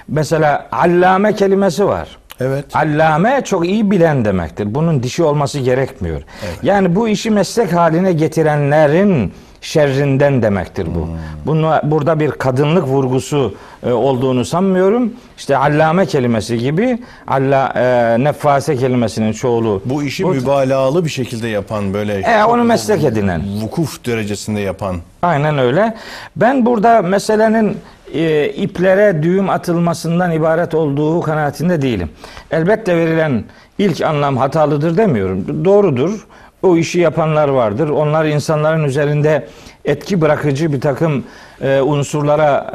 Mesela 0.08 0.68
allame 0.72 1.36
kelimesi 1.36 1.86
var. 1.86 2.18
Evet. 2.40 2.66
Allame 2.76 3.42
çok 3.46 3.68
iyi 3.68 3.92
bilen 3.92 4.26
demektir. 4.26 4.76
Bunun 4.76 5.04
dişi 5.04 5.24
olması 5.24 5.60
gerekmiyor. 5.60 6.22
Yani 6.64 6.96
bu 6.96 7.08
işi 7.10 7.32
meslek 7.32 7.74
haline 7.74 8.14
getirenlerin 8.14 9.34
şerrinden 9.62 10.41
demektir 10.41 10.88
bu. 10.95 11.07
Bunu 11.45 11.74
burada 11.84 12.20
bir 12.20 12.32
kadınlık 12.32 12.88
vurgusu 12.88 13.55
e, 13.84 13.91
olduğunu 13.91 14.45
sanmıyorum. 14.45 15.14
İşte 15.38 15.57
allame 15.57 16.05
kelimesi 16.05 16.57
gibi 16.57 16.99
alla 17.28 17.74
e, 17.76 18.16
neffase 18.24 18.76
kelimesinin 18.76 19.32
çoğulu. 19.34 19.82
Bu 19.86 20.03
işi 20.03 20.24
Bu- 20.24 20.30
mübalağalı 20.30 21.05
bir 21.05 21.10
şekilde 21.10 21.47
yapan 21.47 21.93
böyle 21.93 22.14
E, 22.14 22.43
onu 22.43 22.64
meslek 22.64 23.03
edinen. 23.03 23.41
vukuf 23.62 24.05
derecesinde 24.05 24.60
yapan 24.60 24.95
Aynen 25.22 25.57
öyle. 25.57 25.95
Ben 26.36 26.66
burada 26.66 27.01
meselenin 27.01 27.78
e, 28.14 28.49
iplere 28.49 29.24
düğüm 29.24 29.49
atılmasından 29.49 30.32
ibaret 30.32 30.74
olduğu 30.76 31.22
kanaatinde 31.22 31.82
değilim. 31.82 32.10
Elbette 32.51 32.97
verilen 32.97 33.43
ilk 33.78 34.01
anlam 34.01 34.38
hatalıdır 34.38 34.97
demiyorum. 34.97 35.66
Doğrudur. 35.66 36.26
O 36.64 36.78
işi 36.78 36.99
yapanlar 36.99 37.47
vardır. 37.47 37.89
Onlar 37.89 38.26
insanların 38.26 38.84
üzerinde 38.84 39.47
etki 39.86 40.22
bırakıcı 40.22 40.74
bir 40.74 40.82
takım 40.82 41.24
e, 41.62 41.82
unsurlara 41.82 42.66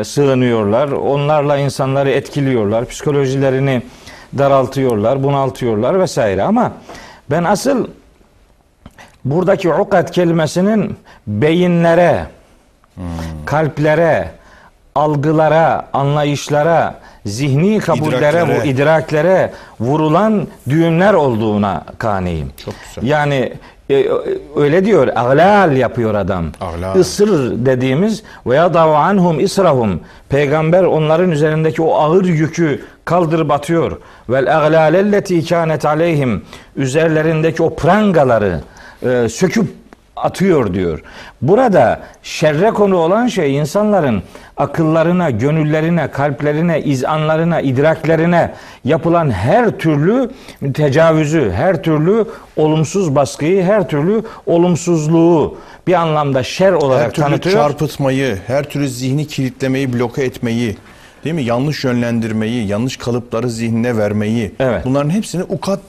e, 0.00 0.04
sığınıyorlar. 0.04 0.88
Onlarla 0.88 1.56
insanları 1.56 2.10
etkiliyorlar. 2.10 2.86
Psikolojilerini 2.86 3.82
daraltıyorlar, 4.38 5.22
bunaltıyorlar 5.22 6.00
vesaire. 6.00 6.42
Ama 6.42 6.72
ben 7.30 7.44
asıl 7.44 7.86
buradaki 9.24 9.72
ukat 9.72 10.10
kelimesinin 10.10 10.96
beyinlere, 11.26 12.26
kalplere, 13.46 14.30
algılara, 14.94 15.88
anlayışlara, 15.92 16.94
zihni 17.30 17.78
kabullere, 17.78 18.28
İdraklere. 18.28 18.60
bu 18.62 18.66
idraklere 18.66 19.52
vurulan 19.80 20.46
düğümler 20.68 21.14
olduğuna 21.14 21.84
kaniyim. 21.98 22.50
Çok 22.64 22.74
güzel. 22.88 23.10
Yani 23.10 23.52
e, 23.90 24.06
öyle 24.56 24.84
diyor, 24.84 25.08
aglal 25.16 25.76
yapıyor 25.76 26.14
adam. 26.14 26.44
Aglal. 26.60 26.96
Isır 27.00 27.66
dediğimiz 27.66 28.22
ve 28.46 28.56
yadav 28.56 28.90
anhum 28.90 29.40
israhum. 29.40 30.00
Peygamber 30.28 30.82
onların 30.82 31.30
üzerindeki 31.30 31.82
o 31.82 31.94
ağır 31.94 32.24
yükü 32.24 32.80
kaldırıp 33.04 33.50
atıyor. 33.50 34.00
Vel 34.28 34.56
aglalelleti 34.56 35.48
kanet 35.48 35.84
aleyhim. 35.84 36.42
Üzerlerindeki 36.76 37.62
o 37.62 37.76
prangaları 37.76 38.60
e, 39.02 39.28
söküp 39.28 39.79
atıyor 40.22 40.74
diyor. 40.74 41.02
Burada 41.42 42.00
şerre 42.22 42.70
konu 42.70 42.96
olan 42.96 43.26
şey 43.26 43.56
insanların 43.56 44.22
akıllarına, 44.56 45.30
gönüllerine, 45.30 46.10
kalplerine, 46.10 46.82
izanlarına, 46.82 47.60
idraklerine 47.60 48.54
yapılan 48.84 49.30
her 49.30 49.70
türlü 49.78 50.30
tecavüzü, 50.74 51.52
her 51.54 51.82
türlü 51.82 52.24
olumsuz 52.56 53.14
baskıyı, 53.14 53.62
her 53.62 53.88
türlü 53.88 54.22
olumsuzluğu 54.46 55.58
bir 55.86 55.94
anlamda 55.94 56.42
şer 56.42 56.72
olarak 56.72 57.04
her 57.04 57.10
türlü 57.10 57.26
tanıtıyor. 57.26 57.54
çarpıtmayı, 57.54 58.38
her 58.46 58.64
türlü 58.64 58.88
zihni 58.88 59.26
kilitlemeyi, 59.26 59.92
bloke 59.92 60.24
etmeyi, 60.24 60.76
değil 61.24 61.34
mi? 61.34 61.42
Yanlış 61.42 61.84
yönlendirmeyi, 61.84 62.66
yanlış 62.66 62.96
kalıpları 62.96 63.50
zihnine 63.50 63.96
vermeyi. 63.96 64.54
Evet. 64.60 64.84
Bunların 64.84 65.10
hepsini 65.10 65.42
ukat 65.42 65.80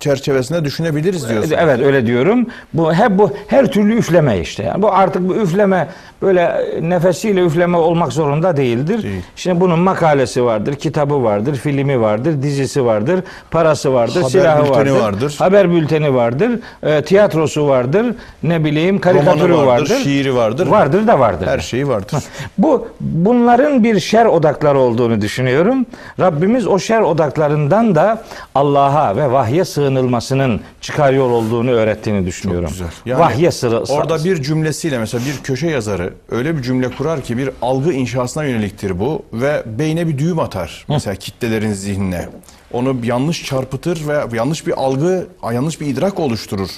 çerçevesinde 0.00 0.64
düşünebiliriz 0.64 1.28
diyorsun. 1.28 1.54
Evet 1.58 1.80
öyle 1.80 2.06
diyorum. 2.06 2.46
Bu 2.74 2.94
hep 2.94 3.18
bu 3.18 3.30
her 3.46 3.72
türlü 3.72 3.98
üfleme 3.98 4.40
işte. 4.40 4.62
Yani 4.62 4.82
bu 4.82 4.92
artık 4.92 5.28
bu 5.28 5.34
üfleme 5.34 5.88
böyle 6.22 6.64
nefesiyle 6.82 7.44
üfleme 7.44 7.76
olmak 7.76 8.12
zorunda 8.12 8.56
değildir. 8.56 9.02
Değil. 9.02 9.22
Şimdi 9.36 9.60
bunun 9.60 9.78
makalesi 9.78 10.44
vardır, 10.44 10.74
kitabı 10.74 11.22
vardır, 11.24 11.54
filmi 11.56 12.00
vardır, 12.00 12.42
dizisi 12.42 12.84
vardır, 12.84 13.20
parası 13.50 13.94
vardır, 13.94 14.14
Haber 14.14 14.28
silahı 14.28 14.70
vardır, 14.70 14.90
vardır. 14.90 15.34
haber 15.38 15.70
bülteni 15.70 16.14
vardır, 16.14 16.50
e, 16.82 17.02
tiyatrosu 17.02 17.68
vardır, 17.68 18.06
ne 18.42 18.64
bileyim 18.64 18.98
karikatürü 18.98 19.52
vardır, 19.54 19.66
vardır, 19.66 20.00
şiiri 20.04 20.34
vardır. 20.34 20.66
vardır 20.66 21.06
da 21.06 21.18
vardır. 21.20 21.46
Her 21.46 21.58
şeyi 21.58 21.88
vardır. 21.88 22.22
Bu 22.58 22.88
bunların 23.00 23.84
bir 23.84 24.00
şer 24.00 24.26
odakları 24.26 24.78
olduğunu 24.78 25.20
düşünüyorum. 25.20 25.86
Rabbimiz 26.20 26.66
o 26.66 26.78
şer 26.78 27.00
odaklarından 27.00 27.94
da 27.94 28.22
Allah'a 28.54 29.16
ve 29.16 29.32
vahye 29.32 29.64
sığınılmasının 29.64 30.60
çıkar 30.80 31.12
yol 31.12 31.30
olduğunu 31.30 31.70
öğrettiğini 31.70 32.26
düşünüyorum. 32.26 32.68
güzel. 32.68 32.86
Yani 33.06 33.20
vahye 33.20 33.50
sıra, 33.50 33.78
Orada 33.80 34.24
bir 34.24 34.42
cümlesiyle 34.42 34.98
mesela 34.98 35.24
bir 35.24 35.42
köşe 35.44 35.66
yazarı 35.66 36.07
öyle 36.30 36.56
bir 36.56 36.62
cümle 36.62 36.90
kurar 36.90 37.22
ki 37.22 37.36
bir 37.38 37.50
algı 37.62 37.92
inşasına 37.92 38.44
yöneliktir 38.44 39.00
bu 39.00 39.22
ve 39.32 39.62
beyne 39.66 40.08
bir 40.08 40.18
düğüm 40.18 40.38
atar. 40.38 40.84
Mesela 40.88 41.14
kitlelerin 41.14 41.72
zihnine. 41.72 42.28
Onu 42.72 42.96
yanlış 43.04 43.44
çarpıtır 43.44 44.08
ve 44.08 44.36
yanlış 44.36 44.66
bir 44.66 44.72
algı, 44.82 45.26
yanlış 45.52 45.80
bir 45.80 45.86
idrak 45.86 46.20
oluşturur. 46.20 46.68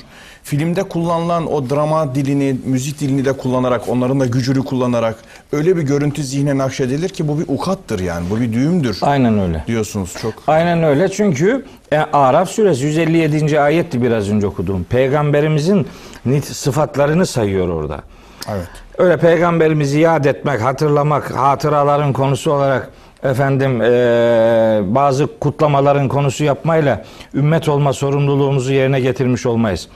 Filmde 0.42 0.82
kullanılan 0.82 1.52
o 1.52 1.70
drama 1.70 2.14
dilini, 2.14 2.56
müzik 2.64 3.00
dilini 3.00 3.24
de 3.24 3.32
kullanarak, 3.32 3.88
onların 3.88 4.20
da 4.20 4.26
gücünü 4.26 4.64
kullanarak 4.64 5.16
öyle 5.52 5.76
bir 5.76 5.82
görüntü 5.82 6.22
zihne 6.24 6.58
nakşedilir 6.58 7.08
ki 7.08 7.28
bu 7.28 7.38
bir 7.38 7.44
ukattır 7.48 8.00
yani. 8.00 8.30
Bu 8.30 8.40
bir 8.40 8.52
düğümdür 8.52 8.98
Aynen 9.02 9.38
öyle. 9.38 9.64
diyorsunuz 9.66 10.14
çok. 10.22 10.34
Aynen 10.46 10.82
öyle 10.82 11.08
çünkü 11.08 11.64
e, 11.92 11.96
Araf 11.98 12.50
suresi 12.50 12.84
157. 12.84 13.60
ayetti 13.60 14.02
biraz 14.02 14.30
önce 14.30 14.46
okuduğum. 14.46 14.84
Peygamberimizin 14.84 15.86
nit 16.26 16.44
sıfatlarını 16.44 17.26
sayıyor 17.26 17.68
orada. 17.68 18.00
Evet. 18.48 18.68
Öyle 19.00 19.16
peygamberimizi 19.16 20.00
yad 20.00 20.24
etmek, 20.24 20.60
hatırlamak, 20.62 21.36
hatıraların 21.36 22.12
konusu 22.12 22.52
olarak 22.52 22.90
efendim 23.22 23.80
eee, 23.80 23.88
bazı 24.94 25.38
kutlamaların 25.38 26.08
konusu 26.08 26.44
yapmayla 26.44 27.04
ümmet 27.34 27.68
olma 27.68 27.92
sorumluluğumuzu 27.92 28.72
yerine 28.72 29.00
getirmiş 29.00 29.46
olmayız. 29.46 29.88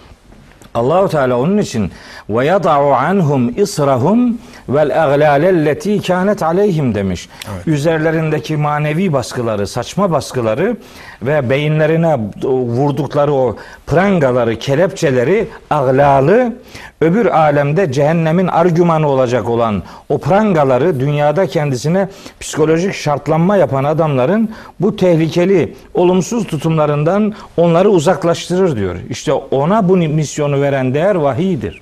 Allahu 0.75 1.09
Teala 1.09 1.39
onun 1.39 1.59
için 1.59 1.91
ve 2.29 2.47
yad'u 2.47 2.69
anhum 2.95 3.59
israhum 3.59 4.39
vel 4.69 5.05
aglalelleti 5.05 6.03
kanet 6.03 6.43
aleyhim 6.43 6.95
demiş. 6.95 7.29
Üzerlerindeki 7.67 8.57
manevi 8.57 9.13
baskıları, 9.13 9.67
saçma 9.67 10.11
baskıları 10.11 10.77
ve 11.23 11.51
beyinlerine 11.51 12.19
vurdukları 12.45 13.33
o 13.33 13.57
prangaları, 13.87 14.59
kelepçeleri, 14.59 15.49
aglalı 15.71 16.53
öbür 17.01 17.27
alemde 17.27 17.93
cehennemin 17.93 18.47
argümanı 18.47 19.09
olacak 19.09 19.49
olan 19.49 19.83
o 20.09 20.19
prangaları 20.19 21.01
dünyada 21.01 21.47
kendisine 21.47 22.09
psikolojik 22.41 22.95
şartlanma 22.95 23.57
yapan 23.57 23.85
adamların 23.85 24.51
bu 24.81 24.97
tehlikeli, 24.97 25.75
olumsuz 25.95 26.47
tutumlarından 26.47 27.35
onları 27.57 27.89
uzaklaştırır 27.89 28.77
diyor. 28.77 28.97
İşte 29.11 29.33
ona 29.33 29.89
bu 29.89 29.97
misyonu 29.97 30.61
veren 30.65 30.95
değer 30.95 31.15
vahiydir. 31.15 31.81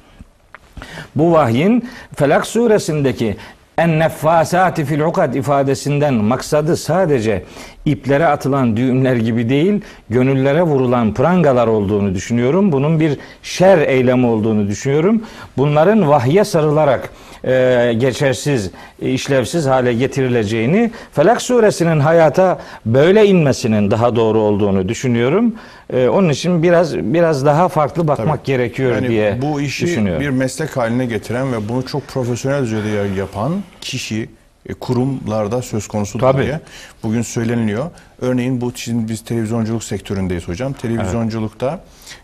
Bu 1.17 1.33
vahyin 1.33 1.89
Felak 2.17 2.47
suresindeki 2.47 3.37
en 3.79 3.99
neffasati 3.99 4.85
fil 4.85 5.01
ukad 5.01 5.35
ifadesinden 5.35 6.15
maksadı 6.15 6.77
sadece 6.77 7.45
iplere 7.85 8.27
atılan 8.27 8.77
düğümler 8.77 9.17
gibi 9.17 9.49
değil, 9.49 9.81
gönüllere 10.11 10.63
vurulan 10.63 11.15
prangalar 11.15 11.67
olduğunu 11.67 12.15
düşünüyorum. 12.15 12.73
Bunun 12.73 13.01
bir 13.01 13.19
şer 13.43 13.79
eylemi 13.79 14.27
olduğunu 14.27 14.69
düşünüyorum. 14.69 15.23
Bunların 15.57 16.09
vahye 16.09 16.45
sarılarak 16.45 17.11
e, 17.45 17.93
geçersiz, 17.99 18.71
işlevsiz 19.03 19.67
hale 19.67 19.95
getirileceğini, 19.95 20.91
Felak 21.13 21.43
suresinin 21.43 22.01
hayata 22.01 22.59
böyle 22.87 23.27
inmesinin 23.27 23.91
daha 23.91 24.17
doğru 24.17 24.39
olduğunu 24.39 24.89
düşünüyorum. 24.89 25.55
E, 25.93 26.09
onun 26.09 26.29
için 26.29 26.63
biraz 26.63 26.97
biraz 26.97 27.47
daha 27.47 27.69
farklı 27.69 28.09
bakmak 28.09 28.45
gerekiyor 28.45 28.95
Yani 28.95 29.09
diye 29.09 29.39
bu 29.43 29.61
işi 29.61 29.87
düşünüyorum. 29.87 30.23
bir 30.23 30.29
meslek 30.29 30.77
haline 30.77 31.07
getiren 31.07 31.53
ve 31.53 31.69
bunu 31.69 31.87
çok 31.87 32.09
profesyonel 32.09 32.63
düzeyde 32.63 33.21
yapan 33.21 33.53
kişi 33.81 34.29
e, 34.69 34.75
kurumlarda 34.75 35.63
söz 35.63 35.89
konusu 35.89 36.19
Tabii. 36.19 36.43
diye 36.43 36.61
bugün 37.03 37.23
söyleniliyor. 37.23 37.91
Örneğin 38.21 38.61
bu 38.61 38.73
şimdi 38.77 39.09
biz 39.13 39.25
televizyonculuk 39.25 39.85
sektöründeyiz 39.85 40.49
hocam. 40.49 40.73
Televizyonculukta 40.73 41.81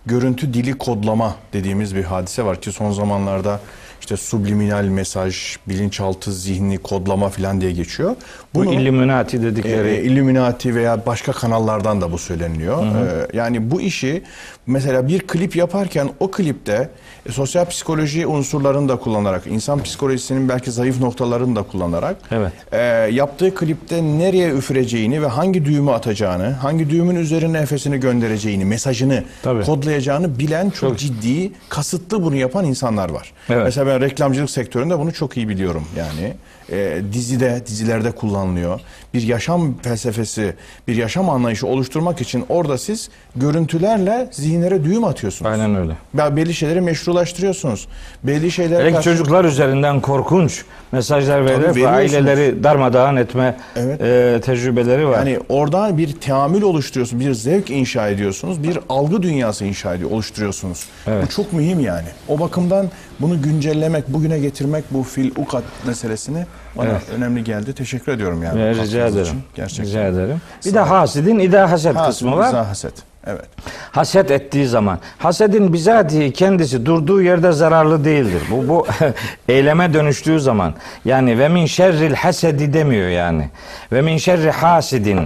görüntü 0.06 0.54
dili 0.54 0.78
kodlama 0.78 1.34
dediğimiz 1.52 1.96
bir 1.96 2.04
hadise 2.04 2.44
var 2.44 2.60
ki 2.60 2.72
son 2.72 2.92
zamanlarda 2.92 3.60
işte 4.08 4.16
subliminal 4.16 4.84
mesaj, 4.84 5.56
bilinçaltı 5.68 6.32
zihni 6.32 6.78
kodlama 6.78 7.28
falan 7.28 7.60
diye 7.60 7.72
geçiyor. 7.72 8.16
Bu 8.54 8.64
Illuminati 8.64 9.42
dedikleri. 9.42 9.88
E, 9.88 10.02
Illuminati 10.02 10.74
veya 10.74 11.06
başka 11.06 11.32
kanallardan 11.32 12.00
da 12.00 12.12
bu 12.12 12.18
söyleniliyor. 12.18 12.82
E, 12.86 13.28
yani 13.32 13.70
bu 13.70 13.80
işi 13.80 14.22
mesela 14.68 15.08
bir 15.08 15.20
klip 15.20 15.56
yaparken 15.56 16.10
o 16.20 16.30
klipte 16.30 16.90
e, 17.28 17.32
sosyal 17.32 17.64
psikoloji 17.66 18.26
unsurlarını 18.26 18.88
da 18.88 18.96
kullanarak, 18.96 19.46
insan 19.46 19.82
psikolojisinin 19.82 20.48
belki 20.48 20.70
zayıf 20.70 21.00
noktalarını 21.00 21.56
da 21.56 21.62
kullanarak 21.62 22.16
Evet. 22.30 22.52
e, 22.72 22.78
yaptığı 23.14 23.54
klipte 23.54 24.02
nereye 24.02 24.50
üfüreceğini 24.50 25.22
ve 25.22 25.26
hangi 25.26 25.64
düğümü 25.64 25.90
atacağını, 25.90 26.50
hangi 26.50 26.90
düğümün 26.90 27.16
üzerine 27.16 27.62
nefesini 27.62 28.00
göndereceğini, 28.00 28.64
mesajını 28.64 29.24
Tabii. 29.42 29.64
kodlayacağını 29.64 30.38
bilen 30.38 30.70
çok, 30.70 30.98
ciddi, 30.98 31.52
kasıtlı 31.68 32.22
bunu 32.22 32.36
yapan 32.36 32.64
insanlar 32.64 33.10
var. 33.10 33.32
Evet. 33.48 33.62
Mesela 33.64 33.86
ben 33.86 34.00
reklamcılık 34.00 34.50
sektöründe 34.50 34.98
bunu 34.98 35.12
çok 35.12 35.36
iyi 35.36 35.48
biliyorum 35.48 35.84
yani. 35.96 36.34
E, 36.72 37.02
dizide, 37.12 37.62
dizilerde 37.66 38.10
kullanılıyor. 38.10 38.80
Bir 39.14 39.22
yaşam 39.22 39.78
felsefesi, 39.78 40.54
bir 40.88 40.96
yaşam 40.96 41.30
anlayışı 41.30 41.66
oluşturmak 41.66 42.20
için 42.20 42.44
orada 42.48 42.78
siz 42.78 43.10
görüntülerle 43.36 44.28
zihinlere 44.32 44.84
düğüm 44.84 45.04
atıyorsunuz. 45.04 45.52
Aynen 45.52 45.74
öyle. 45.76 45.92
Ve 46.14 46.36
belli 46.36 46.54
şeyleri 46.54 46.80
meşrulaştırıyorsunuz. 46.80 47.88
Belli 48.24 48.50
şeyler 48.50 48.80
Hele 48.80 48.98
ki 48.98 49.02
çocuklar 49.02 49.44
üzerinden 49.44 50.00
korkunç 50.00 50.64
mesajlar 50.92 51.44
vererek 51.46 51.84
aileleri 51.86 52.64
darmadağın 52.64 53.16
etme 53.16 53.56
Evet. 53.76 54.00
e, 54.00 54.40
tecrübeleri 54.40 55.08
var. 55.08 55.18
Yani 55.18 55.38
oradan 55.48 55.98
bir 55.98 56.12
teamül 56.12 56.62
oluşturuyorsunuz, 56.62 57.24
bir 57.26 57.34
zevk 57.34 57.70
inşa 57.70 58.08
ediyorsunuz, 58.08 58.62
bir 58.62 58.78
algı 58.88 59.22
dünyası 59.22 59.64
inşa 59.64 59.94
ediyor, 59.94 60.10
oluşturuyorsunuz. 60.10 60.86
Evet. 61.06 61.24
Bu 61.24 61.28
çok 61.30 61.52
mühim 61.52 61.80
yani. 61.80 62.06
O 62.28 62.40
bakımdan 62.40 62.86
bunu 63.20 63.42
güncellemek, 63.42 64.08
bugüne 64.08 64.38
getirmek 64.38 64.84
bu 64.90 65.02
fil 65.02 65.30
ukat 65.36 65.62
meselesini 65.86 66.46
bana 66.76 66.88
Evet. 66.88 67.02
önemli 67.16 67.44
geldi. 67.44 67.72
Teşekkür 67.72 68.12
ediyorum 68.12 68.42
yani. 68.42 68.70
Rica 68.82 69.06
ederim. 69.06 69.22
için. 69.24 69.40
Gerçekten. 69.54 69.86
Rica 69.86 70.06
ederim. 70.06 70.40
Bir 70.66 70.74
de 70.74 70.80
hasidin 70.80 71.38
ida 71.38 71.70
haset 71.70 71.96
Ha, 71.96 72.06
kısmı 72.06 72.36
var. 72.36 72.46
rıza 72.46 72.68
haset. 72.68 72.94
Evet. 73.28 73.48
Haset 73.92 74.30
ettiği 74.30 74.66
zaman. 74.66 74.98
Hasedin 75.18 75.72
bizatihi 75.72 76.32
kendisi 76.32 76.86
durduğu 76.86 77.22
yerde 77.22 77.52
zararlı 77.52 78.04
değildir. 78.04 78.42
Bu, 78.50 78.68
bu 78.68 78.86
eyleme 79.48 79.94
dönüştüğü 79.94 80.40
zaman. 80.40 80.74
Yani 81.04 81.38
ve 81.38 81.48
min 81.48 81.66
şerril 81.66 82.14
hasedi 82.14 82.72
demiyor 82.72 83.08
yani. 83.08 83.48
Ve 83.92 84.02
min 84.02 84.16
şerri 84.16 84.50
hasidin. 84.50 85.20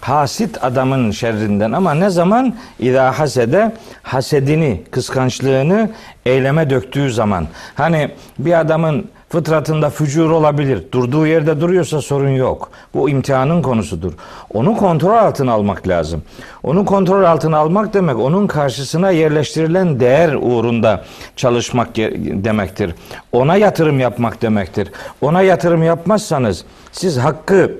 Hasit 0.00 0.64
adamın 0.64 1.10
şerrinden 1.10 1.72
ama 1.72 1.94
ne 1.94 2.10
zaman 2.10 2.56
İza 2.78 3.18
hasede 3.18 3.72
hasedini, 4.02 4.82
kıskançlığını 4.90 5.90
eyleme 6.26 6.70
döktüğü 6.70 7.12
zaman. 7.12 7.46
Hani 7.74 8.10
bir 8.38 8.60
adamın 8.60 9.10
fıtratında 9.28 9.90
fücur 9.90 10.30
olabilir. 10.30 10.84
Durduğu 10.92 11.26
yerde 11.26 11.60
duruyorsa 11.60 12.02
sorun 12.02 12.28
yok. 12.28 12.70
Bu 12.94 13.10
imtihanın 13.10 13.62
konusudur. 13.62 14.12
Onu 14.54 14.76
kontrol 14.76 15.16
altına 15.16 15.52
almak 15.52 15.88
lazım. 15.88 16.22
Onu 16.62 16.84
kontrol 16.84 17.24
altına 17.24 17.58
almak 17.58 17.94
demek 17.94 18.18
onun 18.18 18.46
karşısına 18.46 19.10
yerleştirilen 19.10 20.00
değer 20.00 20.34
uğrunda 20.34 21.04
çalışmak 21.36 21.96
demektir. 21.96 22.94
Ona 23.32 23.56
yatırım 23.56 24.00
yapmak 24.00 24.42
demektir. 24.42 24.92
Ona 25.20 25.42
yatırım 25.42 25.82
yapmazsanız 25.82 26.64
siz 26.92 27.18
hakkı 27.18 27.72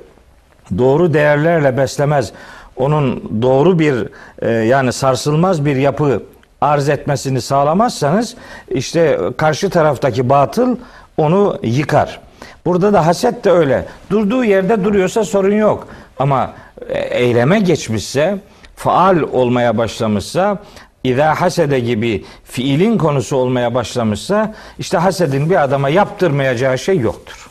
doğru 0.79 1.15
değerlerle 1.15 1.77
beslemez, 1.77 2.33
onun 2.77 3.23
doğru 3.43 3.79
bir 3.79 4.09
e, 4.43 4.51
yani 4.51 4.93
sarsılmaz 4.93 5.65
bir 5.65 5.77
yapı 5.77 6.23
arz 6.61 6.89
etmesini 6.89 7.41
sağlamazsanız 7.41 8.37
işte 8.71 9.19
karşı 9.37 9.71
taraftaki 9.71 10.29
batıl 10.29 10.77
onu 11.19 11.59
yıkar. 11.63 12.21
Burada 12.67 12.93
da 12.93 13.07
haset 13.07 13.45
de 13.45 13.51
öyle. 13.51 13.85
Durduğu 14.11 14.45
yerde 14.45 14.85
duruyorsa 14.85 15.25
sorun 15.25 15.55
yok. 15.55 15.89
Ama 16.19 16.53
e, 16.89 16.99
eyleme 16.99 17.61
geçmişse, 17.61 18.39
faal 18.77 19.17
olmaya 19.33 19.79
başlamışsa, 19.79 20.59
İza 21.05 21.41
hasede 21.41 21.81
gibi 21.81 22.25
fiilin 22.45 22.99
konusu 22.99 23.37
olmaya 23.37 23.75
başlamışsa 23.75 24.55
işte 24.79 24.99
hasedin 24.99 25.51
bir 25.51 25.63
adama 25.63 25.89
yaptırmayacağı 25.89 26.79
şey 26.79 26.99
yoktur 26.99 27.49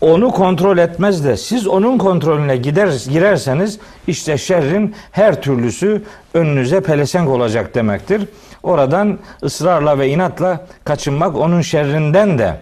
onu 0.00 0.30
kontrol 0.30 0.78
etmez 0.78 1.24
de 1.24 1.36
siz 1.36 1.66
onun 1.66 1.98
kontrolüne 1.98 2.56
gider 2.56 2.92
girerseniz 3.10 3.78
işte 4.06 4.38
şerrin 4.38 4.94
her 5.12 5.42
türlüsü 5.42 6.02
önünüze 6.34 6.80
pelesenk 6.80 7.28
olacak 7.28 7.74
demektir. 7.74 8.22
Oradan 8.62 9.18
ısrarla 9.42 9.98
ve 9.98 10.08
inatla 10.08 10.66
kaçınmak 10.84 11.36
onun 11.36 11.60
şerrinden 11.60 12.38
de 12.38 12.56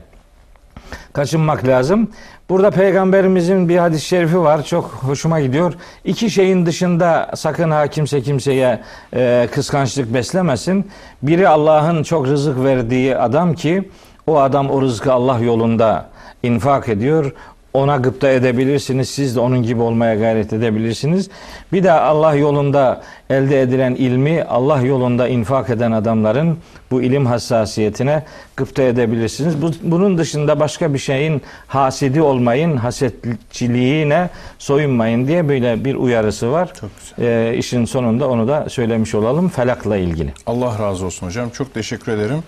kaçınmak 1.13 1.67
lazım. 1.67 2.09
Burada 2.49 2.71
peygamberimizin 2.71 3.69
bir 3.69 3.77
hadis-i 3.77 4.07
şerifi 4.07 4.41
var. 4.41 4.65
Çok 4.65 4.85
hoşuma 4.85 5.41
gidiyor. 5.41 5.75
İki 6.05 6.31
şeyin 6.31 6.67
dışında 6.67 7.31
sakın 7.35 7.71
ha 7.71 7.87
kimse 7.87 8.23
kimseye 8.23 8.81
e, 9.15 9.49
kıskançlık 9.53 10.15
beslemesin. 10.15 10.91
Biri 11.23 11.49
Allah'ın 11.49 12.03
çok 12.03 12.27
rızık 12.27 12.65
verdiği 12.65 13.17
adam 13.17 13.55
ki 13.55 13.91
o 14.27 14.39
adam 14.39 14.71
o 14.71 14.83
rızkı 14.83 15.13
Allah 15.13 15.39
yolunda 15.39 16.07
infak 16.43 16.89
ediyor. 16.89 17.33
Ona 17.73 17.97
gıpta 17.97 18.29
edebilirsiniz. 18.29 19.11
Siz 19.11 19.37
de 19.37 19.41
onun 19.41 19.63
gibi 19.63 19.83
olmaya 19.83 20.15
gayret 20.15 20.53
edebilirsiniz. 20.53 21.31
Bir 21.73 21.85
de 21.85 21.93
Allah 21.93 22.35
yolunda 22.35 23.03
elde 23.31 23.63
edilen 23.63 23.95
ilmi 23.95 24.43
Allah 24.45 24.81
yolunda 24.81 25.29
infak 25.29 25.71
eden 25.71 25.93
adamların 25.93 26.59
bu 26.91 27.03
ilim 27.03 27.27
hassasiyetine 27.27 28.25
gıpta 28.57 28.83
edebilirsiniz. 28.83 29.63
Bu, 29.63 29.71
bunun 29.83 30.19
dışında 30.19 30.61
başka 30.61 30.95
bir 30.95 30.99
şeyin 30.99 31.43
hasidi 31.67 32.23
olmayın, 32.23 32.77
hasetçiliğine 32.77 34.31
soyunmayın 34.59 35.27
diye 35.29 35.49
böyle 35.49 35.85
bir 35.85 35.95
uyarısı 35.95 36.53
var. 36.53 36.75
Çok 36.81 36.91
Ee, 37.21 37.55
işin 37.59 37.85
sonunda 37.85 38.29
onu 38.29 38.49
da 38.49 38.69
söylemiş 38.69 39.15
olalım 39.15 39.49
felakla 39.49 39.97
ilgili. 39.97 40.33
Allah 40.47 40.79
razı 40.79 41.07
olsun 41.07 41.27
hocam. 41.27 41.51
Çok 41.51 41.75
teşekkür 41.75 42.13
ederim. 42.13 42.39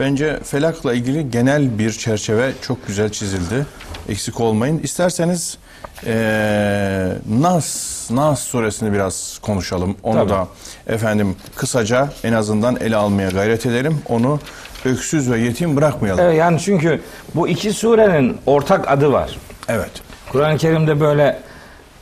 Bence 0.00 0.38
felakla 0.44 0.94
ilgili 0.94 1.30
genel 1.30 1.78
bir 1.78 1.92
çerçeve 1.92 2.52
çok 2.62 2.86
güzel 2.86 3.08
çizildi. 3.10 3.66
Eksik 4.08 4.40
olmayın. 4.40 4.80
İsterseniz 4.82 5.58
eee, 6.06 7.08
Nas 7.40 7.92
Nas 8.10 8.40
suresini 8.40 8.92
biraz 8.92 9.38
konuşalım. 9.42 9.96
Onu 10.02 10.14
Tabii. 10.18 10.30
da 10.30 10.46
efendim 10.86 11.36
kısaca 11.56 12.08
en 12.24 12.32
azından 12.32 12.76
ele 12.76 12.96
almaya 12.96 13.28
gayret 13.28 13.66
edelim. 13.66 13.98
Onu 14.08 14.40
öksüz 14.84 15.30
ve 15.30 15.38
yetim 15.38 15.76
bırakmayalım. 15.76 16.24
Evet, 16.24 16.38
yani 16.38 16.60
çünkü 16.60 17.00
bu 17.34 17.48
iki 17.48 17.72
surenin 17.72 18.36
ortak 18.46 18.90
adı 18.90 19.12
var. 19.12 19.36
Evet. 19.68 19.90
Kur'an-ı 20.32 20.58
Kerim'de 20.58 21.00
böyle 21.00 21.38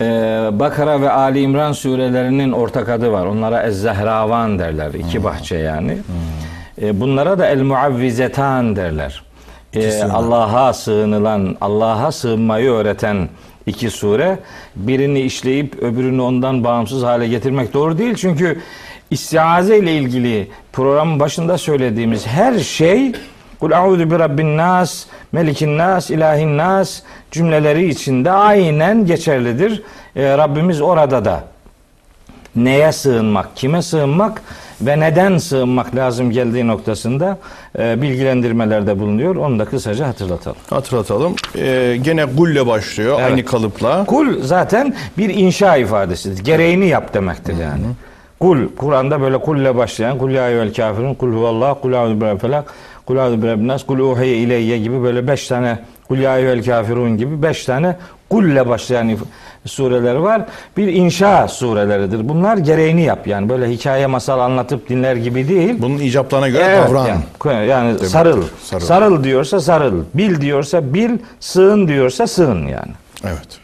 e, 0.00 0.04
Bakara 0.52 1.00
ve 1.00 1.10
Ali 1.10 1.40
İmran 1.40 1.72
surelerinin 1.72 2.52
ortak 2.52 2.88
adı 2.88 3.12
var. 3.12 3.26
Onlara 3.26 3.62
Ez-Zehravan 3.62 4.58
derler. 4.58 4.94
iki 4.94 5.24
bahçe 5.24 5.56
yani. 5.56 5.98
E, 6.82 7.00
bunlara 7.00 7.38
da 7.38 7.46
El-Muavvizetan 7.46 8.76
derler. 8.76 9.22
E. 9.74 10.02
Allah'a 10.02 10.72
sığınılan, 10.72 11.56
Allah'a 11.60 12.12
sığınmayı 12.12 12.70
öğreten 12.70 13.28
iki 13.66 13.90
sure. 13.90 14.38
Birini 14.76 15.20
işleyip 15.20 15.82
öbürünü 15.82 16.20
ondan 16.22 16.64
bağımsız 16.64 17.02
hale 17.02 17.28
getirmek 17.28 17.74
doğru 17.74 17.98
değil. 17.98 18.14
Çünkü 18.14 18.60
istiaze 19.10 19.78
ile 19.78 19.92
ilgili 19.92 20.48
programın 20.72 21.20
başında 21.20 21.58
söylediğimiz 21.58 22.26
her 22.26 22.58
şey 22.58 23.12
Kul 23.60 23.72
a'udhu 23.72 24.10
bi 24.10 24.18
rabbin 24.18 24.56
nas, 24.56 25.06
melikin 25.32 25.78
nas, 25.78 26.10
ilahin 26.10 26.58
nas 26.58 27.02
cümleleri 27.30 27.88
içinde 27.88 28.30
aynen 28.30 29.06
geçerlidir. 29.06 29.82
Ee, 30.16 30.38
Rabbimiz 30.38 30.80
orada 30.80 31.24
da 31.24 31.44
neye 32.56 32.92
sığınmak, 32.92 33.56
kime 33.56 33.82
sığınmak 33.82 34.42
ve 34.82 35.00
neden 35.00 35.38
sığınmak 35.38 35.96
lazım 35.96 36.30
geldiği 36.30 36.66
noktasında 36.68 37.38
e, 37.78 38.02
bilgilendirmelerde 38.02 38.98
bulunuyor. 38.98 39.36
Onu 39.36 39.58
da 39.58 39.64
kısaca 39.64 40.08
hatırlatalım. 40.08 40.56
Hatırlatalım. 40.70 41.34
Eee, 41.54 41.96
gene 41.96 42.24
gulle 42.24 42.66
başlıyor 42.66 43.16
Evet. 43.20 43.30
aynı 43.30 43.44
kalıpla. 43.44 44.04
Kul 44.04 44.42
zaten 44.42 44.94
bir 45.18 45.28
inşa 45.34 45.76
ifadesidir. 45.76 46.44
Gereğini 46.44 46.86
yap 46.86 47.14
demektir 47.14 47.54
yani. 47.56 47.84
Kul, 48.40 48.58
Kur'an'da 48.76 49.20
böyle 49.20 49.38
kulle 49.38 49.76
başlayan, 49.76 50.18
kul 50.18 50.30
ya 50.30 50.50
eyyuhel 50.50 50.74
kafirun, 50.74 51.14
kul 51.14 51.32
huvallah, 51.32 51.74
kul 51.82 51.92
a'udhu 51.92 52.20
birabbil 52.20 52.38
felak, 52.38 52.74
kul 53.06 53.16
a'udhu 53.16 53.42
birabbin 53.42 53.68
nas, 53.68 53.86
kul 53.86 53.98
uhiye 53.98 54.36
ileyye 54.36 54.78
gibi 54.78 55.02
böyle 55.02 55.28
beş 55.28 55.48
tane, 55.48 55.78
kul 56.08 56.18
ya 56.18 56.38
eyyuhel 56.38 56.64
kafirun 56.64 57.16
gibi 57.16 57.42
beş 57.42 57.64
tane 57.64 57.96
kulle 58.30 58.68
başlayan 58.68 59.08
sureler 59.66 60.14
var. 60.14 60.46
Bir 60.76 60.88
inşa 60.88 61.48
sureleridir. 61.48 62.28
Bunlar 62.28 62.56
gereğini 62.56 63.02
yap. 63.02 63.26
Yani 63.26 63.48
böyle 63.48 63.70
hikaye 63.70 64.06
masal 64.06 64.40
anlatıp 64.40 64.88
dinler 64.88 65.16
gibi 65.16 65.48
değil. 65.48 65.74
Bunun 65.78 65.98
icaplarına 65.98 66.48
göre 66.48 66.64
Evet, 66.64 66.88
davran. 66.88 67.06
Yani, 67.44 67.66
yani 67.66 67.98
sarıl. 67.98 68.42
Sarıl. 68.62 68.84
sarıl. 68.86 69.24
diyorsa 69.24 69.60
sarıl. 69.60 70.04
Bil 70.14 70.40
diyorsa 70.40 70.94
bil. 70.94 71.10
Sığın 71.40 71.88
diyorsa 71.88 72.26
sığın 72.26 72.66
yani. 72.66 72.92
Evet. 73.24 73.60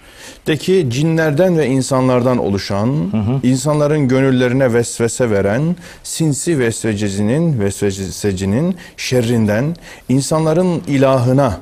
De 0.47 0.57
ki 0.57 0.87
cinlerden 0.91 1.59
ve 1.59 1.67
insanlardan 1.67 2.39
oluşan, 2.39 3.13
insanların 3.43 4.09
gönüllerine 4.09 4.75
vesvese 4.75 5.31
veren, 5.31 5.77
sinsi 6.03 6.59
vesvecinin, 6.59 7.61
vesvesecinin 7.61 8.77
şerrinden, 8.97 9.77
insanların 10.09 10.83
ilahına, 10.87 11.57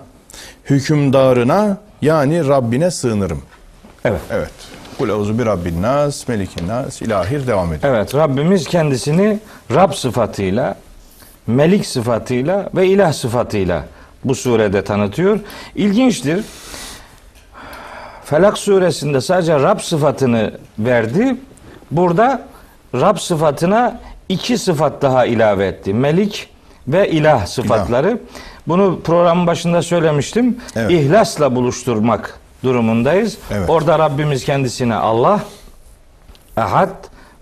hükümdarına 0.70 1.78
yani 2.03 2.49
Rabbine 2.49 2.91
sığınırım. 2.91 3.43
Evet. 4.05 4.20
Evet. 4.30 4.50
Kul 4.98 5.09
euzu 5.09 5.38
bir 5.38 5.46
Rabbin 5.46 5.82
nas, 5.82 6.28
melikin 6.28 6.68
nas, 6.68 7.02
ilahir 7.02 7.46
devam 7.46 7.72
ediyor. 7.72 7.94
Evet 7.94 8.14
Rabbimiz 8.14 8.66
kendisini 8.66 9.38
Rab 9.74 9.92
sıfatıyla, 9.92 10.76
Melik 11.46 11.86
sıfatıyla 11.86 12.70
ve 12.74 12.86
ilah 12.86 13.12
sıfatıyla 13.12 13.84
bu 14.24 14.34
surede 14.34 14.84
tanıtıyor. 14.84 15.40
İlginçtir. 15.74 16.44
Felak 18.24 18.59
suresinde 18.59 19.20
sadece 19.20 19.55
Rab 19.55 19.80
sıfatını 19.80 20.52
verdi. 20.78 21.36
Burada 21.90 22.42
Rab 22.94 23.16
sıfatına 23.16 24.00
iki 24.28 24.59
sıfat 24.59 25.02
daha 25.02 25.26
ilave 25.26 25.66
etti. 25.66 25.94
Melik 25.94 26.48
ve 26.88 27.11
ilah 27.11 27.46
sıfatları. 27.46 28.18
Bunu 28.68 29.00
programın 29.05 29.46
başında 29.46 29.82
söylemiştim. 29.82 30.59
Evet. 30.76 30.90
İhlasla 30.90 31.55
buluşturmak 31.57 32.38
durumundayız. 32.65 33.39
Evet. 33.51 33.71
Orada 33.71 33.99
Rabbimiz 33.99 34.45
kendisine 34.45 34.95
Allah, 34.95 35.41
Ahad 36.57 36.91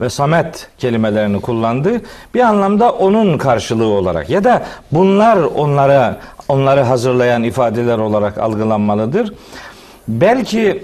ve 0.01 0.11
Samet 0.11 0.69
kelimelerini 0.79 1.41
kullandı. 1.41 2.01
Bir 2.35 2.41
anlamda 2.41 2.93
onun 2.93 3.39
karşılığı 3.39 3.87
olarak 3.87 4.31
ya 4.31 4.45
da 4.45 4.63
bunlar 4.93 5.37
onlara 5.37 6.21
onları 6.49 6.81
hazırlayan 6.81 7.43
ifadeler 7.43 7.99
olarak 7.99 8.39
algılanmalıdır. 8.39 9.35
Belki 10.09 10.83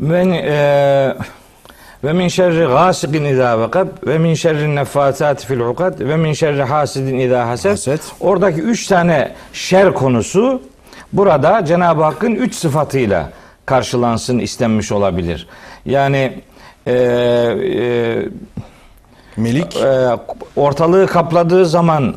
ben 0.00 0.30
e, 0.30 1.14
ve 2.04 2.12
min 2.12 2.28
şerri 2.28 2.66
gasikin 2.66 3.24
izâ 3.24 3.60
vekab 3.60 3.88
ve 4.06 4.18
min 4.18 4.34
şerri 4.34 4.76
nefâsâti 4.76 5.46
fil 5.46 5.60
ukad 5.60 6.00
ve 6.00 6.16
min 6.16 6.32
şerri 6.32 6.62
hasidin 6.62 7.18
izâ 7.18 7.48
haset. 7.48 7.72
Haset. 7.72 8.00
Oradaki 8.20 8.60
üç 8.60 8.86
tane 8.86 9.32
şer 9.52 9.94
konusu 9.94 10.62
burada 11.14 11.64
Cenab-ı 11.64 12.02
Hakk'ın 12.02 12.34
üç 12.34 12.54
sıfatıyla 12.54 13.30
karşılansın 13.66 14.38
istenmiş 14.38 14.92
olabilir. 14.92 15.48
Yani 15.86 16.42
e, 16.86 16.92
e, 16.92 18.28
Melik, 19.36 19.76
e, 19.76 20.08
ortalığı 20.56 21.06
kapladığı 21.06 21.66
zaman 21.66 22.14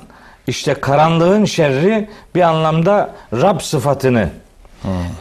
işte 0.48 0.74
karanlığın 0.74 1.46
şerri 1.46 2.10
bir 2.36 2.42
anlamda 2.42 3.10
Rab 3.34 3.60
sıfatını 3.62 4.30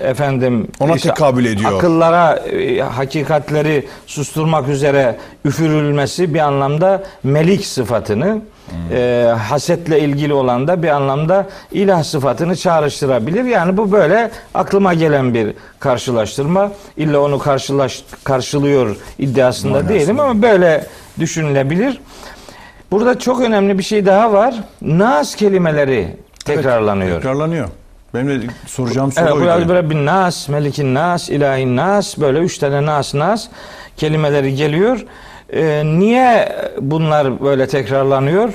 efendim 0.00 0.68
Ona 0.80 0.94
işte 0.94 1.08
tekabül 1.08 1.44
ediyor. 1.44 1.72
Akıllara 1.72 2.36
e, 2.36 2.80
hakikatleri 2.80 3.88
susturmak 4.06 4.68
üzere 4.68 5.16
üfürülmesi 5.44 6.34
bir 6.34 6.40
anlamda 6.40 7.02
melik 7.22 7.66
sıfatını 7.66 8.40
e, 8.92 9.32
hasetle 9.48 10.00
ilgili 10.00 10.32
olan 10.32 10.68
da 10.68 10.82
bir 10.82 10.88
anlamda 10.88 11.46
ilah 11.72 12.04
sıfatını 12.04 12.56
çağrıştırabilir. 12.56 13.44
Yani 13.44 13.76
bu 13.76 13.92
böyle 13.92 14.30
aklıma 14.54 14.94
gelen 14.94 15.34
bir 15.34 15.52
karşılaştırma. 15.80 16.72
İlla 16.96 17.20
onu 17.20 17.38
karşılaş, 17.38 18.04
karşılıyor 18.24 18.96
iddiasında 19.18 19.72
Manasında. 19.72 19.94
değilim 19.94 20.20
ama 20.20 20.42
böyle 20.42 20.86
düşünülebilir. 21.20 22.00
Burada 22.90 23.18
çok 23.18 23.40
önemli 23.40 23.78
bir 23.78 23.82
şey 23.82 24.06
daha 24.06 24.32
var. 24.32 24.54
Nas 24.82 25.34
kelimeleri 25.34 26.16
tekrarlanıyor. 26.44 27.16
tekrarlanıyor. 27.16 27.68
Benim 28.14 28.42
de 28.42 28.46
soracağım 28.66 29.12
soru 29.12 29.24
Evet, 29.24 29.32
oydu. 29.58 29.68
böyle 29.68 29.90
bir 29.90 29.94
nas, 30.06 30.48
melikin 30.48 30.94
nas, 30.94 31.28
ilahin 31.30 31.76
nas, 31.76 32.18
böyle 32.18 32.38
üç 32.38 32.58
tane 32.58 32.86
nas 32.86 33.14
nas 33.14 33.48
kelimeleri 33.96 34.54
geliyor. 34.54 35.04
Ee, 35.52 35.82
niye 35.84 36.52
bunlar 36.80 37.40
böyle 37.40 37.66
tekrarlanıyor? 37.68 38.52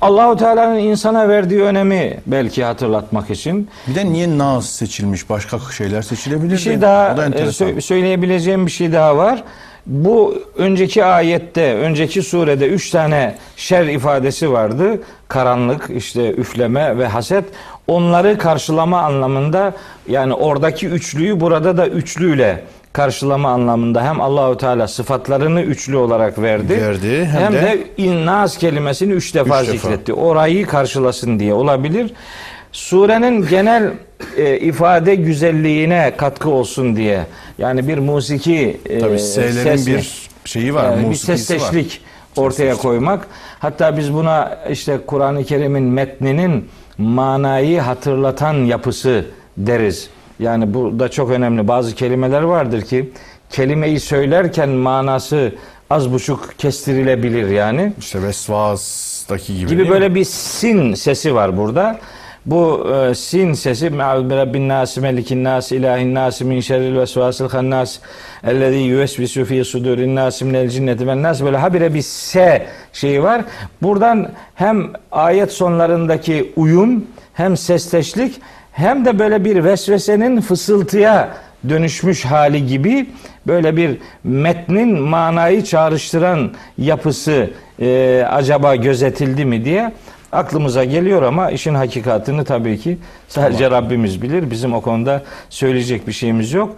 Allahu 0.00 0.36
Teala'nın 0.36 0.78
insana 0.78 1.28
verdiği 1.28 1.62
önemi 1.62 2.16
belki 2.26 2.64
hatırlatmak 2.64 3.30
için. 3.30 3.68
Bir 3.86 3.94
de 3.94 4.06
niye 4.06 4.38
Nas 4.38 4.68
seçilmiş? 4.68 5.30
Başka 5.30 5.58
şeyler 5.76 6.02
seçilebilir 6.02 6.52
Bir 6.52 6.56
şey 6.58 6.76
de. 6.76 6.80
daha 6.80 7.10
e, 7.10 7.14
sö- 7.28 7.80
söyleyebileceğim 7.80 8.66
bir 8.66 8.70
şey 8.70 8.92
daha 8.92 9.16
var. 9.16 9.44
Bu 9.86 10.42
önceki 10.56 11.04
ayette, 11.04 11.74
önceki 11.74 12.22
surede 12.22 12.68
üç 12.68 12.90
tane 12.90 13.34
şer 13.56 13.84
ifadesi 13.86 14.52
vardı. 14.52 15.00
Karanlık, 15.28 15.90
işte 15.96 16.30
üfleme 16.32 16.98
ve 16.98 17.06
haset. 17.06 17.44
Onları 17.86 18.38
karşılama 18.38 19.00
anlamında 19.02 19.72
yani 20.08 20.34
oradaki 20.34 20.86
üçlüyü 20.88 21.40
burada 21.40 21.76
da 21.76 21.86
üçlüyle 21.86 22.64
karşılama 22.92 23.50
anlamında 23.50 24.04
hem 24.04 24.20
Allahu 24.20 24.56
Teala 24.56 24.88
sıfatlarını 24.88 25.62
üçlü 25.62 25.96
olarak 25.96 26.38
verdi. 26.38 26.80
Verdi, 26.82 27.24
hem 27.24 27.42
Hem, 27.42 27.52
de- 27.52 27.62
de 27.62 27.78
innas 27.96 28.58
kelimesini 28.58 29.12
üç 29.12 29.34
defa 29.34 29.62
Üç 29.62 29.68
defa. 29.68 29.78
zikretti. 29.78 30.12
Orayı 30.12 30.66
karşılasın 30.66 31.38
diye 31.38 31.54
olabilir. 31.54 32.12
Surenin 32.72 33.46
genel 33.48 33.90
e, 34.36 34.56
ifade 34.58 35.14
güzelliğine 35.14 36.12
katkı 36.16 36.50
olsun 36.50 36.96
diye. 36.96 37.20
Yani 37.58 37.88
bir 37.88 37.98
musiki 37.98 38.80
e, 38.86 38.98
Tabii 38.98 39.18
ses- 39.18 39.86
bir 39.86 40.28
şeyi 40.44 40.74
var, 40.74 40.84
yani 40.84 41.02
bir 41.02 41.06
musikisi 41.06 41.30
var. 41.54 41.58
sesleşlik 41.58 42.00
ortaya 42.36 42.74
koymak. 42.76 43.26
Hatta 43.58 43.96
biz 43.96 44.14
buna 44.14 44.58
işte 44.70 44.98
Kur'an-ı 45.06 45.44
Kerim'in 45.44 45.82
metninin 45.82 46.68
manayı 46.98 47.80
hatırlatan 47.80 48.54
yapısı 48.54 49.24
deriz. 49.56 50.10
Yani 50.38 50.74
bu 50.74 50.98
da 50.98 51.08
çok 51.08 51.30
önemli. 51.30 51.68
Bazı 51.68 51.94
kelimeler 51.94 52.42
vardır 52.42 52.82
ki 52.82 53.10
kelimeyi 53.50 54.00
söylerken 54.00 54.68
manası 54.68 55.52
az 55.90 56.12
buçuk 56.12 56.58
kestirilebilir 56.58 57.48
yani 57.48 57.92
İşte 57.98 58.22
Vesvas'taki 58.22 59.58
gibi. 59.58 59.68
gibi 59.68 59.88
böyle 59.90 60.08
mi? 60.08 60.14
bir 60.14 60.24
sin 60.24 60.94
sesi 60.94 61.34
var 61.34 61.56
burada. 61.56 61.98
Bu 62.46 62.88
e, 62.94 63.14
sin 63.14 63.52
sesi 63.52 63.90
Me'ûzu 63.90 64.30
bi 64.30 64.36
rabbin 64.36 64.68
nas 64.68 64.96
melikin 64.96 65.44
nas 65.44 65.72
ilahin 65.72 66.14
nas 66.14 66.40
min 66.40 66.60
şerril 66.60 66.96
vesvasil 66.96 67.48
hannas 67.48 67.98
ellezî 68.44 68.78
yüvesvisu 68.78 69.44
fî 69.44 69.64
sudurin 69.64 70.16
nas 70.16 70.42
minel 70.42 70.68
cinneti 70.68 71.06
ven 71.06 71.22
nas 71.22 71.42
böyle 71.42 71.56
habire 71.56 71.94
bir 71.94 72.02
s 72.02 72.66
şeyi 72.92 73.22
var. 73.22 73.44
Buradan 73.82 74.30
hem 74.54 74.92
ayet 75.12 75.52
sonlarındaki 75.52 76.52
uyum 76.56 77.04
hem 77.38 77.56
sesteşlik 77.56 78.40
hem 78.72 79.04
de 79.04 79.18
böyle 79.18 79.44
bir 79.44 79.64
vesvesenin 79.64 80.40
fısıltıya 80.40 81.28
dönüşmüş 81.68 82.24
hali 82.24 82.66
gibi 82.66 83.10
böyle 83.46 83.76
bir 83.76 83.98
metnin 84.24 85.00
manayı 85.00 85.64
çağrıştıran 85.64 86.50
yapısı 86.78 87.50
e, 87.80 88.24
acaba 88.30 88.76
gözetildi 88.76 89.44
mi 89.44 89.64
diye 89.64 89.92
aklımıza 90.32 90.84
geliyor 90.84 91.22
ama 91.22 91.50
işin 91.50 91.74
hakikatini 91.74 92.44
tabii 92.44 92.78
ki 92.78 92.98
sadece 93.28 93.70
Rabbimiz 93.70 94.22
bilir. 94.22 94.50
Bizim 94.50 94.74
o 94.74 94.80
konuda 94.80 95.22
söyleyecek 95.50 96.06
bir 96.06 96.12
şeyimiz 96.12 96.52
yok. 96.52 96.76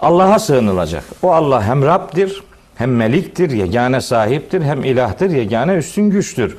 Allah'a 0.00 0.38
sığınılacak. 0.38 1.04
O 1.22 1.32
Allah 1.32 1.62
hem 1.62 1.82
Rab'dir 1.82 2.42
hem 2.80 2.96
meliktir, 2.96 3.50
yegane 3.50 4.00
sahiptir, 4.00 4.62
hem 4.62 4.84
ilahtır, 4.84 5.30
yegane 5.30 5.72
üstün 5.74 6.10
güçtür. 6.10 6.56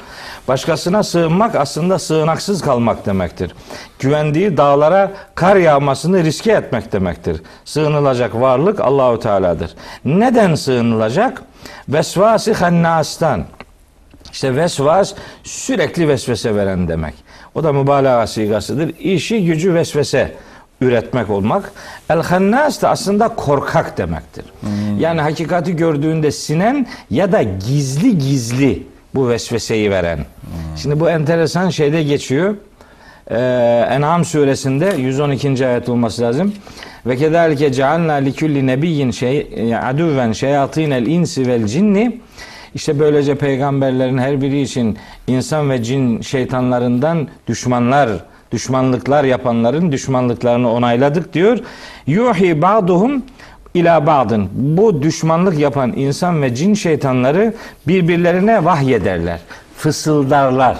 Başkasına 0.47 1.03
sığınmak 1.03 1.55
aslında 1.55 1.99
sığınaksız 1.99 2.61
kalmak 2.61 3.05
demektir. 3.05 3.51
Güvendiği 3.99 4.57
dağlara 4.57 5.11
kar 5.35 5.55
yağmasını 5.55 6.23
riske 6.23 6.51
etmek 6.51 6.91
demektir. 6.91 7.41
Sığınılacak 7.65 8.35
varlık 8.35 8.79
Allahu 8.79 9.19
Teala'dır. 9.19 9.71
Neden 10.05 10.55
sığınılacak? 10.55 11.41
Vesvasi 11.89 12.53
hannastan. 12.53 13.45
İşte 14.31 14.55
vesvas 14.55 15.13
sürekli 15.43 16.07
vesvese 16.07 16.55
veren 16.55 16.87
demek. 16.87 17.13
O 17.55 17.63
da 17.63 17.73
mübalağa 17.73 18.27
sigasıdır. 18.27 18.91
İşi 18.99 19.45
gücü 19.45 19.73
vesvese 19.73 20.31
üretmek 20.81 21.29
olmak. 21.29 21.71
El 22.09 22.21
hannas 22.23 22.81
da 22.81 22.89
aslında 22.89 23.27
korkak 23.27 23.97
demektir. 23.97 24.45
Yani 24.99 25.21
hakikati 25.21 25.75
gördüğünde 25.75 26.31
sinen 26.31 26.87
ya 27.09 27.31
da 27.31 27.43
gizli 27.43 28.17
gizli 28.17 28.83
bu 29.15 29.29
vesveseyi 29.29 29.91
veren. 29.91 30.19
Şimdi 30.77 30.99
bu 30.99 31.09
enteresan 31.09 31.69
şeyde 31.69 32.03
geçiyor. 32.03 32.55
Ee, 33.31 33.35
En'am 33.91 34.25
suresinde 34.25 34.95
112. 34.97 35.67
ayet 35.67 35.89
olması 35.89 36.21
lazım. 36.21 36.53
Ve 37.05 37.17
kedalike 37.17 37.73
cealna 37.73 38.13
li 38.13 38.35
kulli 38.35 38.67
nebiyyin 38.67 39.11
şey 39.11 39.47
aduven 39.83 40.31
şeyatinel 40.31 41.05
insi 41.05 41.47
vel 41.47 41.67
cinni 41.67 42.21
işte 42.75 42.99
böylece 42.99 43.35
peygamberlerin 43.35 44.17
her 44.17 44.41
biri 44.41 44.61
için 44.61 44.97
insan 45.27 45.69
ve 45.69 45.83
cin 45.83 46.21
şeytanlarından 46.21 47.27
düşmanlar, 47.47 48.09
düşmanlıklar 48.51 49.23
yapanların 49.23 49.91
düşmanlıklarını 49.91 50.71
onayladık 50.71 51.33
diyor. 51.33 51.59
Yuhi 52.07 52.61
ba'duhum 52.61 53.23
ila 53.73 54.07
ba'dın. 54.07 54.49
Bu 54.53 55.01
düşmanlık 55.01 55.59
yapan 55.59 55.93
insan 55.93 56.41
ve 56.41 56.55
cin 56.55 56.73
şeytanları 56.73 57.53
birbirlerine 57.87 58.65
vahyederler. 58.65 59.39
Fısıldarlar. 59.77 60.77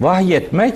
Vahyetmek 0.00 0.74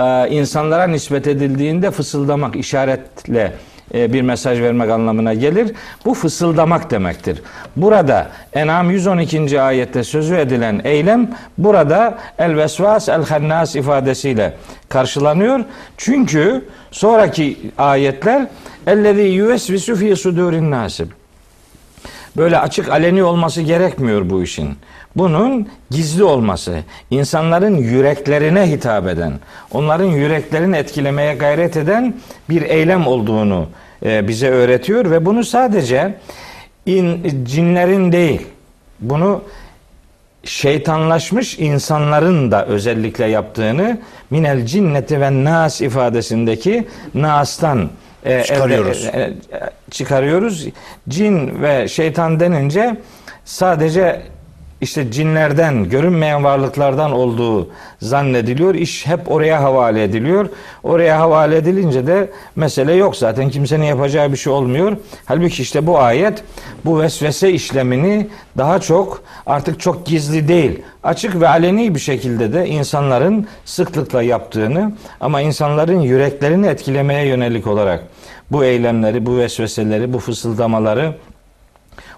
e, 0.00 0.28
insanlara 0.30 0.86
nispet 0.86 1.26
edildiğinde 1.26 1.90
fısıldamak 1.90 2.56
işaretle 2.56 3.52
bir 3.94 4.22
mesaj 4.22 4.60
vermek 4.60 4.90
anlamına 4.90 5.34
gelir. 5.34 5.72
Bu 6.04 6.14
fısıldamak 6.14 6.90
demektir. 6.90 7.42
Burada 7.76 8.26
En'am 8.52 8.90
112. 8.90 9.60
ayette 9.60 10.04
sözü 10.04 10.36
edilen 10.36 10.80
eylem 10.84 11.30
burada 11.58 12.18
el 12.38 12.56
vesvas 12.56 13.08
el 13.08 13.24
hannas 13.24 13.76
ifadesiyle 13.76 14.54
karşılanıyor. 14.88 15.60
Çünkü 15.96 16.64
sonraki 16.90 17.58
ayetler 17.78 18.46
ellezî 18.86 19.22
yuvesvisu 19.22 19.96
fî 19.96 20.16
sudurin 20.16 20.70
nasib. 20.70 21.06
Böyle 22.36 22.58
açık 22.58 22.88
aleni 22.88 23.22
olması 23.22 23.62
gerekmiyor 23.62 24.30
bu 24.30 24.42
işin. 24.42 24.78
Bunun 25.16 25.68
gizli 25.90 26.24
olması, 26.24 26.78
insanların 27.10 27.76
yüreklerine 27.76 28.70
hitap 28.70 29.08
eden, 29.08 29.32
onların 29.72 30.04
yüreklerini 30.06 30.76
etkilemeye 30.76 31.34
gayret 31.34 31.76
eden 31.76 32.14
bir 32.50 32.62
eylem 32.62 33.06
olduğunu 33.06 33.66
e, 34.04 34.28
bize 34.28 34.48
öğretiyor 34.50 35.10
ve 35.10 35.26
bunu 35.26 35.44
sadece 35.44 36.14
in, 36.86 37.44
cinlerin 37.44 38.12
değil, 38.12 38.46
bunu 39.00 39.42
şeytanlaşmış 40.44 41.58
insanların 41.58 42.50
da 42.50 42.66
özellikle 42.66 43.24
yaptığını 43.26 43.98
minel 44.30 44.66
cinneti 44.66 45.20
ve 45.20 45.44
nas 45.44 45.80
ifadesindeki 45.80 46.88
nas'tan 47.14 47.90
e, 48.24 48.42
Çıkarıyoruz. 48.44 49.04
elde- 49.06 49.32
e, 49.52 49.70
çıkarıyoruz. 49.90 50.66
Cin 51.08 51.62
ve 51.62 51.88
şeytan 51.88 52.40
denince 52.40 52.96
sadece 53.44 54.22
işte 54.80 55.10
cinlerden, 55.10 55.88
görünmeyen 55.88 56.44
varlıklardan 56.44 57.12
olduğu 57.12 57.68
zannediliyor. 58.00 58.74
İş 58.74 59.06
hep 59.06 59.32
oraya 59.32 59.62
havale 59.62 60.02
ediliyor. 60.02 60.48
Oraya 60.82 61.20
havale 61.20 61.56
edilince 61.56 62.06
de 62.06 62.30
mesele 62.56 62.92
yok 62.92 63.16
zaten. 63.16 63.50
Kimsenin 63.50 63.84
yapacağı 63.84 64.32
bir 64.32 64.36
şey 64.36 64.52
olmuyor. 64.52 64.96
Halbuki 65.24 65.62
işte 65.62 65.86
bu 65.86 65.98
ayet 65.98 66.42
bu 66.84 67.00
vesvese 67.00 67.52
işlemini 67.52 68.28
daha 68.56 68.78
çok 68.78 69.22
artık 69.46 69.80
çok 69.80 70.06
gizli 70.06 70.48
değil, 70.48 70.82
açık 71.02 71.40
ve 71.40 71.48
aleni 71.48 71.94
bir 71.94 72.00
şekilde 72.00 72.52
de 72.52 72.66
insanların 72.66 73.46
sıklıkla 73.64 74.22
yaptığını 74.22 74.92
ama 75.20 75.40
insanların 75.40 76.00
yüreklerini 76.00 76.66
etkilemeye 76.66 77.26
yönelik 77.26 77.66
olarak 77.66 78.04
bu 78.50 78.64
eylemleri, 78.64 79.26
bu 79.26 79.38
vesveseleri, 79.38 80.12
bu 80.12 80.18
fısıldamaları 80.18 81.14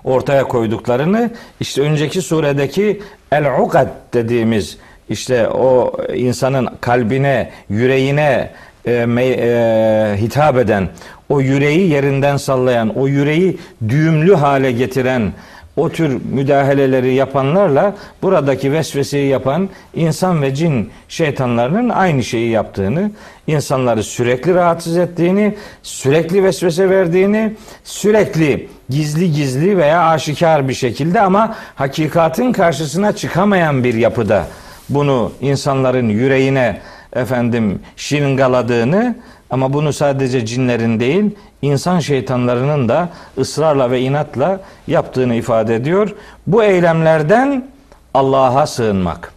ortaya 0.05 0.44
koyduklarını 0.44 1.31
işte 1.60 1.82
önceki 1.82 2.22
suredeki 2.22 3.01
el-ukad 3.32 3.89
dediğimiz 4.14 4.78
işte 5.09 5.48
o 5.48 5.97
insanın 6.14 6.68
kalbine, 6.81 7.51
yüreğine 7.68 8.51
e, 8.85 8.90
me- 8.90 9.36
e, 9.39 10.16
hitap 10.20 10.59
eden, 10.59 10.89
o 11.28 11.40
yüreği 11.40 11.89
yerinden 11.89 12.36
sallayan, 12.36 12.98
o 12.98 13.09
yüreği 13.09 13.59
düğümlü 13.89 14.35
hale 14.35 14.72
getiren 14.72 15.32
o 15.76 15.88
tür 15.88 16.20
müdahaleleri 16.32 17.14
yapanlarla 17.14 17.94
buradaki 18.22 18.72
vesveseyi 18.72 19.28
yapan 19.28 19.68
insan 19.94 20.42
ve 20.42 20.55
cin 20.55 20.90
şeytanlarının 21.09 21.88
aynı 21.88 22.24
şeyi 22.24 22.51
yaptığını, 22.51 23.10
insanları 23.47 24.02
sürekli 24.02 24.55
rahatsız 24.55 24.97
ettiğini, 24.97 25.55
sürekli 25.82 26.44
vesvese 26.44 26.90
verdiğini, 26.90 27.52
sürekli 27.84 28.68
gizli 28.90 29.32
gizli 29.32 29.78
veya 29.78 30.09
aşikar 30.09 30.68
bir 30.68 30.74
şekilde 30.74 31.20
ama 31.20 31.55
hakikatin 31.74 32.52
karşısına 32.52 33.12
çıkamayan 33.12 33.84
bir 33.84 33.94
yapıda 33.94 34.47
bunu 34.88 35.32
insanların 35.40 36.09
yüreğine 36.09 36.80
efendim 37.12 37.80
şiringaladığını 37.97 39.16
ama 39.51 39.72
bunu 39.72 39.92
sadece 39.92 40.47
cinlerin 40.47 41.01
değil 41.01 41.30
insan 41.62 42.01
şeytanlarının 42.01 42.89
da 42.89 43.09
ısrarla 43.39 43.91
ve 43.91 44.01
inatla 44.01 44.61
yaptığını 44.87 45.35
ifade 45.35 45.74
ediyor. 45.74 46.15
Bu 46.47 46.65
eylemlerden 46.65 47.69
Allah'a 48.15 48.66
sığınmak, 48.66 49.32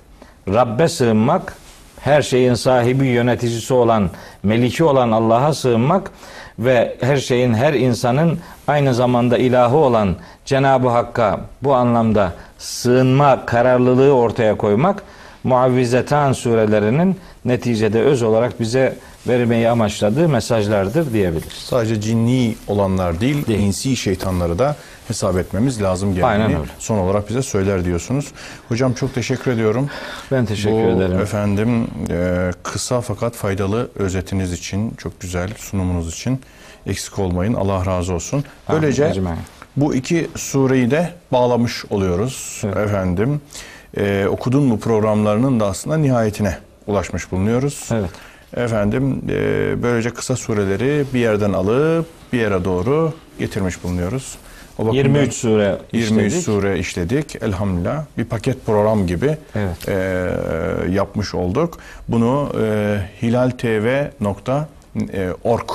Rabbe 0.47 0.87
sığınmak, 0.87 1.55
her 1.99 2.21
şeyin 2.21 2.53
sahibi 2.53 3.07
yöneticisi 3.07 3.73
olan, 3.73 4.09
meliki 4.43 4.83
olan 4.83 5.11
Allah'a 5.11 5.53
sığınmak 5.53 6.11
ve 6.59 6.95
her 7.01 7.17
şeyin, 7.17 7.53
her 7.53 7.73
insanın 7.73 8.39
aynı 8.67 8.93
zamanda 8.93 9.37
ilahı 9.37 9.77
olan 9.77 10.15
Cenab-ı 10.45 10.89
Hakk'a 10.89 11.39
bu 11.61 11.73
anlamda 11.73 12.31
sığınma 12.57 13.45
kararlılığı 13.45 14.11
ortaya 14.11 14.57
koymak 14.57 15.03
Muavvizetan 15.43 16.33
surelerinin 16.33 17.19
neticede 17.45 18.01
öz 18.01 18.23
olarak 18.23 18.59
bize 18.59 18.95
vermeyi 19.27 19.69
amaçladığı 19.69 20.29
mesajlardır 20.29 21.13
diyebiliriz. 21.13 21.53
Sadece 21.53 22.01
cinni 22.01 22.55
olanlar 22.67 23.21
değil, 23.21 23.47
Değil. 23.47 23.59
insi 23.59 23.95
şeytanları 23.95 24.59
da 24.59 24.75
hesap 25.07 25.37
etmemiz 25.37 25.81
lazım 25.81 26.15
geldiğini 26.15 26.57
son 26.79 26.97
olarak 26.97 27.29
bize 27.29 27.41
söyler 27.41 27.85
diyorsunuz. 27.85 28.31
Hocam 28.69 28.93
çok 28.93 29.15
teşekkür 29.15 29.51
ediyorum. 29.51 29.89
Ben 30.31 30.45
teşekkür 30.45 30.75
Bu 30.75 30.89
ederim. 30.97 31.19
efendim 31.19 31.87
e, 32.09 32.51
kısa 32.63 33.01
fakat 33.01 33.35
faydalı 33.35 33.89
özetiniz 33.95 34.53
için, 34.53 34.91
çok 34.97 35.19
güzel 35.21 35.49
sunumunuz 35.57 36.13
için 36.13 36.41
eksik 36.87 37.19
olmayın. 37.19 37.53
Allah 37.53 37.85
razı 37.85 38.13
olsun. 38.13 38.43
Böylece 38.71 39.13
bu 39.77 39.95
iki 39.95 40.29
sureyi 40.35 40.91
de 40.91 41.09
bağlamış 41.31 41.85
oluyoruz 41.89 42.61
Evet. 42.65 42.77
efendim. 42.77 43.41
E, 43.97 44.25
okudun 44.29 44.63
mu 44.63 44.79
programlarının 44.79 45.59
da 45.59 45.65
aslında 45.67 45.97
nihayetine 45.97 46.57
ulaşmış 46.87 47.31
bulunuyoruz. 47.31 47.89
Evet. 47.91 48.09
Efendim 48.55 49.21
e, 49.29 49.33
böylece 49.83 50.09
kısa 50.09 50.35
sureleri 50.35 51.05
bir 51.13 51.19
yerden 51.19 51.53
alıp 51.53 52.05
bir 52.33 52.39
yere 52.39 52.65
doğru 52.65 53.13
getirmiş 53.39 53.83
bulunuyoruz. 53.83 54.37
O 54.77 54.85
bakımdan 54.85 54.93
23 54.97 55.33
sure 55.33 55.77
23 55.93 56.11
işledik. 56.11 56.43
sure 56.45 56.79
işledik 56.79 57.35
elhamdülillah. 57.43 58.05
Bir 58.17 58.25
paket 58.25 58.65
program 58.65 59.07
gibi 59.07 59.37
Evet. 59.55 59.89
e, 59.89 60.29
yapmış 60.91 61.35
olduk. 61.35 61.77
Bunu 62.07 62.51
e, 62.61 62.97
hilaltv.org 63.21 65.69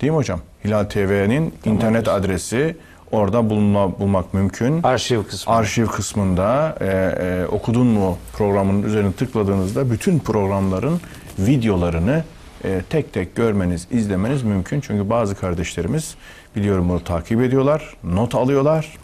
değil 0.00 0.12
mi 0.12 0.16
hocam? 0.16 0.40
Hilal 0.64 0.84
TV'nin 0.84 1.54
internet 1.64 2.08
adresi 2.08 2.76
orada 3.12 3.50
bulunma, 3.50 3.98
bulmak 3.98 4.34
mümkün. 4.34 4.82
Arşiv 4.82 5.22
kısmı. 5.22 5.54
Arşiv 5.54 5.86
kısmında 5.86 6.76
e, 6.80 6.86
e, 6.86 7.46
okudun 7.46 7.86
mu 7.86 8.18
programının 8.32 8.82
üzerine 8.82 9.12
tıkladığınızda 9.12 9.90
bütün 9.90 10.18
programların 10.18 11.00
videolarını 11.38 12.24
e, 12.64 12.82
tek 12.90 13.12
tek 13.12 13.36
görmeniz, 13.36 13.86
izlemeniz 13.90 14.42
mümkün. 14.42 14.80
Çünkü 14.80 15.10
bazı 15.10 15.34
kardeşlerimiz 15.34 16.14
biliyorum 16.56 16.88
bunu 16.88 17.04
takip 17.04 17.40
ediyorlar, 17.40 17.94
not 18.04 18.34
alıyorlar. 18.34 18.98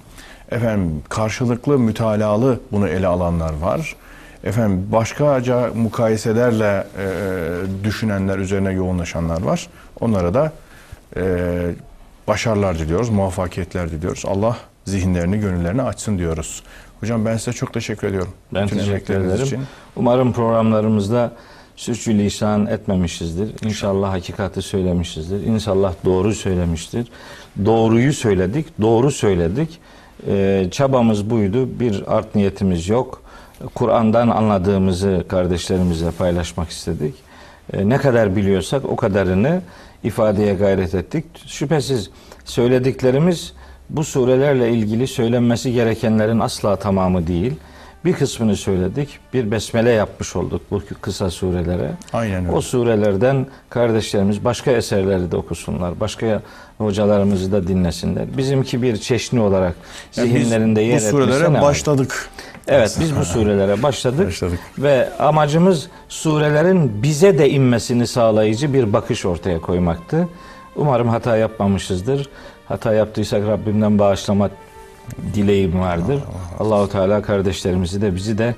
Efendim 0.50 1.02
karşılıklı 1.08 1.78
mütalalı 1.78 2.60
bunu 2.72 2.88
ele 2.88 3.06
alanlar 3.06 3.52
var. 3.60 3.96
Efendim 4.44 4.86
başkaca 4.92 5.70
mukayeselerle 5.74 6.86
e, 6.98 7.06
düşünenler, 7.84 8.38
üzerine 8.38 8.72
yoğunlaşanlar 8.72 9.42
var. 9.42 9.68
Onlara 10.00 10.34
da 10.34 10.52
e, 11.16 11.22
başarılar 12.28 12.78
diliyoruz, 12.78 13.08
muvaffakiyetler 13.08 13.90
diliyoruz. 13.90 14.24
Allah 14.26 14.56
zihinlerini, 14.84 15.40
gönüllerini 15.40 15.82
açsın 15.82 16.18
diyoruz. 16.18 16.62
Hocam 17.00 17.24
ben 17.24 17.36
size 17.36 17.52
çok 17.52 17.72
teşekkür 17.74 18.08
ediyorum. 18.08 18.32
Ben 18.54 18.64
Bütün 18.64 18.76
teşekkür 18.76 18.92
emekleriniz 18.92 19.30
ederim. 19.32 19.46
için. 19.46 19.62
Umarım 19.96 20.32
programlarımızda 20.32 21.32
sürçülisan 21.76 22.66
etmemişizdir. 22.66 23.64
İnşallah 23.64 24.12
hakikati 24.12 24.62
söylemişizdir. 24.62 25.46
İnşallah 25.46 25.94
doğru 26.04 26.34
söylemiştir. 26.34 27.06
Doğruyu 27.64 28.12
söyledik, 28.12 28.66
doğru 28.80 29.10
söyledik. 29.10 29.78
Ee, 30.28 30.68
çabamız 30.70 31.30
buydu. 31.30 31.80
Bir 31.80 32.16
art 32.16 32.34
niyetimiz 32.34 32.88
yok. 32.88 33.22
Kur'an'dan 33.74 34.28
anladığımızı 34.28 35.24
kardeşlerimizle 35.28 36.10
paylaşmak 36.10 36.70
istedik. 36.70 37.14
Ee, 37.72 37.88
ne 37.88 37.98
kadar 37.98 38.36
biliyorsak 38.36 38.84
o 38.84 38.96
kadarını 38.96 39.62
ifadeye 40.04 40.54
gayret 40.54 40.94
ettik. 40.94 41.24
Şüphesiz 41.46 42.10
söylediklerimiz 42.44 43.52
bu 43.90 44.04
surelerle 44.04 44.70
ilgili 44.70 45.06
söylenmesi 45.06 45.72
gerekenlerin 45.72 46.40
asla 46.40 46.76
tamamı 46.76 47.26
değil. 47.26 47.52
Bir 48.04 48.12
kısmını 48.12 48.56
söyledik. 48.56 49.18
Bir 49.34 49.50
besmele 49.50 49.90
yapmış 49.90 50.36
olduk 50.36 50.62
bu 50.70 50.82
kısa 51.00 51.30
surelere. 51.30 51.90
Aynen 52.12 52.44
öyle. 52.44 52.56
O 52.56 52.60
surelerden 52.60 53.46
kardeşlerimiz 53.70 54.44
başka 54.44 54.70
eserleri 54.70 55.32
de 55.32 55.36
okusunlar. 55.36 56.00
Başka 56.00 56.42
hocalarımızı 56.78 57.52
da 57.52 57.68
dinlesinler. 57.68 58.36
Bizimki 58.36 58.82
bir 58.82 58.96
çeşni 58.96 59.40
olarak 59.40 59.74
Yani 60.16 60.28
zihinlerinde 60.28 60.80
yer 60.80 60.90
bu 60.90 60.96
etmesi 60.96 61.10
surelere 61.10 61.62
başladık. 61.62 62.28
Evet 62.66 62.96
biz 63.00 63.16
bu 63.16 63.24
surelere 63.24 63.82
başladık. 63.82 64.26
Başladık. 64.26 64.58
Ve 64.78 65.08
amacımız 65.18 65.88
surelerin 66.08 67.02
bize 67.02 67.38
de 67.38 67.50
inmesini 67.50 68.06
sağlayıcı 68.06 68.74
bir 68.74 68.92
bakış 68.92 69.26
ortaya 69.26 69.60
koymaktı. 69.60 70.28
Umarım 70.76 71.08
hata 71.08 71.36
yapmamışızdır. 71.36 72.28
Hata 72.68 72.94
yaptıysak 72.94 73.46
Rabbimden 73.46 73.98
bağışlama 73.98 74.50
dileğim 75.34 75.80
vardır. 75.80 76.20
Allahu 76.58 76.88
Teala 76.88 77.22
kardeşlerimizi 77.22 78.02
de 78.02 78.14
bizi 78.14 78.38
de 78.38 78.54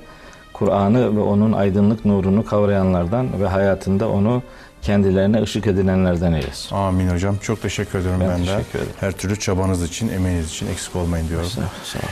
Kur'an'ı 0.53 1.15
ve 1.15 1.19
onun 1.19 1.53
aydınlık 1.53 2.05
nurunu 2.05 2.45
kavrayanlardan 2.45 3.41
ve 3.41 3.47
hayatında 3.47 4.09
onu 4.09 4.43
kendilerine 4.81 5.41
ışık 5.41 5.67
edinenlerden 5.67 6.33
eylesin. 6.33 6.75
Amin 6.75 7.09
hocam. 7.09 7.37
Çok 7.41 7.61
teşekkür 7.61 7.99
ederim 7.99 8.19
Ben 8.19 8.29
ben, 8.29 8.39
de. 8.39 8.45
teşekkür 8.45 8.79
ederim. 8.79 8.93
Her 8.99 9.11
türlü 9.11 9.39
çabanız 9.39 9.83
için, 9.83 10.09
emeğiniz 10.09 10.49
için 10.49 10.67
eksik 10.67 10.95
olmayın 10.95 11.29
diyorum. 11.29 11.47
Sağ 11.49 11.61
sağ 11.83 11.99
ol. 11.99 12.11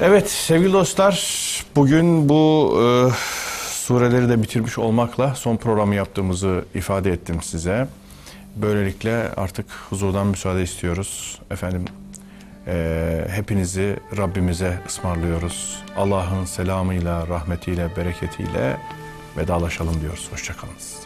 Evet 0.00 0.30
sevgili 0.30 0.72
dostlar 0.72 1.14
bugün 1.76 2.28
bu 2.28 2.74
e, 2.82 2.84
sureleri 3.68 4.28
de 4.28 4.42
bitirmiş 4.42 4.78
olmakla 4.78 5.34
son 5.34 5.56
programı 5.56 5.94
yaptığımızı 5.94 6.64
ifade 6.74 7.12
ettim 7.12 7.42
size. 7.42 7.88
Böylelikle 8.56 9.28
artık 9.36 9.66
huzurdan 9.90 10.26
müsaade 10.26 10.62
istiyoruz. 10.62 11.38
Efendim 11.50 11.84
e, 12.68 13.26
hepinizi 13.30 13.96
Rabbimize 14.16 14.80
ısmarlıyoruz. 14.86 15.82
Allah'ın 15.96 16.44
selamıyla, 16.44 17.28
rahmetiyle, 17.28 17.96
bereketiyle 17.96 18.76
vedalaşalım 19.36 20.00
diyoruz. 20.00 20.28
Hoşçakalınız. 20.32 20.98